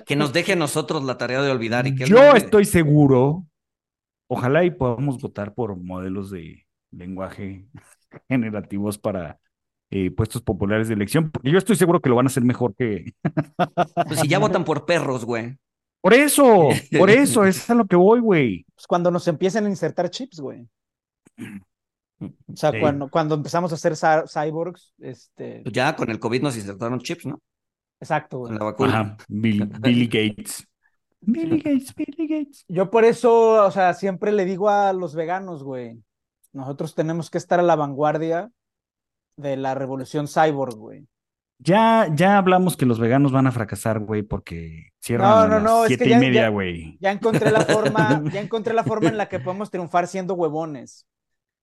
Que 0.05 0.15
nos 0.15 0.33
deje 0.33 0.53
a 0.53 0.55
nosotros 0.55 1.03
la 1.03 1.17
tarea 1.17 1.41
de 1.41 1.49
olvidar 1.51 1.87
y 1.87 1.95
que 1.95 2.05
Yo 2.05 2.17
olvide. 2.19 2.37
estoy 2.37 2.65
seguro, 2.65 3.45
ojalá 4.27 4.63
y 4.63 4.71
podamos 4.71 5.19
votar 5.19 5.55
por 5.55 5.75
modelos 5.75 6.29
de 6.29 6.67
lenguaje 6.91 7.65
generativos 8.30 8.97
para 8.97 9.39
eh, 9.91 10.12
puestos 10.12 10.41
populares 10.41 10.88
de 10.88 10.93
elección, 10.93 11.32
porque 11.32 11.51
yo 11.51 11.57
estoy 11.57 11.76
seguro 11.76 11.99
que 12.01 12.10
lo 12.10 12.16
van 12.16 12.26
a 12.26 12.30
hacer 12.30 12.43
mejor 12.43 12.76
que... 12.76 13.14
Pues 14.07 14.20
si 14.20 14.28
ya 14.28 14.39
votan 14.39 14.64
por 14.66 14.86
perros, 14.86 15.26
güey. 15.26 15.57
Por 16.01 16.14
eso, 16.14 16.70
por 16.97 17.10
eso, 17.10 17.43
es 17.43 17.70
a 17.70 17.76
lo 17.76 17.86
que 17.86 17.95
voy, 17.97 18.22
güey. 18.22 18.66
Pues 18.74 18.88
cuando 18.88 19.12
nos 19.12 19.28
empiecen 19.28 19.66
a 19.66 19.70
insertar 19.70 20.10
chips, 20.10 20.39
güey. 20.39 20.66
O 22.22 22.55
sea, 22.55 22.72
Sí. 22.72 22.80
cuando, 22.80 23.10
cuando 23.10 23.36
empezamos 23.36 23.72
a 23.72 23.76
hacer 23.76 23.93
cy- 23.93 24.26
cyborgs, 24.28 24.93
este, 24.99 25.62
Pues 25.64 25.74
ya 25.74 25.95
con 25.95 26.10
el 26.10 26.20
COVID 26.20 26.41
nos 26.41 26.55
insertaron 26.57 26.99
chips, 26.99 27.26
¿no? 27.26 27.41
exacto, 28.01 28.39
güey. 28.39 28.51
Con 28.51 28.60
la 28.60 28.66
vacuna. 28.66 28.99
Ajá, 29.01 29.18
Bill- 29.28 29.66
Billy 29.82 30.05
Gates. 30.07 30.66
Billy 31.22 31.57
Gates, 31.60 31.93
Billy 31.95 32.28
Gates. 32.28 32.64
Yo 32.70 32.89
por 32.89 33.03
eso, 33.03 33.66
o 33.66 33.72
sea, 33.72 33.93
siempre 33.93 34.32
le 34.32 34.45
digo 34.45 34.70
a 34.70 34.93
los 34.93 35.16
veganos, 35.16 35.64
güey, 35.64 36.01
nosotros 36.54 36.95
tenemos 36.95 37.30
que 37.30 37.38
estar 37.38 37.60
a 37.60 37.64
la 37.64 37.76
vanguardia 37.76 38.52
de 39.38 39.58
la 39.58 39.76
revolución 39.76 40.28
cyborg, 40.28 40.76
güey. 40.76 41.08
Ya, 41.62 42.08
ya 42.14 42.38
hablamos 42.38 42.78
que 42.78 42.86
los 42.86 43.00
veganos 43.00 43.34
van 43.34 43.45
a 43.47 43.52
fracasar, 43.52 44.00
güey, 44.00 44.24
porque 44.24 44.91
cierran 45.02 45.30
No, 45.30 45.38
a 45.38 45.47
no, 45.47 45.54
las 45.56 45.64
no, 45.64 45.84
es 45.84 45.88
siete 45.89 46.10
y 46.10 46.16
media, 46.16 46.47
güey. 46.50 46.97
Ya 47.02 47.12
encontré 47.12 47.52
la 47.52 47.62
forma, 47.62 48.24
ya 48.34 48.39
encontré 48.39 48.74
la 48.74 48.84
forma 48.86 49.10
en 49.10 49.18
la 49.18 49.28
que 49.28 49.39
podemos 49.39 49.70
triunfar 49.70 50.08
siendo 50.08 50.36
huevones. 50.36 51.06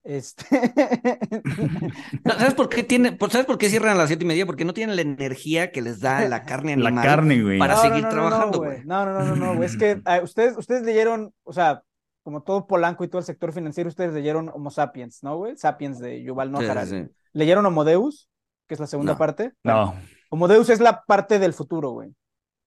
Este. 0.05 0.45
¿Sabes 2.24 2.55
por 2.55 2.68
qué 2.68 2.82
tiene, 2.84 3.16
¿sabes 3.30 3.47
por 3.47 3.59
qué 3.59 3.68
cierran 3.68 3.97
a 3.97 4.01
las 4.01 4.09
siete 4.09 4.24
y 4.24 4.28
media? 4.28 4.47
Porque 4.47 4.64
no 4.64 4.74
tienen 4.74 4.97
la 4.97 5.03
energía 5.03 5.72
que 5.72 5.82
les 5.82 6.01
da 6.01 6.28
la 6.28 6.45
carne 6.45 6.76
La 6.76 6.89
animal. 6.89 7.05
carne, 7.05 7.43
güey. 7.43 7.59
para 7.59 7.74
No, 7.74 7.80
seguir 7.80 8.03
no, 8.05 8.11
no, 8.11 8.16
no, 8.16 8.28
trabajando, 8.28 8.59
güey. 8.59 8.84
no, 8.84 9.05
no, 9.07 9.24
no, 9.24 9.34
no, 9.37 9.55
güey. 9.57 9.66
Es 9.66 9.76
que 9.76 10.01
ah, 10.05 10.20
ustedes, 10.22 10.57
ustedes 10.57 10.82
leyeron, 10.82 11.32
o 11.43 11.53
sea, 11.53 11.82
como 12.26 12.42
todo 12.42 12.66
Polanco 12.66 13.04
y 13.04 13.08
todo 13.08 13.20
el 13.20 13.24
sector 13.24 13.52
financiero, 13.52 13.86
ustedes 13.88 14.12
leyeron 14.12 14.48
Homo 14.52 14.68
Sapiens, 14.72 15.22
¿no, 15.22 15.36
güey? 15.36 15.56
Sapiens 15.56 16.00
de 16.00 16.24
Yuval 16.24 16.50
Noah 16.50 16.62
sí, 16.64 16.68
Harari. 16.68 16.88
sí. 16.90 17.04
¿Leyeron 17.32 17.64
Homo 17.66 17.84
Deus? 17.84 18.28
Que 18.66 18.74
es 18.74 18.80
la 18.80 18.88
segunda 18.88 19.12
No. 19.12 19.18
parte. 19.18 19.52
No, 19.62 19.94
Homo 20.30 20.48
Deus 20.48 20.68
es 20.70 20.80
la 20.80 21.04
parte 21.06 21.38
del 21.38 21.52
futuro, 21.52 21.90
güey. 21.90 22.10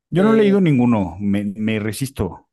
yo 0.09 0.23
no 0.23 0.31
he 0.33 0.37
Eh, 0.37 0.43
leído 0.43 0.61
ninguno, 0.61 1.17
me, 1.19 1.43
me 1.57 1.77
resisto. 1.79 2.47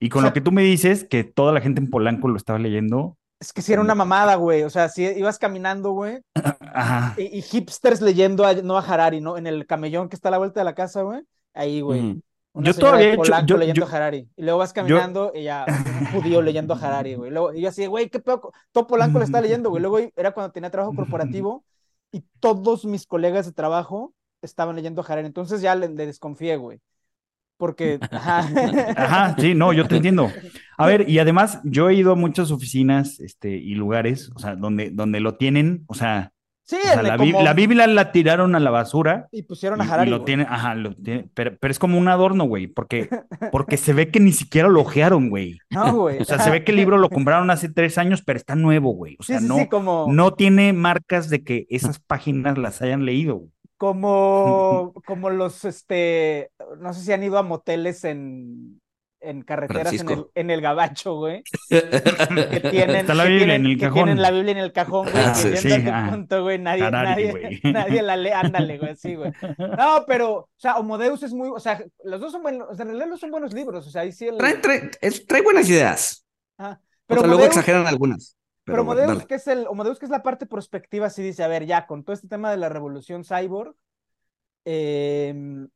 Y 0.00 0.08
con 0.08 0.18
O 0.18 0.22
sea- 0.22 0.30
lo 0.30 0.34
que 0.34 0.40
tú 0.40 0.50
me 0.50 0.62
dices, 0.62 1.06
que 1.08 1.22
toda 1.22 1.52
la 1.52 1.60
gente 1.60 1.80
en 1.80 1.88
Polanco 1.90 2.26
lo 2.26 2.36
estaba 2.36 2.58
leyendo, 2.58 3.16
Es 3.38 3.52
que 3.52 3.62
si 3.62 3.72
era 3.72 3.80
una 3.82 3.94
mamada, 3.94 4.34
güey. 4.34 4.64
O 4.64 4.70
sea, 4.70 4.88
si 4.88 5.04
ibas 5.04 5.38
caminando, 5.38 5.92
güey, 5.92 6.22
ajá. 6.74 7.14
y, 7.20 7.38
y 7.38 7.42
hipsters 7.42 8.00
leyendo 8.00 8.44
a 8.44 8.52
Noah 8.54 8.84
Harari, 8.86 9.20
¿no? 9.20 9.36
En 9.38 9.46
el 9.46 9.64
camellón 9.66 10.08
que 10.08 10.16
está 10.16 10.28
a 10.28 10.32
la 10.32 10.38
vuelta 10.38 10.58
de 10.60 10.64
la 10.64 10.74
casa, 10.74 11.02
güey. 11.02 11.22
Ahí, 11.54 11.80
güey. 11.82 12.20
Una 12.54 12.66
Yo 12.70 12.74
todavía 12.74 13.10
he 13.10 13.14
hecho- 13.14 13.46
yo- 13.46 13.56
leyendo 13.56 13.80
yo- 13.80 13.86
a 13.92 13.96
Harari. 13.96 14.28
Y 14.36 14.42
luego 14.42 14.58
vas 14.58 14.72
caminando 14.74 15.32
y 15.34 15.44
ya, 15.44 15.64
un 16.14 16.20
judío 16.22 16.42
leyendo 16.42 16.74
a 16.74 16.78
Harari, 16.78 17.14
güey. 17.14 17.30
Luego, 17.30 17.54
y 17.54 17.62
yo 17.62 17.68
así, 17.70 17.86
güey, 17.86 18.10
qué 18.10 18.20
pedo. 18.20 18.52
Todo 18.72 18.86
Polanco 18.86 19.18
le 19.18 19.24
está 19.24 19.40
leyendo, 19.40 19.70
güey. 19.70 19.80
Luego 19.80 19.98
era 20.16 20.32
cuando 20.32 20.52
tenía 20.52 20.70
trabajo 20.70 20.94
corporativo 20.94 21.64
y 22.12 22.22
todos 22.40 22.84
mis 22.84 23.06
colegas 23.06 23.46
de 23.46 23.52
trabajo 23.52 24.12
estaban 24.42 24.76
leyendo 24.76 25.00
a 25.00 25.04
Harari. 25.06 25.26
Entonces 25.26 25.62
ya 25.62 25.74
le, 25.74 25.88
le 25.88 26.06
desconfié, 26.06 26.56
güey. 26.56 26.80
Porque, 27.56 27.98
ajá. 28.10 28.48
Ajá, 28.96 29.36
sí, 29.38 29.54
no, 29.54 29.72
yo 29.72 29.86
te 29.88 29.96
entiendo. 29.96 30.30
A 30.76 30.86
ver, 30.86 31.08
y 31.08 31.20
además 31.20 31.60
yo 31.64 31.88
he 31.88 31.94
ido 31.94 32.12
a 32.12 32.16
muchas 32.16 32.50
oficinas 32.50 33.18
este, 33.20 33.50
y 33.50 33.74
lugares, 33.76 34.30
o 34.34 34.38
sea, 34.38 34.56
donde, 34.56 34.90
donde 34.90 35.20
lo 35.20 35.36
tienen, 35.36 35.84
o 35.86 35.94
sea, 35.94 36.32
Sí, 36.72 36.78
o 36.80 36.82
sea, 36.84 37.00
en- 37.00 37.06
la, 37.06 37.16
Bi- 37.16 37.32
como- 37.32 37.44
la 37.44 37.52
Biblia 37.54 37.86
la 37.86 38.12
tiraron 38.12 38.54
a 38.54 38.60
la 38.60 38.70
basura 38.70 39.28
Y 39.30 39.42
pusieron 39.42 39.78
y, 39.78 39.82
a 39.82 39.84
y 39.86 39.88
Harari. 39.90 40.10
lo 40.10 40.16
güey. 40.18 40.24
tienen, 40.26 40.46
ajá, 40.48 40.74
lo 40.74 40.94
tiene, 40.94 41.28
pero, 41.34 41.56
pero 41.60 41.70
es 41.70 41.78
como 41.78 41.98
un 41.98 42.08
adorno, 42.08 42.44
güey, 42.44 42.66
porque, 42.66 43.08
porque 43.52 43.76
se 43.76 43.92
ve 43.92 44.10
que 44.10 44.20
ni 44.20 44.32
siquiera 44.32 44.68
lo 44.68 44.80
ojearon, 44.80 45.28
güey. 45.30 45.58
No, 45.70 45.94
güey. 45.96 46.18
O 46.20 46.24
sea, 46.24 46.38
se 46.38 46.50
ve 46.50 46.64
que 46.64 46.72
el 46.72 46.76
libro 46.78 46.98
lo 46.98 47.10
compraron 47.10 47.50
hace 47.50 47.68
tres 47.68 47.98
años, 47.98 48.22
pero 48.24 48.36
está 48.38 48.54
nuevo, 48.54 48.92
güey. 48.94 49.16
O 49.18 49.22
Sí, 49.22 49.32
sea, 49.32 49.40
sí, 49.40 49.46
no, 49.48 49.58
sí, 49.58 49.68
como, 49.68 50.06
no 50.10 50.34
tiene 50.34 50.72
marcas 50.72 51.28
de 51.28 51.44
que 51.44 51.66
esas 51.70 51.98
páginas 51.98 52.56
las 52.58 52.80
hayan 52.82 53.04
leído. 53.04 53.36
güey. 53.36 53.50
como, 53.78 54.92
como 55.06 55.30
los, 55.30 55.64
este, 55.64 56.50
no 56.80 56.92
sé 56.94 57.00
si 57.02 57.12
han 57.12 57.22
ido 57.22 57.38
a 57.38 57.42
moteles 57.42 58.04
en, 58.04 58.80
en 59.22 59.42
carreteras 59.42 59.92
en 59.92 60.08
el, 60.10 60.26
en 60.34 60.50
el 60.50 60.60
gabacho, 60.60 61.14
güey. 61.16 61.42
que 61.68 61.80
tienen, 62.70 62.96
Está 62.96 63.14
la 63.14 63.24
que 63.24 63.30
Biblia 63.30 63.46
tienen- 63.46 63.60
en 63.64 63.66
el 63.66 63.76
que 63.78 63.84
cajón. 63.84 63.94
tienen 63.94 64.22
la 64.22 64.30
Biblia 64.30 64.52
en 64.52 64.58
el 64.58 64.72
cajón, 64.72 65.10
güey. 65.10 65.24
Ah, 65.24 65.32
que 65.42 65.56
sí, 65.56 65.70
sí, 65.70 65.84
tu 65.84 65.90
ah. 65.92 66.08
punto, 66.10 66.42
güey, 66.42 66.58
nadie, 66.58 66.90
nadie, 66.90 67.30
güey. 67.30 67.60
nadie 67.72 68.02
la 68.02 68.16
lee, 68.16 68.30
ándale, 68.30 68.78
güey, 68.78 68.96
sí, 68.96 69.14
güey. 69.14 69.32
No, 69.58 70.04
pero, 70.06 70.32
o 70.34 70.48
sea, 70.56 70.76
Homo 70.76 70.98
Deus 70.98 71.22
es 71.22 71.32
muy, 71.32 71.48
o 71.48 71.60
sea, 71.60 71.82
los 72.04 72.20
dos 72.20 72.32
son 72.32 72.42
buenos, 72.42 72.68
o 72.70 72.74
sea, 72.74 72.82
en 72.82 72.88
realidad 72.88 73.08
los 73.08 73.20
son 73.20 73.30
buenos 73.30 73.52
libros, 73.52 73.86
o 73.86 73.90
sea, 73.90 74.02
ahí 74.02 74.12
sí 74.12 74.26
el... 74.26 74.36
Trae, 74.38 74.54
trae, 74.58 74.90
es- 75.00 75.26
trae 75.26 75.42
buenas 75.42 75.68
ideas. 75.68 76.26
Ajá. 76.58 76.80
O 76.82 76.86
Pero 77.06 77.20
sea, 77.20 77.28
luego 77.28 77.44
exageran 77.44 77.86
algunas. 77.86 78.36
Pero 78.64 78.84
Pero 78.86 79.06
bueno, 79.06 79.26
que 79.26 79.34
es 79.34 79.46
el, 79.48 79.66
Homo 79.66 79.82
Deus, 79.84 79.98
que 79.98 80.04
es 80.06 80.10
la 80.10 80.22
parte 80.22 80.46
prospectiva, 80.46 81.10
sí 81.10 81.20
dice, 81.22 81.42
a 81.42 81.48
ver, 81.48 81.66
ya, 81.66 81.86
con 81.86 82.04
todo 82.04 82.14
este 82.14 82.28
tema 82.28 82.50
de 82.50 82.56
la 82.58 82.68
revolución 82.68 83.24
cyborg, 83.24 83.74
em, 84.64 85.68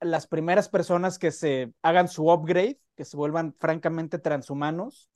las 0.00 0.26
primeras 0.26 0.68
personas 0.68 1.18
que 1.18 1.30
se 1.30 1.72
hagan 1.82 2.08
su 2.08 2.30
upgrade, 2.30 2.78
que 2.96 3.04
se 3.04 3.16
vuelvan 3.16 3.54
francamente 3.58 4.18
transhumanos, 4.18 5.10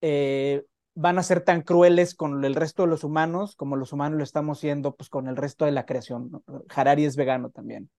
eh, 0.00 0.64
van 0.94 1.18
a 1.18 1.22
ser 1.22 1.42
tan 1.42 1.62
crueles 1.62 2.14
con 2.14 2.44
el 2.44 2.54
resto 2.54 2.82
de 2.82 2.88
los 2.88 3.04
humanos 3.04 3.56
como 3.56 3.76
los 3.76 3.92
humanos 3.92 4.18
lo 4.18 4.24
estamos 4.24 4.58
siendo 4.58 4.94
pues, 4.94 5.08
con 5.08 5.28
el 5.28 5.36
resto 5.36 5.64
de 5.64 5.72
la 5.72 5.86
creación. 5.86 6.42
Harari 6.68 7.04
es 7.04 7.16
vegano 7.16 7.50
también. 7.50 7.90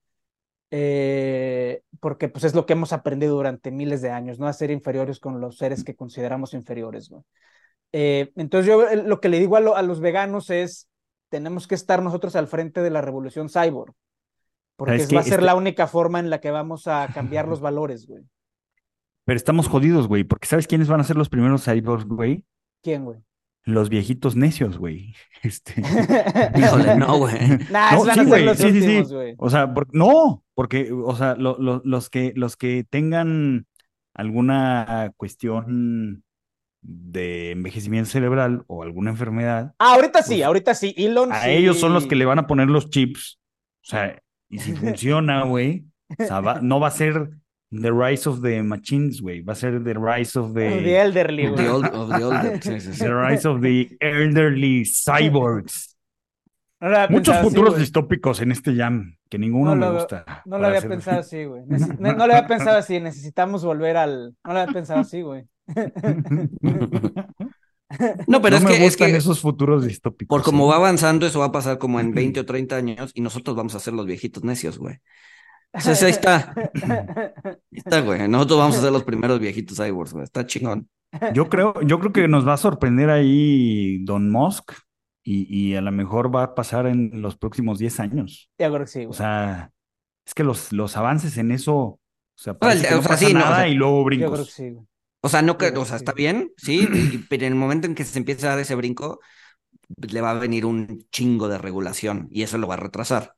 Eh, 0.74 1.82
porque 1.99 2.30
pues 2.30 2.45
es 2.45 2.55
lo 2.55 2.65
que 2.65 2.74
hemos 2.74 2.93
aprendido 2.93 3.36
durante 3.36 3.72
miles 3.72 4.01
de 4.01 4.09
años, 4.09 4.39
¿no? 4.39 4.47
A 4.47 4.53
ser 4.53 4.72
inferiores 4.72 5.19
con 5.19 5.41
los 5.41 5.57
seres 5.57 5.84
que 5.84 5.95
consideramos 5.95 6.53
inferiores. 6.53 7.11
Eh, 7.91 8.32
entonces 8.38 8.67
yo 8.67 8.95
lo 8.95 9.19
que 9.19 9.28
le 9.28 9.39
digo 9.39 9.57
a, 9.57 9.59
a 9.59 9.82
los 9.82 9.99
veganos 9.99 10.49
es, 10.49 10.88
tenemos 11.30 11.67
que 11.67 11.76
estar 11.76 12.01
nosotros 12.01 12.36
al 12.38 12.47
frente 12.47 12.82
de 12.82 12.89
la 12.89 13.01
revolución 13.01 13.49
cyborg, 13.49 13.93
porque 14.86 15.15
va 15.15 15.19
a 15.21 15.23
ser 15.23 15.34
Este- 15.34 15.45
la 15.45 15.55
única 15.55 15.88
forma 15.88 16.19
en 16.19 16.29
la 16.29 16.39
que 16.41 16.51
vamos 16.51 16.88
a 16.88 17.07
cambiar 17.13 17.47
los 17.47 17.61
valores, 17.61 18.07
güey. 18.07 18.23
Pero 19.25 19.38
estamos 19.38 19.67
jodidos, 19.67 20.07
güey, 20.07 20.23
porque 20.23 20.47
¿sabes 20.47 20.67
quiénes 20.67 20.88
van 20.88 20.99
a 20.99 21.03
ser 21.03 21.15
los 21.15 21.29
primeros 21.29 21.63
cyborgs, 21.65 22.05
güey? 22.05 22.45
¿Quién, 22.84 23.05
güey? 23.05 23.19
los 23.63 23.89
viejitos 23.89 24.36
necios, 24.36 24.79
güey. 24.79 25.13
Este, 25.43 25.75
Híjole, 26.57 26.95
no, 26.95 27.17
güey. 27.19 27.38
Nah, 27.69 27.91
No, 27.91 28.03
sí, 28.05 28.09
a 28.09 28.13
ser 28.15 28.25
güey, 28.25 28.43
los 28.43 28.57
sí, 28.57 28.63
sí, 28.63 28.71
sí. 28.71 28.77
últimos, 28.88 29.13
güey. 29.13 29.36
O 29.38 29.49
sea, 29.51 29.71
por- 29.73 29.88
no, 29.93 30.43
porque, 30.55 30.91
o 30.91 31.15
sea, 31.15 31.36
lo- 31.36 31.57
lo- 31.59 31.82
los 31.86 32.09
que, 32.09 32.34
los 32.36 32.57
que 32.57 32.84
tengan 32.89 33.67
alguna 34.15 35.11
cuestión 35.15 36.23
de 36.82 37.51
envejecimiento 37.51 38.09
cerebral 38.09 38.63
o 38.65 38.82
alguna 38.82 39.11
enfermedad, 39.11 39.75
Ah, 39.77 39.93
ahorita 39.93 40.23
sí, 40.23 40.36
Pues, 40.38 40.43
ahorita 40.45 40.73
sí. 40.73 40.95
Elon 40.97 41.32
a 41.32 41.43
sí. 41.43 41.51
ellos 41.51 41.79
son 41.79 41.93
los 41.93 42.07
que 42.07 42.15
le 42.15 42.25
van 42.25 42.39
a 42.39 42.47
poner 42.47 42.67
los 42.67 42.89
chips. 42.89 43.39
O 43.84 43.88
sea, 43.89 44.19
y 44.52 44.60
si 44.60 44.74
funciona, 44.74 45.43
güey, 45.45 45.86
o 46.20 46.24
sea, 46.26 46.41
va- 46.41 46.60
no 46.62 46.80
va 46.80 46.89
a 46.89 46.91
ser 46.91 47.30
The 47.72 47.91
Rise 47.91 48.28
of 48.30 48.41
the 48.41 48.62
Machines, 48.64 49.22
güey, 49.22 49.41
va 49.41 49.54
a 49.54 49.56
ser 49.56 49.82
The 49.84 49.93
Rise 49.93 50.38
of 50.38 50.54
The 50.54 50.70
the, 50.82 50.97
Elderly, 50.99 51.47
Of 51.47 51.54
güey. 51.54 51.64
the 51.66 51.70
old, 51.72 51.86
of 51.86 52.10
the 52.18 52.24
old, 52.24 52.62
sí, 52.62 52.80
sí, 52.82 52.93
sí. 52.93 52.99
the 53.06 53.14
Rise 53.14 53.47
of 53.47 53.62
the 53.62 53.97
Elderly 53.99 54.84
Cyborgs. 54.86 55.88
No 56.82 56.89
Muchos 57.10 57.36
pensado 57.36 57.43
futuros 57.43 57.78
distópicos 57.78 58.41
en 58.41 58.52
este 58.52 58.76
jam, 58.76 59.16
que 59.30 59.38
ninguno 59.38 59.76
No 59.76 59.91
me 59.91 59.99
gusta. 59.99 60.41
No 60.45 60.58
lo 60.58 60.66
había 60.66 60.82
pensado 60.82 61.20
así, 61.22 61.45
güey. 61.45 61.62
No, 61.68 61.78
no 62.14 62.28
lo 62.28 62.34
había 62.34 62.47
pensado 62.47 62.78
así. 62.80 62.99
Necesitamos 62.99 63.64
volver 63.64 63.97
al. 63.97 64.36
No 64.43 64.54
lo 64.54 64.60
había 64.62 64.74
pensado 64.74 64.99
así, 65.02 65.22
güey. 65.22 65.45
No, 68.28 68.42
pero 68.42 68.52
no 68.52 68.58
es 68.58 68.64
me 68.64 68.70
que, 68.72 68.76
es 68.78 68.82
gustan 68.84 69.12
que 69.12 69.18
esos 69.18 69.39
futuros 69.42 69.86
distópicos. 69.86 70.36
por 70.38 70.44
como 70.46 70.66
¿eh? 70.66 70.70
va 70.70 70.76
avanzando, 70.78 71.26
eso 71.26 71.39
va 71.39 71.46
a 71.46 71.52
pasar 71.52 71.78
como 71.78 72.00
en 72.00 72.14
20 72.14 72.39
o 72.42 72.46
30 72.46 72.76
años 72.76 73.12
y 73.14 73.22
nosotros 73.22 73.56
vamos 73.56 73.76
a 73.76 73.80
ser 73.80 73.94
los 73.94 74.06
viejitos 74.06 74.44
necios, 74.44 74.78
güey. 74.78 74.98
Entonces 75.74 76.04
ahí 76.04 76.12
está, 76.12 76.54
ahí 76.56 77.56
está, 77.72 78.02
güey. 78.02 78.28
Nosotros 78.28 78.60
vamos 78.60 78.78
a 78.78 78.82
ser 78.82 78.92
los 78.92 79.04
primeros 79.04 79.39
viejitos 79.39 79.78
cyborgs, 79.78 80.14
güey. 80.14 80.24
Está 80.26 80.46
chingón. 80.46 80.89
Yo 81.34 81.50
creo, 81.50 81.74
yo 81.82 82.00
creo 82.00 82.12
que 82.14 82.28
nos 82.28 82.48
va 82.48 82.54
a 82.54 82.58
sorprender 82.58 83.10
ahí 83.10 84.04
Don 84.04 84.30
Musk 84.30 84.74
y, 85.24 85.46
y 85.72 85.76
a 85.76 85.82
lo 85.82 85.92
mejor 85.92 86.34
va 86.34 86.44
a 86.44 86.56
pasar 86.56 86.88
en 86.88 87.22
los 87.22 87.36
próximos 87.38 87.80
10 87.80 88.00
años. 88.00 88.50
Ya 88.58 88.70
creo 88.70 88.82
que 88.82 88.88
sí, 88.88 89.04
O 89.04 89.08
güey. 89.08 89.18
sea, 89.18 89.72
es 90.26 90.34
que 90.34 90.44
los, 90.44 90.72
los 90.74 90.96
avances 90.98 91.38
en 91.38 91.52
eso, 91.52 91.76
o 91.78 92.00
sea, 92.36 92.54
el- 92.54 92.60
parece 92.60 92.88
que 92.88 92.94
o 92.94 92.98
no 92.98 93.04
sea, 93.04 93.10
pasa 93.12 93.26
sí, 93.28 93.34
no, 93.34 93.39
o 93.39 93.44
nada 93.44 93.56
sea, 93.58 93.68
y 93.68 93.74
luego 93.76 93.98
Yo 94.00 94.06
creo 94.06 94.20
que 94.22 94.26
brincos. 94.28 94.52
sí, 94.52 94.70
güey. 94.72 94.86
O 95.22 95.30
sea, 95.30 95.41
no 95.41 95.57
que, 95.57 95.67
o 95.69 95.86
sea, 95.86 95.97
está 95.97 96.13
bien, 96.13 96.51
sí, 96.57 96.88
pero 97.30 97.45
en 97.45 97.53
el 97.53 97.59
momento 97.59 97.88
en 97.88 97.95
que 97.95 98.05
se 98.05 98.17
empiece 98.19 98.45
a 98.47 98.51
dar 98.51 98.59
ese 98.59 98.76
brinco, 98.76 99.19
le 99.97 100.22
va 100.22 100.32
a 100.32 100.36
venir 100.36 100.65
un 100.65 101.07
chingo 101.11 101.47
de 101.49 101.57
regulación 101.59 102.28
y 102.32 102.43
eso 102.43 102.57
lo 102.57 102.67
va 102.67 102.76
a 102.76 102.78
retrasar. 102.78 103.36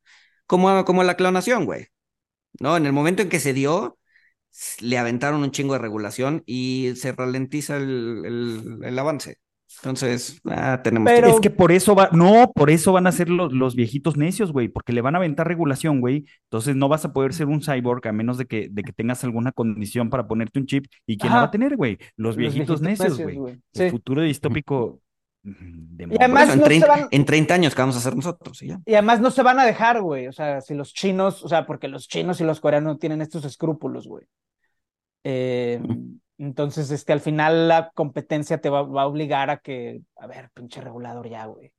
Como, 0.48 0.86
como 0.86 1.04
la 1.04 1.16
clonación, 1.18 1.66
güey. 1.66 1.88
¿No? 2.60 2.78
En 2.78 2.86
el 2.88 2.94
momento 2.94 3.22
en 3.24 3.30
que 3.30 3.40
se 3.42 3.54
dio, 3.54 4.00
le 4.82 4.98
aventaron 5.00 5.44
un 5.44 5.52
chingo 5.52 5.74
de 5.74 5.80
regulación 5.80 6.44
y 6.48 6.94
se 6.98 7.14
ralentiza 7.14 7.78
el, 7.78 8.24
el, 8.26 8.80
el 8.86 9.00
avance. 9.00 9.40
Entonces, 9.82 10.40
ah, 10.46 10.82
tenemos 10.84 11.12
Pero- 11.12 11.28
Es 11.30 11.40
que 11.40 11.50
por 11.50 11.72
eso 11.72 11.96
va, 11.96 12.10
no, 12.12 12.52
por 12.54 12.70
eso 12.70 12.92
van 12.94 13.08
a 13.08 13.12
ser 13.12 13.30
los, 13.30 13.52
los 13.54 13.76
viejitos 13.76 14.16
necios, 14.18 14.52
güey, 14.52 14.68
porque 14.70 14.94
le 14.94 15.02
van 15.02 15.16
a 15.16 15.18
aventar 15.18 15.48
regulación, 15.48 16.00
güey. 16.02 16.26
Entonces 16.46 16.76
no 16.76 16.88
vas 16.90 17.06
a 17.06 17.14
poder 17.14 17.34
ser 17.34 17.48
un 17.48 17.62
cyborg 17.62 18.08
a 18.08 18.12
menos 18.12 18.38
de 18.38 18.46
que, 18.46 18.70
de 18.72 18.84
que 18.84 18.94
tengas 18.94 19.24
alguna 19.24 19.52
condición 19.52 20.10
para 20.10 20.28
ponerte 20.28 20.60
un 20.60 20.66
chip. 20.66 20.86
¿Y 21.06 21.18
quién 21.18 21.32
la 21.32 21.38
va 21.38 21.42
Ajá. 21.44 21.48
a 21.50 21.52
tener, 21.52 21.76
güey? 21.76 21.98
Los 22.16 22.36
viejitos 22.38 22.82
necios, 22.82 23.20
güey. 23.20 23.38
El 23.74 23.92
futuro 23.92 24.22
distópico. 24.22 25.02
mm, 25.44 25.96
de 25.98 26.04
Y 26.12 26.16
además 26.18 26.44
eso, 26.44 26.54
en, 26.54 26.60
no 26.60 26.64
se 26.66 26.70
30, 26.70 26.88
van- 26.88 27.08
en 27.12 27.26
30 27.26 27.54
años, 27.54 27.76
¿qué 27.76 27.82
vamos 27.82 27.96
a 27.96 28.00
hacer 28.00 28.16
nosotros? 28.16 28.62
Y 28.64 28.68
ya. 28.68 28.80
Y 28.86 28.94
además 28.94 29.20
no 29.20 29.30
se 29.32 29.44
van 29.44 29.60
a 29.60 29.66
dejar, 29.66 30.02
güey. 30.02 30.28
O 30.28 30.32
sea, 30.32 30.62
si 30.62 30.74
los 30.74 30.94
chinos, 30.94 31.44
o 31.44 31.50
sea, 31.50 31.66
porque 31.66 31.90
los 31.90 32.08
chinos 32.08 32.40
y 32.40 32.46
los 32.46 32.62
coreanos 32.62 32.98
tienen 33.00 33.22
estos 33.22 33.44
escrúpulos, 33.44 34.08
güey. 34.08 34.24
Eh, 35.26 35.82
entonces, 36.44 36.92
este, 36.92 37.14
al 37.14 37.22
final 37.22 37.68
la 37.68 37.92
competencia 37.96 38.60
te 38.60 38.70
va, 38.70 38.84
va 38.84 39.04
a 39.04 39.08
obligar 39.08 39.50
a 39.50 39.58
que, 39.58 40.02
a 40.18 40.28
ver, 40.28 40.50
pinche 40.54 40.82
regulador 40.82 41.28
ya, 41.30 41.46
güey. 41.46 41.72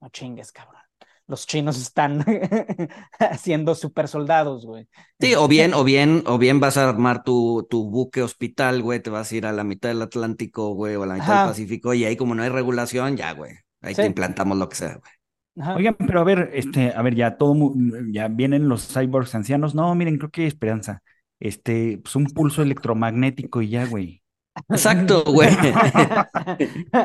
No 0.00 0.08
chingues, 0.10 0.52
cabrón. 0.52 0.80
Los 1.26 1.46
chinos 1.46 1.80
están 1.80 2.24
haciendo 3.18 3.74
super 3.74 4.08
soldados, 4.08 4.66
güey. 4.66 4.88
Sí, 5.20 5.34
o 5.34 5.46
bien, 5.48 5.74
o 5.74 5.84
bien, 5.84 6.24
o 6.26 6.38
bien 6.38 6.58
vas 6.60 6.76
a 6.76 6.88
armar 6.88 7.22
tu, 7.22 7.66
tu 7.70 7.88
buque 7.88 8.22
hospital, 8.22 8.82
güey, 8.82 9.00
te 9.00 9.10
vas 9.10 9.30
a 9.30 9.36
ir 9.36 9.46
a 9.46 9.52
la 9.52 9.62
mitad 9.64 9.88
del 9.90 10.02
Atlántico, 10.02 10.74
güey, 10.74 10.96
o 10.96 11.04
a 11.04 11.06
la 11.06 11.14
mitad 11.14 11.30
Ajá. 11.30 11.40
del 11.42 11.50
Pacífico, 11.50 11.94
y 11.94 12.04
ahí 12.04 12.16
como 12.16 12.34
no 12.34 12.42
hay 12.42 12.48
regulación, 12.48 13.16
ya, 13.16 13.32
güey. 13.32 13.52
Ahí 13.80 13.94
Sí. 13.94 14.02
te 14.02 14.06
implantamos 14.08 14.58
lo 14.58 14.68
que 14.68 14.76
sea, 14.76 14.96
güey. 14.96 15.12
Ajá. 15.60 15.76
Oigan, 15.76 15.96
pero 15.98 16.20
a 16.20 16.24
ver, 16.24 16.50
este, 16.54 16.92
a 16.94 17.02
ver, 17.02 17.14
ya 17.14 17.36
todo, 17.36 17.54
mu- 17.54 17.74
ya 18.12 18.28
vienen 18.28 18.68
los 18.68 18.86
cyborgs 18.92 19.34
ancianos. 19.34 19.74
No, 19.74 19.94
miren, 19.94 20.18
creo 20.18 20.30
que 20.30 20.42
hay 20.42 20.46
esperanza. 20.48 21.02
Este, 21.40 21.98
pues 22.02 22.16
un 22.16 22.26
pulso 22.26 22.62
electromagnético 22.62 23.62
y 23.62 23.70
ya, 23.70 23.86
güey. 23.86 24.22
Exacto, 24.68 25.24
güey. 25.24 25.48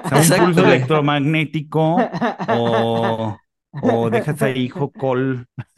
O 0.03 0.07
sea, 0.09 0.19
un 0.19 0.23
Exacto, 0.23 0.45
pulso 0.45 0.63
güey. 0.63 0.75
electromagnético 0.75 2.11
o, 2.47 3.37
o 3.81 4.09
dejas 4.09 4.41
ahí 4.41 4.69
col 4.69 5.47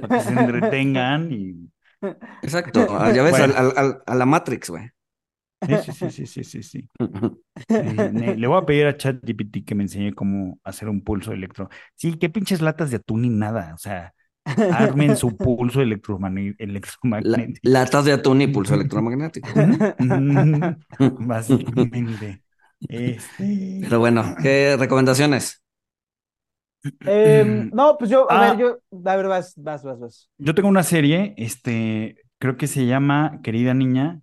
para 0.00 0.10
que 0.10 0.20
se 0.20 0.32
entretengan 0.32 1.32
y 1.32 1.70
Exacto. 2.42 2.86
Ah, 2.90 3.12
Ya 3.12 3.22
ves, 3.22 3.30
Bueno. 3.30 3.54
al- 3.54 3.54
al- 3.56 3.72
al- 3.76 4.02
a 4.06 4.14
la 4.14 4.26
Matrix, 4.26 4.70
güey. 4.70 4.90
sí, 5.66 5.78
sí, 5.78 5.92
sí, 5.92 6.10
sí, 6.10 6.26
sí, 6.26 6.44
sí, 6.44 6.62
sí. 6.62 6.88
Eh, 7.78 8.34
le 8.36 8.46
voy 8.46 8.58
a 8.58 8.66
pedir 8.66 8.86
a 8.86 8.96
ChatGPT 8.96 9.64
que 9.66 9.74
me 9.74 9.84
enseñe 9.84 10.12
cómo 10.14 10.58
hacer 10.64 10.88
un 10.88 11.02
pulso 11.04 11.32
electro. 11.32 11.68
Sí, 11.96 12.18
qué 12.18 12.30
pinches 12.30 12.60
latas 12.62 12.90
de 12.90 12.96
atún 12.98 13.22
ni 13.22 13.28
nada. 13.30 13.72
O 13.74 13.78
sea, 13.78 14.14
armen 14.44 15.16
su 15.16 15.36
pulso 15.36 15.78
La- 15.78 15.84
electromagnético. 15.84 17.60
latas 17.62 18.04
de 18.04 18.12
atún 18.12 18.42
y 18.42 18.46
pulso 18.48 18.74
electromagnético. 18.74 19.48
Básicamente. 21.20 22.42
Este. 22.88 23.80
Pero 23.82 23.98
bueno, 24.00 24.34
¿qué 24.42 24.76
recomendaciones? 24.78 25.62
Em, 27.06 27.70
no, 27.72 27.96
pues 27.96 28.10
yo, 28.10 28.28
a 28.30 28.36
Ah. 28.50 28.50
ver, 28.54 28.60
yo, 28.60 28.78
a 29.10 29.16
ver, 29.16 29.26
vas, 29.28 29.54
vas, 29.56 29.84
vas, 29.84 30.00
vas. 30.00 30.30
Yo 30.38 30.54
tengo 30.54 30.68
una 30.68 30.82
serie, 30.82 31.32
este, 31.36 32.16
creo 32.38 32.56
que 32.56 32.66
se 32.66 32.86
llama 32.86 33.38
Querida 33.44 33.72
Niña 33.72 34.20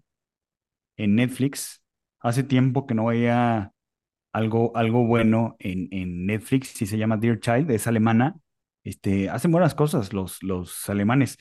en 0.97 1.15
Netflix. 1.15 1.82
Hace 2.20 2.43
tiempo 2.43 2.86
que 2.86 2.95
no 2.95 3.05
veía 3.05 3.72
algo, 4.34 4.76
algo 4.76 5.05
bueno 5.07 5.55
en, 5.59 5.88
en 5.91 6.26
Netflix 6.26 6.82
y 6.82 6.86
se 6.86 6.97
llama 6.97 7.15
Dear 7.15 7.39
Child, 7.39 7.72
es 7.72 7.88
alemana. 7.88 8.36
Este, 8.84 9.30
hacen 9.30 9.51
buenas 9.51 9.75
cosas 9.75 10.13
los, 10.13 10.41
los 10.43 10.89
alemanes. 10.89 11.38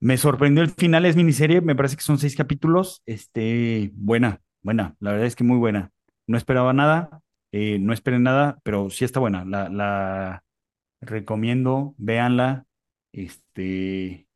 Me 0.00 0.16
sorprendió 0.16 0.62
el 0.62 0.70
final, 0.70 1.06
es 1.06 1.16
miniserie, 1.16 1.60
me 1.60 1.74
parece 1.74 1.96
que 1.96 2.02
son 2.02 2.18
seis 2.18 2.36
capítulos. 2.36 3.02
Este, 3.06 3.90
buena, 3.94 4.40
buena, 4.62 4.96
la 5.00 5.12
verdad 5.12 5.26
es 5.26 5.36
que 5.36 5.44
muy 5.44 5.58
buena. 5.58 5.90
No 6.26 6.36
esperaba 6.38 6.72
nada, 6.72 7.20
eh, 7.52 7.78
no 7.80 7.92
esperé 7.92 8.18
nada, 8.18 8.58
pero 8.62 8.90
sí 8.90 9.04
está 9.04 9.20
buena. 9.20 9.44
La, 9.44 9.68
la 9.68 10.44
recomiendo, 11.00 11.94
véanla. 11.98 12.66
Este, 13.12 14.28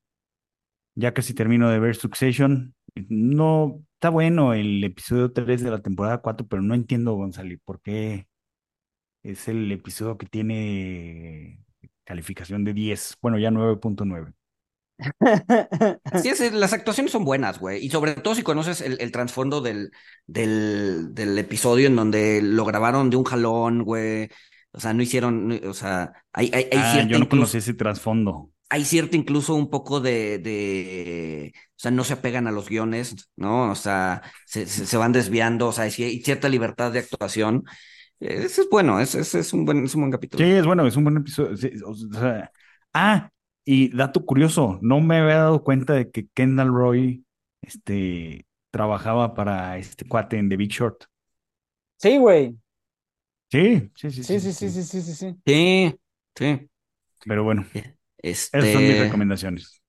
ya 0.95 1.15
casi 1.15 1.35
termino 1.35 1.71
de 1.71 1.79
ver 1.79 1.97
Succession. 1.97 2.75
No, 3.09 3.83
está 3.95 4.11
bueno 4.11 4.55
el 4.55 4.83
episodio 4.85 5.33
3 5.33 5.63
de 5.63 5.71
la 5.71 5.83
temporada 5.83 6.19
4, 6.19 6.47
pero 6.47 6.63
no 6.63 6.75
entiendo, 6.75 7.15
Gonzalo, 7.15 7.55
por 7.65 7.81
qué 7.81 8.27
es 9.23 9.49
el 9.49 9.71
episodio 9.73 10.19
que 10.19 10.27
tiene 10.27 11.62
calificación 12.05 12.65
de 12.65 12.75
10, 12.75 13.17
bueno, 13.23 13.39
ya 13.39 13.51
9.9. 13.51 14.33
Sí, 16.23 16.29
es- 16.29 16.53
las 16.53 16.73
actuaciones 16.73 17.13
son 17.13 17.25
buenas, 17.25 17.59
güey. 17.59 17.85
Y 17.85 17.91
sobre 17.91 18.15
todo 18.15 18.35
si 18.35 18.43
conoces 18.43 18.81
el, 18.81 18.99
el 19.01 19.13
trasfondo 19.13 19.61
del, 19.61 19.91
del, 20.27 21.15
del 21.15 21.39
episodio 21.39 21.87
en 21.89 21.97
donde 21.97 22.41
lo 22.43 22.65
grabaron 22.65 23.11
de 23.11 23.17
un 23.17 23.25
jalón, 23.25 23.83
güey. 23.85 24.29
O 24.73 24.81
sea, 24.81 24.95
no 24.95 25.03
hicieron, 25.03 25.49
no- 25.49 25.71
o 25.71 25.75
sea, 25.75 26.13
hay, 26.33 26.51
hay, 26.55 26.65
hay 26.73 26.79
Ah, 26.79 26.93
cierta 26.93 27.11
yo 27.11 27.19
no 27.19 27.25
incluso- 27.25 27.29
conocí 27.31 27.59
ese 27.59 27.75
trasfondo. 27.75 28.51
hay 28.71 28.85
cierto 28.87 29.17
incluso 29.17 29.55
un 29.55 29.69
poco 29.71 30.01
de, 30.01 30.39
de, 30.39 31.53
o 31.55 31.73
sea, 31.77 31.91
no 31.91 32.05
se 32.05 32.15
apegan 32.15 32.47
a 32.47 32.53
los 32.53 32.69
guiones, 32.71 33.15
¿no? 33.37 33.71
O 33.71 33.75
sea, 33.75 34.23
se, 34.47 34.67
se, 34.67 34.87
se 34.87 34.97
van 34.97 35.13
desviando, 35.13 35.69
o 35.69 35.73
sea, 35.73 35.85
hay 35.85 35.91
cier- 35.91 36.25
cierta 36.25 36.49
libertad 36.49 36.91
de 36.93 37.01
actuación. 37.01 37.65
Eso 38.23 38.63
es 38.63 38.69
bueno, 38.71 39.01
es, 39.01 39.15
es, 39.15 39.35
es 39.35 39.53
un 39.53 39.65
buen, 39.65 39.85
es 39.85 39.95
un 39.95 40.03
buen 40.03 40.13
capítulo. 40.13 40.45
Sí, 40.45 40.51
es 40.51 40.65
bueno, 40.67 40.87
es 40.87 40.97
un 40.97 41.05
buen 41.05 41.17
episodio. 41.19 41.57
sí, 41.57 41.71
o 41.85 41.95
sea, 41.95 42.51
ah, 42.95 43.31
y 43.65 43.95
dato 43.95 44.25
curioso, 44.25 44.79
no 44.83 45.01
me 45.01 45.19
había 45.19 45.37
dado 45.39 45.63
cuenta 45.63 45.95
de 45.95 46.11
que 46.11 46.29
Kendall 46.35 46.69
Roy 46.69 47.25
este, 47.63 48.47
trabajaba 48.71 49.35
para 49.35 49.77
este 49.79 50.05
cuate 50.07 50.39
en 50.39 50.49
The 50.49 50.57
Big 50.57 50.71
Short. 50.71 51.05
Sí, 51.99 52.19
güey. 52.19 52.59
Sí, 53.51 53.91
sí, 53.95 54.11
sí, 54.11 54.25
Sí, 54.25 54.41
sí, 54.41 54.53
sí, 54.53 54.71
sí, 54.71 54.83
sí, 54.85 55.03
sí, 55.03 55.15
sí. 55.15 55.37
Sí, 55.47 55.95
sí. 56.37 56.69
Pero 57.27 57.45
bueno, 57.45 57.65
Este, 58.19 58.59
esas 58.59 58.73
son 58.73 58.87
mis 58.87 58.99
recomendaciones. 58.99 59.82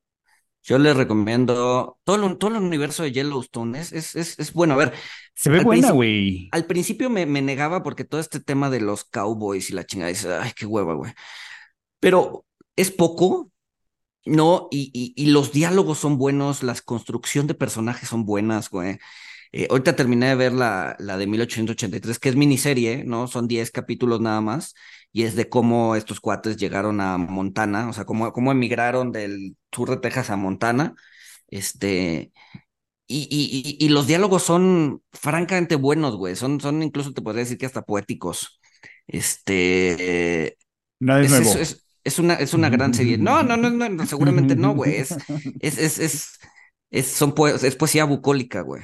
Yo 0.64 0.78
les 0.80 0.96
recomiendo 0.96 2.00
todo 2.04 2.26
el, 2.28 2.38
todo 2.38 2.52
el 2.52 2.58
universo 2.64 3.04
de 3.04 3.12
Yellowstone. 3.12 3.80
Es, 3.80 3.92
es, 3.94 4.16
es, 4.16 4.40
es 4.40 4.54
bueno. 4.54 4.74
A 4.76 4.78
ver, 4.78 4.94
Se 5.36 5.50
ve 5.50 5.60
al 5.60 5.66
buena, 5.66 5.90
principio- 5.90 5.96
güey. 5.96 6.50
Al 6.52 6.66
principio 6.66 7.10
me, 7.10 7.26
me 7.26 7.42
negaba 7.42 7.84
porque 7.84 8.06
todo 8.06 8.22
este 8.22 8.40
tema 8.40 8.70
de 8.70 8.82
los 8.82 9.04
cowboys 9.06 9.70
y 9.70 9.74
la 9.74 9.86
chingada, 9.86 10.10
dices, 10.10 10.32
ay, 10.42 10.52
qué 10.56 10.66
hueva, 10.66 10.94
güey. 10.94 11.14
Pero 12.00 12.46
es 12.76 12.92
poco, 12.92 13.52
¿no? 14.26 14.68
Y, 14.72 14.92
y, 14.94 15.14
y 15.22 15.32
los 15.32 15.52
diálogos 15.52 16.00
son 16.00 16.18
buenos, 16.18 16.64
la 16.64 16.76
construcción 16.86 17.48
de 17.48 17.54
personajes 17.56 18.10
son 18.10 18.26
buenas, 18.26 18.70
güey. 18.70 19.00
Eh, 19.52 19.68
ahorita 19.70 19.96
terminé 19.96 20.28
de 20.30 20.36
ver 20.36 20.54
la, 20.54 20.96
la 21.00 21.18
de 21.18 21.28
1883, 21.28 22.20
que 22.20 22.30
es 22.30 22.36
miniserie, 22.36 23.04
¿no? 23.06 23.28
Son 23.28 23.48
10 23.48 23.72
capítulos 23.72 24.20
nada 24.22 24.42
más, 24.42 24.74
y 25.14 25.24
es 25.24 25.36
de 25.36 25.48
cómo 25.48 25.96
estos 25.96 26.20
cuates 26.20 26.58
llegaron 26.58 27.00
a 27.00 27.18
Montana, 27.20 27.88
o 27.88 27.94
sea, 27.94 28.04
cómo, 28.04 28.34
cómo 28.34 28.52
emigraron 28.52 29.12
del 29.12 29.56
sur 29.72 29.92
de 29.92 29.98
Texas 29.98 30.32
a 30.32 30.36
Montana. 30.36 30.96
Este, 31.48 32.32
y, 33.08 33.28
y, 33.30 33.78
y, 33.86 33.90
los 33.90 34.08
diálogos 34.08 34.42
son 34.42 35.04
francamente 35.12 35.76
buenos, 35.76 36.16
güey. 36.16 36.36
Son, 36.36 36.60
son 36.60 36.82
incluso, 36.82 37.14
te 37.14 37.22
podría 37.22 37.44
decir 37.44 37.60
que 37.60 37.68
hasta 37.68 37.84
poéticos. 37.84 38.60
Este. 39.06 40.58
Nada 41.00 41.22
es, 41.22 41.30
nuevo. 41.30 41.54
Es, 41.60 41.86
es, 42.04 42.20
una, 42.20 42.34
es 42.34 42.56
una 42.56 42.70
gran 42.70 42.96
serie. 42.96 43.20
No, 43.20 43.44
no, 43.44 43.56
no, 43.56 43.70
no 43.70 44.06
seguramente 44.08 44.56
no, 44.56 44.74
güey. 44.74 44.96
Es, 44.98 45.78
es, 45.78 46.00
es, 46.00 46.40
es, 46.90 47.08
son 47.08 47.36
es 47.62 47.76
poesía 47.76 48.06
bucólica, 48.06 48.62
güey. 48.62 48.82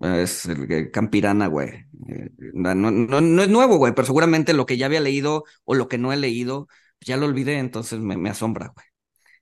Es 0.00 0.46
el, 0.46 0.90
campirana, 0.90 1.46
güey. 1.46 1.84
Eh, 2.08 2.30
no, 2.52 2.74
no, 2.74 2.90
no, 2.90 3.42
es 3.42 3.48
nuevo, 3.48 3.76
güey, 3.76 3.94
pero 3.94 4.06
seguramente 4.06 4.52
lo 4.52 4.66
que 4.66 4.76
ya 4.76 4.86
había 4.86 5.00
leído 5.00 5.44
o 5.64 5.74
lo 5.74 5.88
que 5.88 5.98
no 5.98 6.12
he 6.12 6.16
leído, 6.16 6.68
ya 7.00 7.16
lo 7.16 7.26
olvidé, 7.26 7.58
entonces 7.58 8.00
me, 8.00 8.16
me 8.16 8.30
asombra, 8.30 8.72
güey. 8.74 8.86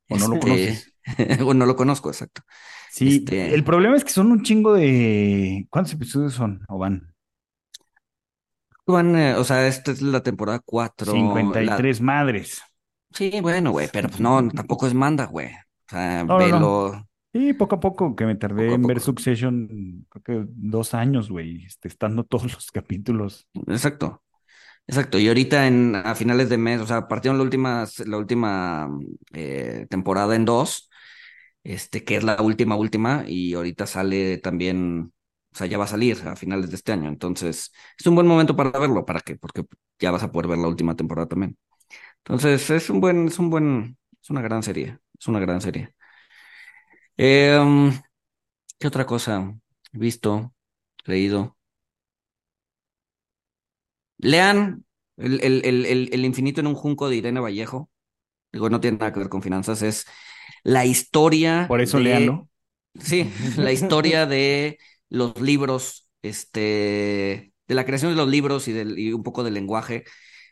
O 0.09 0.19
no 0.19 0.29
lo 0.29 0.35
este, 0.35 0.47
conoces. 0.47 0.95
o 1.47 1.55
no 1.55 1.67
lo 1.67 1.77
conozco, 1.77 2.11
exacto. 2.11 2.43
Sí, 2.91 3.17
este... 3.17 3.55
el 3.55 3.65
problema 3.65 3.97
es 3.97 4.05
que 4.05 4.11
son 4.11 4.31
un 4.31 4.43
chingo 4.43 4.75
de. 4.75 5.67
¿Cuántos 5.71 5.95
episodios 5.95 6.35
son 6.35 6.63
o 6.69 6.79
van? 6.79 7.15
Van, 8.87 9.17
eh, 9.17 9.35
o 9.37 9.45
sea, 9.45 9.67
esta 9.67 9.93
es 9.93 10.03
la 10.03 10.23
temporada 10.23 10.61
4. 10.65 11.13
53 11.13 12.01
la... 12.01 12.05
madres. 12.05 12.61
Sí, 13.15 13.41
bueno, 13.41 13.71
güey, 13.71 13.89
pero 13.93 14.09
pues 14.09 14.21
no, 14.21 14.49
tampoco 14.51 14.87
es 14.87 14.95
manda, 14.95 15.27
güey. 15.27 15.49
O 15.49 15.89
sea, 15.89 16.25
no, 16.25 16.37
velo. 16.39 16.61
No, 16.61 17.09
Sí, 17.33 17.55
poco 17.55 17.76
a 17.76 17.80
poco, 17.80 18.14
que 18.14 18.26
me 18.26 18.35
tardé 18.35 18.74
en 18.74 18.83
ver 18.83 19.01
Succession, 19.01 20.07
creo 20.11 20.22
que 20.22 20.45
dos 20.51 20.93
años, 20.93 21.30
güey, 21.30 21.64
este, 21.64 21.89
estando 21.89 22.24
todos 22.28 22.53
los 22.53 22.70
capítulos. 22.70 23.49
Exacto. 23.68 24.22
Exacto, 24.87 25.18
y 25.18 25.28
ahorita 25.28 25.66
en, 25.68 25.95
a 25.97 26.14
finales 26.14 26.49
de 26.49 26.59
mes, 26.59 26.80
o 26.80 26.87
sea, 26.87 27.09
partieron 27.09 27.39
la 27.39 27.45
última, 27.45 27.87
la 28.05 28.16
última 28.18 28.91
eh, 29.33 29.87
temporada 29.89 30.35
en 30.35 30.45
dos, 30.45 30.91
este, 31.64 32.05
que 32.05 32.16
es 32.16 32.24
la 32.24 32.43
última, 32.43 32.76
última, 32.76 33.24
y 33.26 33.55
ahorita 33.55 33.87
sale 33.87 34.39
también, 34.39 35.12
o 35.55 35.57
sea, 35.57 35.66
ya 35.68 35.78
va 35.78 35.85
a 35.85 35.87
salir 35.89 36.18
a 36.26 36.37
finales 36.37 36.70
de 36.70 36.76
este 36.76 36.93
año. 36.93 37.09
Entonces, 37.09 37.72
es 37.99 38.07
un 38.07 38.14
buen 38.16 38.26
momento 38.26 38.57
para 38.57 38.70
verlo. 38.78 39.05
¿Para 39.07 39.20
qué? 39.20 39.37
Porque 39.37 39.64
ya 39.99 40.11
vas 40.11 40.22
a 40.22 40.33
poder 40.33 40.49
ver 40.49 40.59
la 40.59 40.68
última 40.68 40.97
temporada 40.97 41.28
también. 41.28 41.57
Entonces, 42.18 42.70
es 42.70 42.91
un 42.91 43.01
buen, 43.01 43.28
es 43.28 43.39
un 43.39 43.51
buen, 43.51 43.99
es 44.22 44.30
una 44.30 44.43
gran 44.43 44.62
serie. 44.62 44.99
Es 45.18 45.28
una 45.28 45.41
gran 45.41 45.61
serie. 45.61 45.95
Eh, 47.17 47.91
¿Qué 48.79 48.87
otra 48.89 49.07
cosa? 49.07 49.55
Visto, 49.93 50.53
leído. 51.05 51.57
Lean 54.19 54.85
el, 55.17 55.41
el, 55.43 55.65
el, 55.65 56.11
el, 56.13 56.25
infinito 56.25 56.61
en 56.61 56.67
un 56.67 56.75
junco 56.75 57.09
de 57.09 57.17
Irene 57.17 57.41
Vallejo. 57.41 57.91
Digo, 58.53 58.71
no 58.71 58.81
tiene 58.81 58.99
nada 58.99 59.13
que 59.13 59.21
ver 59.21 59.29
con 59.29 59.43
finanzas, 59.43 59.83
es 59.83 60.07
la 60.63 60.85
historia. 60.85 61.67
Por 61.69 61.81
eso 61.81 61.99
de, 61.99 62.43
Sí, 63.01 63.31
la 63.57 63.73
historia 63.73 64.27
de 64.27 64.79
los 65.09 65.41
libros, 65.41 66.09
este, 66.23 67.53
de 67.67 67.75
la 67.75 67.87
creación 67.87 68.13
de 68.13 68.17
los 68.17 68.29
libros 68.29 68.69
y, 68.69 68.73
del, 68.73 68.99
y 68.99 69.13
un 69.13 69.23
poco 69.23 69.45
del 69.45 69.55
lenguaje, 69.55 70.05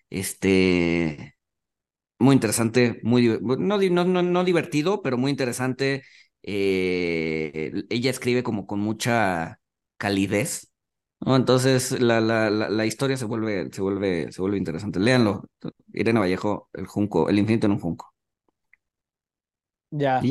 este, 0.08 1.36
muy 2.18 2.34
interesante, 2.34 3.00
muy, 3.02 3.38
no, 3.40 3.78
no, 3.78 4.22
no, 4.22 4.44
divertido, 4.44 5.02
pero 5.02 5.18
muy 5.18 5.30
interesante. 5.30 6.02
Eh, 6.42 7.84
ella 7.90 8.10
escribe 8.10 8.42
como 8.42 8.66
con 8.66 8.80
mucha 8.80 9.60
calidez, 9.96 10.72
¿no? 11.20 11.36
Entonces 11.36 12.00
la, 12.00 12.20
la, 12.20 12.50
la, 12.50 12.86
historia 12.86 13.16
se 13.16 13.26
vuelve, 13.26 13.70
se 13.72 13.82
vuelve, 13.82 14.32
se 14.32 14.40
vuelve 14.40 14.58
interesante. 14.58 15.00
Léanlo, 15.00 15.44
Irene 15.92 16.20
Vallejo, 16.20 16.68
El 16.72 16.86
Junco, 16.86 17.28
El 17.28 17.38
Infinito 17.38 17.66
en 17.66 17.72
un 17.72 17.80
Junco. 17.80 18.14
Ya. 19.90 20.22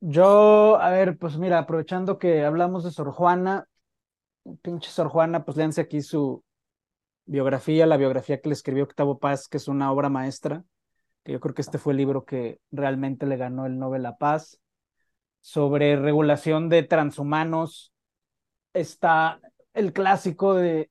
Yo, 0.00 0.76
a 0.80 0.90
ver, 0.90 1.18
pues 1.18 1.36
mira, 1.38 1.58
aprovechando 1.58 2.18
que 2.18 2.44
hablamos 2.44 2.84
de 2.84 2.92
Sor 2.92 3.10
Juana, 3.10 3.66
pinche 4.62 4.90
Sor 4.90 5.08
Juana, 5.08 5.44
pues 5.44 5.56
léanse 5.56 5.80
aquí 5.80 6.02
su 6.02 6.44
biografía, 7.24 7.86
la 7.86 7.96
biografía 7.96 8.40
que 8.40 8.48
le 8.48 8.54
escribió 8.54 8.84
Octavo 8.84 9.18
Paz, 9.18 9.48
que 9.48 9.56
es 9.56 9.68
una 9.68 9.90
obra 9.90 10.08
maestra, 10.08 10.64
que 11.24 11.32
yo 11.32 11.40
creo 11.40 11.54
que 11.54 11.62
este 11.62 11.78
fue 11.78 11.92
el 11.92 11.98
libro 11.98 12.24
que 12.24 12.60
realmente 12.70 13.26
le 13.26 13.36
ganó 13.36 13.66
el 13.66 13.78
Nobel 13.78 14.02
La 14.02 14.16
Paz. 14.16 14.60
Sobre 15.40 15.96
regulación 15.96 16.68
de 16.68 16.82
transhumanos, 16.82 17.92
está 18.72 19.40
el 19.72 19.92
clásico 19.92 20.54
de 20.54 20.90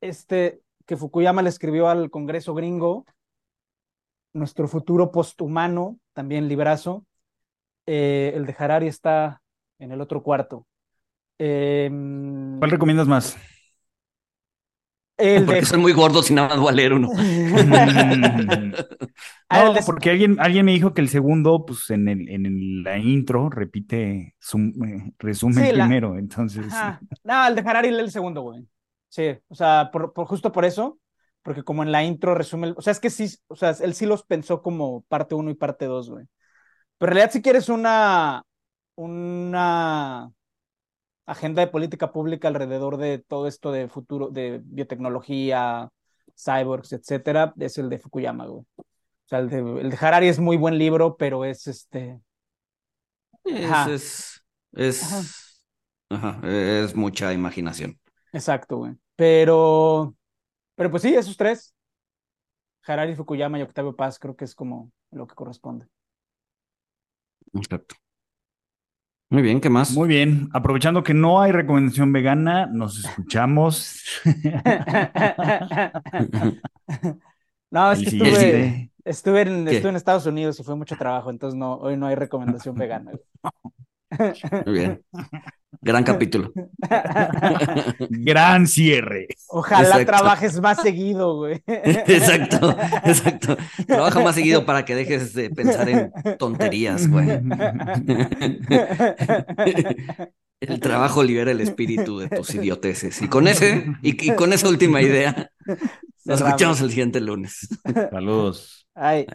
este 0.00 0.60
que 0.86 0.96
Fukuyama 0.96 1.42
le 1.42 1.48
escribió 1.48 1.88
al 1.88 2.10
Congreso 2.10 2.54
gringo, 2.54 3.06
nuestro 4.32 4.68
futuro 4.68 5.10
posthumano, 5.10 5.98
también 6.12 6.48
librazo. 6.48 7.06
Eh, 7.86 8.32
el 8.34 8.46
de 8.46 8.54
Harari 8.58 8.88
está 8.88 9.42
en 9.78 9.92
el 9.92 10.00
otro 10.00 10.22
cuarto. 10.22 10.66
¿Cuál 11.38 12.70
recomiendas 12.70 13.08
más? 13.08 13.36
El 15.22 15.44
porque 15.44 15.60
de... 15.60 15.66
son 15.66 15.80
muy 15.80 15.92
gordos 15.92 16.30
y 16.30 16.34
nada 16.34 16.48
más 16.48 16.58
voy 16.58 16.70
a 16.70 16.72
leer 16.72 16.92
uno. 16.92 17.08
no, 17.14 18.74
porque 19.86 20.10
alguien, 20.10 20.36
alguien 20.40 20.64
me 20.64 20.72
dijo 20.72 20.92
que 20.92 21.00
el 21.00 21.08
segundo, 21.08 21.64
pues 21.64 21.88
en, 21.90 22.08
el, 22.08 22.28
en 22.28 22.82
la 22.82 22.98
intro, 22.98 23.48
repite, 23.48 24.34
su, 24.40 24.58
eh, 24.58 25.12
resume 25.18 25.70
el 25.70 25.76
primero, 25.76 26.18
entonces. 26.18 26.66
No, 27.22 27.46
el 27.46 27.54
de 27.54 27.60
Harari 27.60 27.90
lee 27.90 28.00
el 28.00 28.10
segundo, 28.10 28.42
güey. 28.42 28.66
Sí, 29.08 29.28
o 29.48 29.54
sea, 29.54 29.90
por, 29.92 30.12
por, 30.12 30.26
justo 30.26 30.50
por 30.50 30.64
eso, 30.64 30.98
porque 31.42 31.62
como 31.62 31.82
en 31.82 31.92
la 31.92 32.02
intro 32.02 32.34
resume, 32.34 32.74
o 32.76 32.82
sea, 32.82 32.90
es 32.90 33.00
que 33.00 33.10
sí, 33.10 33.28
o 33.46 33.54
sea, 33.54 33.76
él 33.80 33.94
sí 33.94 34.06
los 34.06 34.24
pensó 34.24 34.62
como 34.62 35.02
parte 35.02 35.34
uno 35.34 35.50
y 35.50 35.54
parte 35.54 35.84
dos, 35.84 36.10
güey. 36.10 36.26
Pero 36.98 37.12
en 37.12 37.16
realidad 37.16 37.32
si 37.32 37.42
quieres 37.42 37.68
una, 37.68 38.42
una 38.96 40.30
agenda 41.26 41.60
de 41.60 41.68
política 41.68 42.12
pública 42.12 42.48
alrededor 42.48 42.96
de 42.96 43.18
todo 43.18 43.46
esto 43.46 43.72
de 43.72 43.88
futuro, 43.88 44.28
de 44.28 44.60
biotecnología, 44.64 45.90
cyborgs, 46.36 46.92
etcétera, 46.92 47.54
es 47.58 47.78
el 47.78 47.88
de 47.88 47.98
Fukuyama, 47.98 48.46
güey. 48.46 48.64
O 48.76 48.84
sea, 49.26 49.38
el 49.38 49.48
de, 49.48 49.58
el 49.58 49.90
de 49.90 49.98
Harari 50.00 50.28
es 50.28 50.38
muy 50.38 50.56
buen 50.56 50.78
libro, 50.78 51.16
pero 51.16 51.44
es 51.44 51.66
este... 51.66 52.20
Es, 53.44 54.40
es, 54.72 55.62
ajá. 56.10 56.40
es 56.44 56.94
mucha 56.94 57.32
imaginación. 57.32 57.98
Exacto, 58.32 58.76
güey. 58.76 58.94
Pero 59.16 60.14
pero 60.74 60.90
pues 60.90 61.02
sí, 61.02 61.14
esos 61.14 61.36
tres. 61.36 61.74
Harari, 62.84 63.14
Fukuyama 63.14 63.58
y 63.58 63.62
Octavio 63.62 63.94
Paz 63.94 64.18
creo 64.18 64.34
que 64.34 64.44
es 64.44 64.54
como 64.54 64.90
lo 65.10 65.26
que 65.26 65.34
corresponde. 65.34 65.86
Exacto. 67.54 67.94
Muy 69.32 69.40
bien, 69.40 69.62
¿qué 69.62 69.70
más? 69.70 69.92
Muy 69.92 70.08
bien. 70.08 70.50
Aprovechando 70.52 71.02
que 71.02 71.14
no 71.14 71.40
hay 71.40 71.52
recomendación 71.52 72.12
vegana, 72.12 72.66
nos 72.66 73.02
escuchamos. 73.02 73.98
no, 77.70 77.92
es 77.92 78.00
que 78.00 78.08
estuve, 78.10 78.90
estuve, 79.02 79.40
en, 79.40 79.66
estuve, 79.68 79.88
en, 79.88 79.96
Estados 79.96 80.26
Unidos 80.26 80.60
y 80.60 80.64
fue 80.64 80.76
mucho 80.76 80.96
trabajo, 80.96 81.30
entonces 81.30 81.58
no, 81.58 81.76
hoy 81.76 81.96
no 81.96 82.08
hay 82.08 82.14
recomendación 82.14 82.74
vegana. 82.74 83.12
Muy 84.66 84.74
bien. 84.74 85.02
Gran 85.80 86.04
capítulo. 86.04 86.52
Gran 88.10 88.66
cierre. 88.66 89.28
Ojalá 89.48 90.04
trabajes 90.04 90.60
más 90.60 90.82
seguido, 90.82 91.36
güey. 91.36 91.62
Exacto, 91.66 92.76
exacto. 93.04 93.56
Trabaja 93.86 94.20
más 94.20 94.34
seguido 94.34 94.66
para 94.66 94.84
que 94.84 94.94
dejes 94.94 95.32
de 95.32 95.50
pensar 95.50 95.88
en 95.88 96.12
tonterías, 96.38 97.08
güey. 97.08 97.28
El 100.60 100.78
trabajo 100.78 101.24
libera 101.24 101.50
el 101.50 101.60
espíritu 101.60 102.20
de 102.20 102.28
tus 102.28 102.54
idioteces. 102.54 103.20
Y 103.20 103.26
con 103.26 103.48
ese, 103.48 103.84
y, 104.00 104.32
con 104.36 104.52
esa 104.52 104.68
última 104.68 105.02
idea, 105.02 105.50
nos 106.24 106.40
escuchamos 106.40 106.80
el 106.82 106.90
siguiente 106.90 107.20
lunes. 107.20 107.66
Saludos. 108.12 108.86
Ay. 108.94 109.26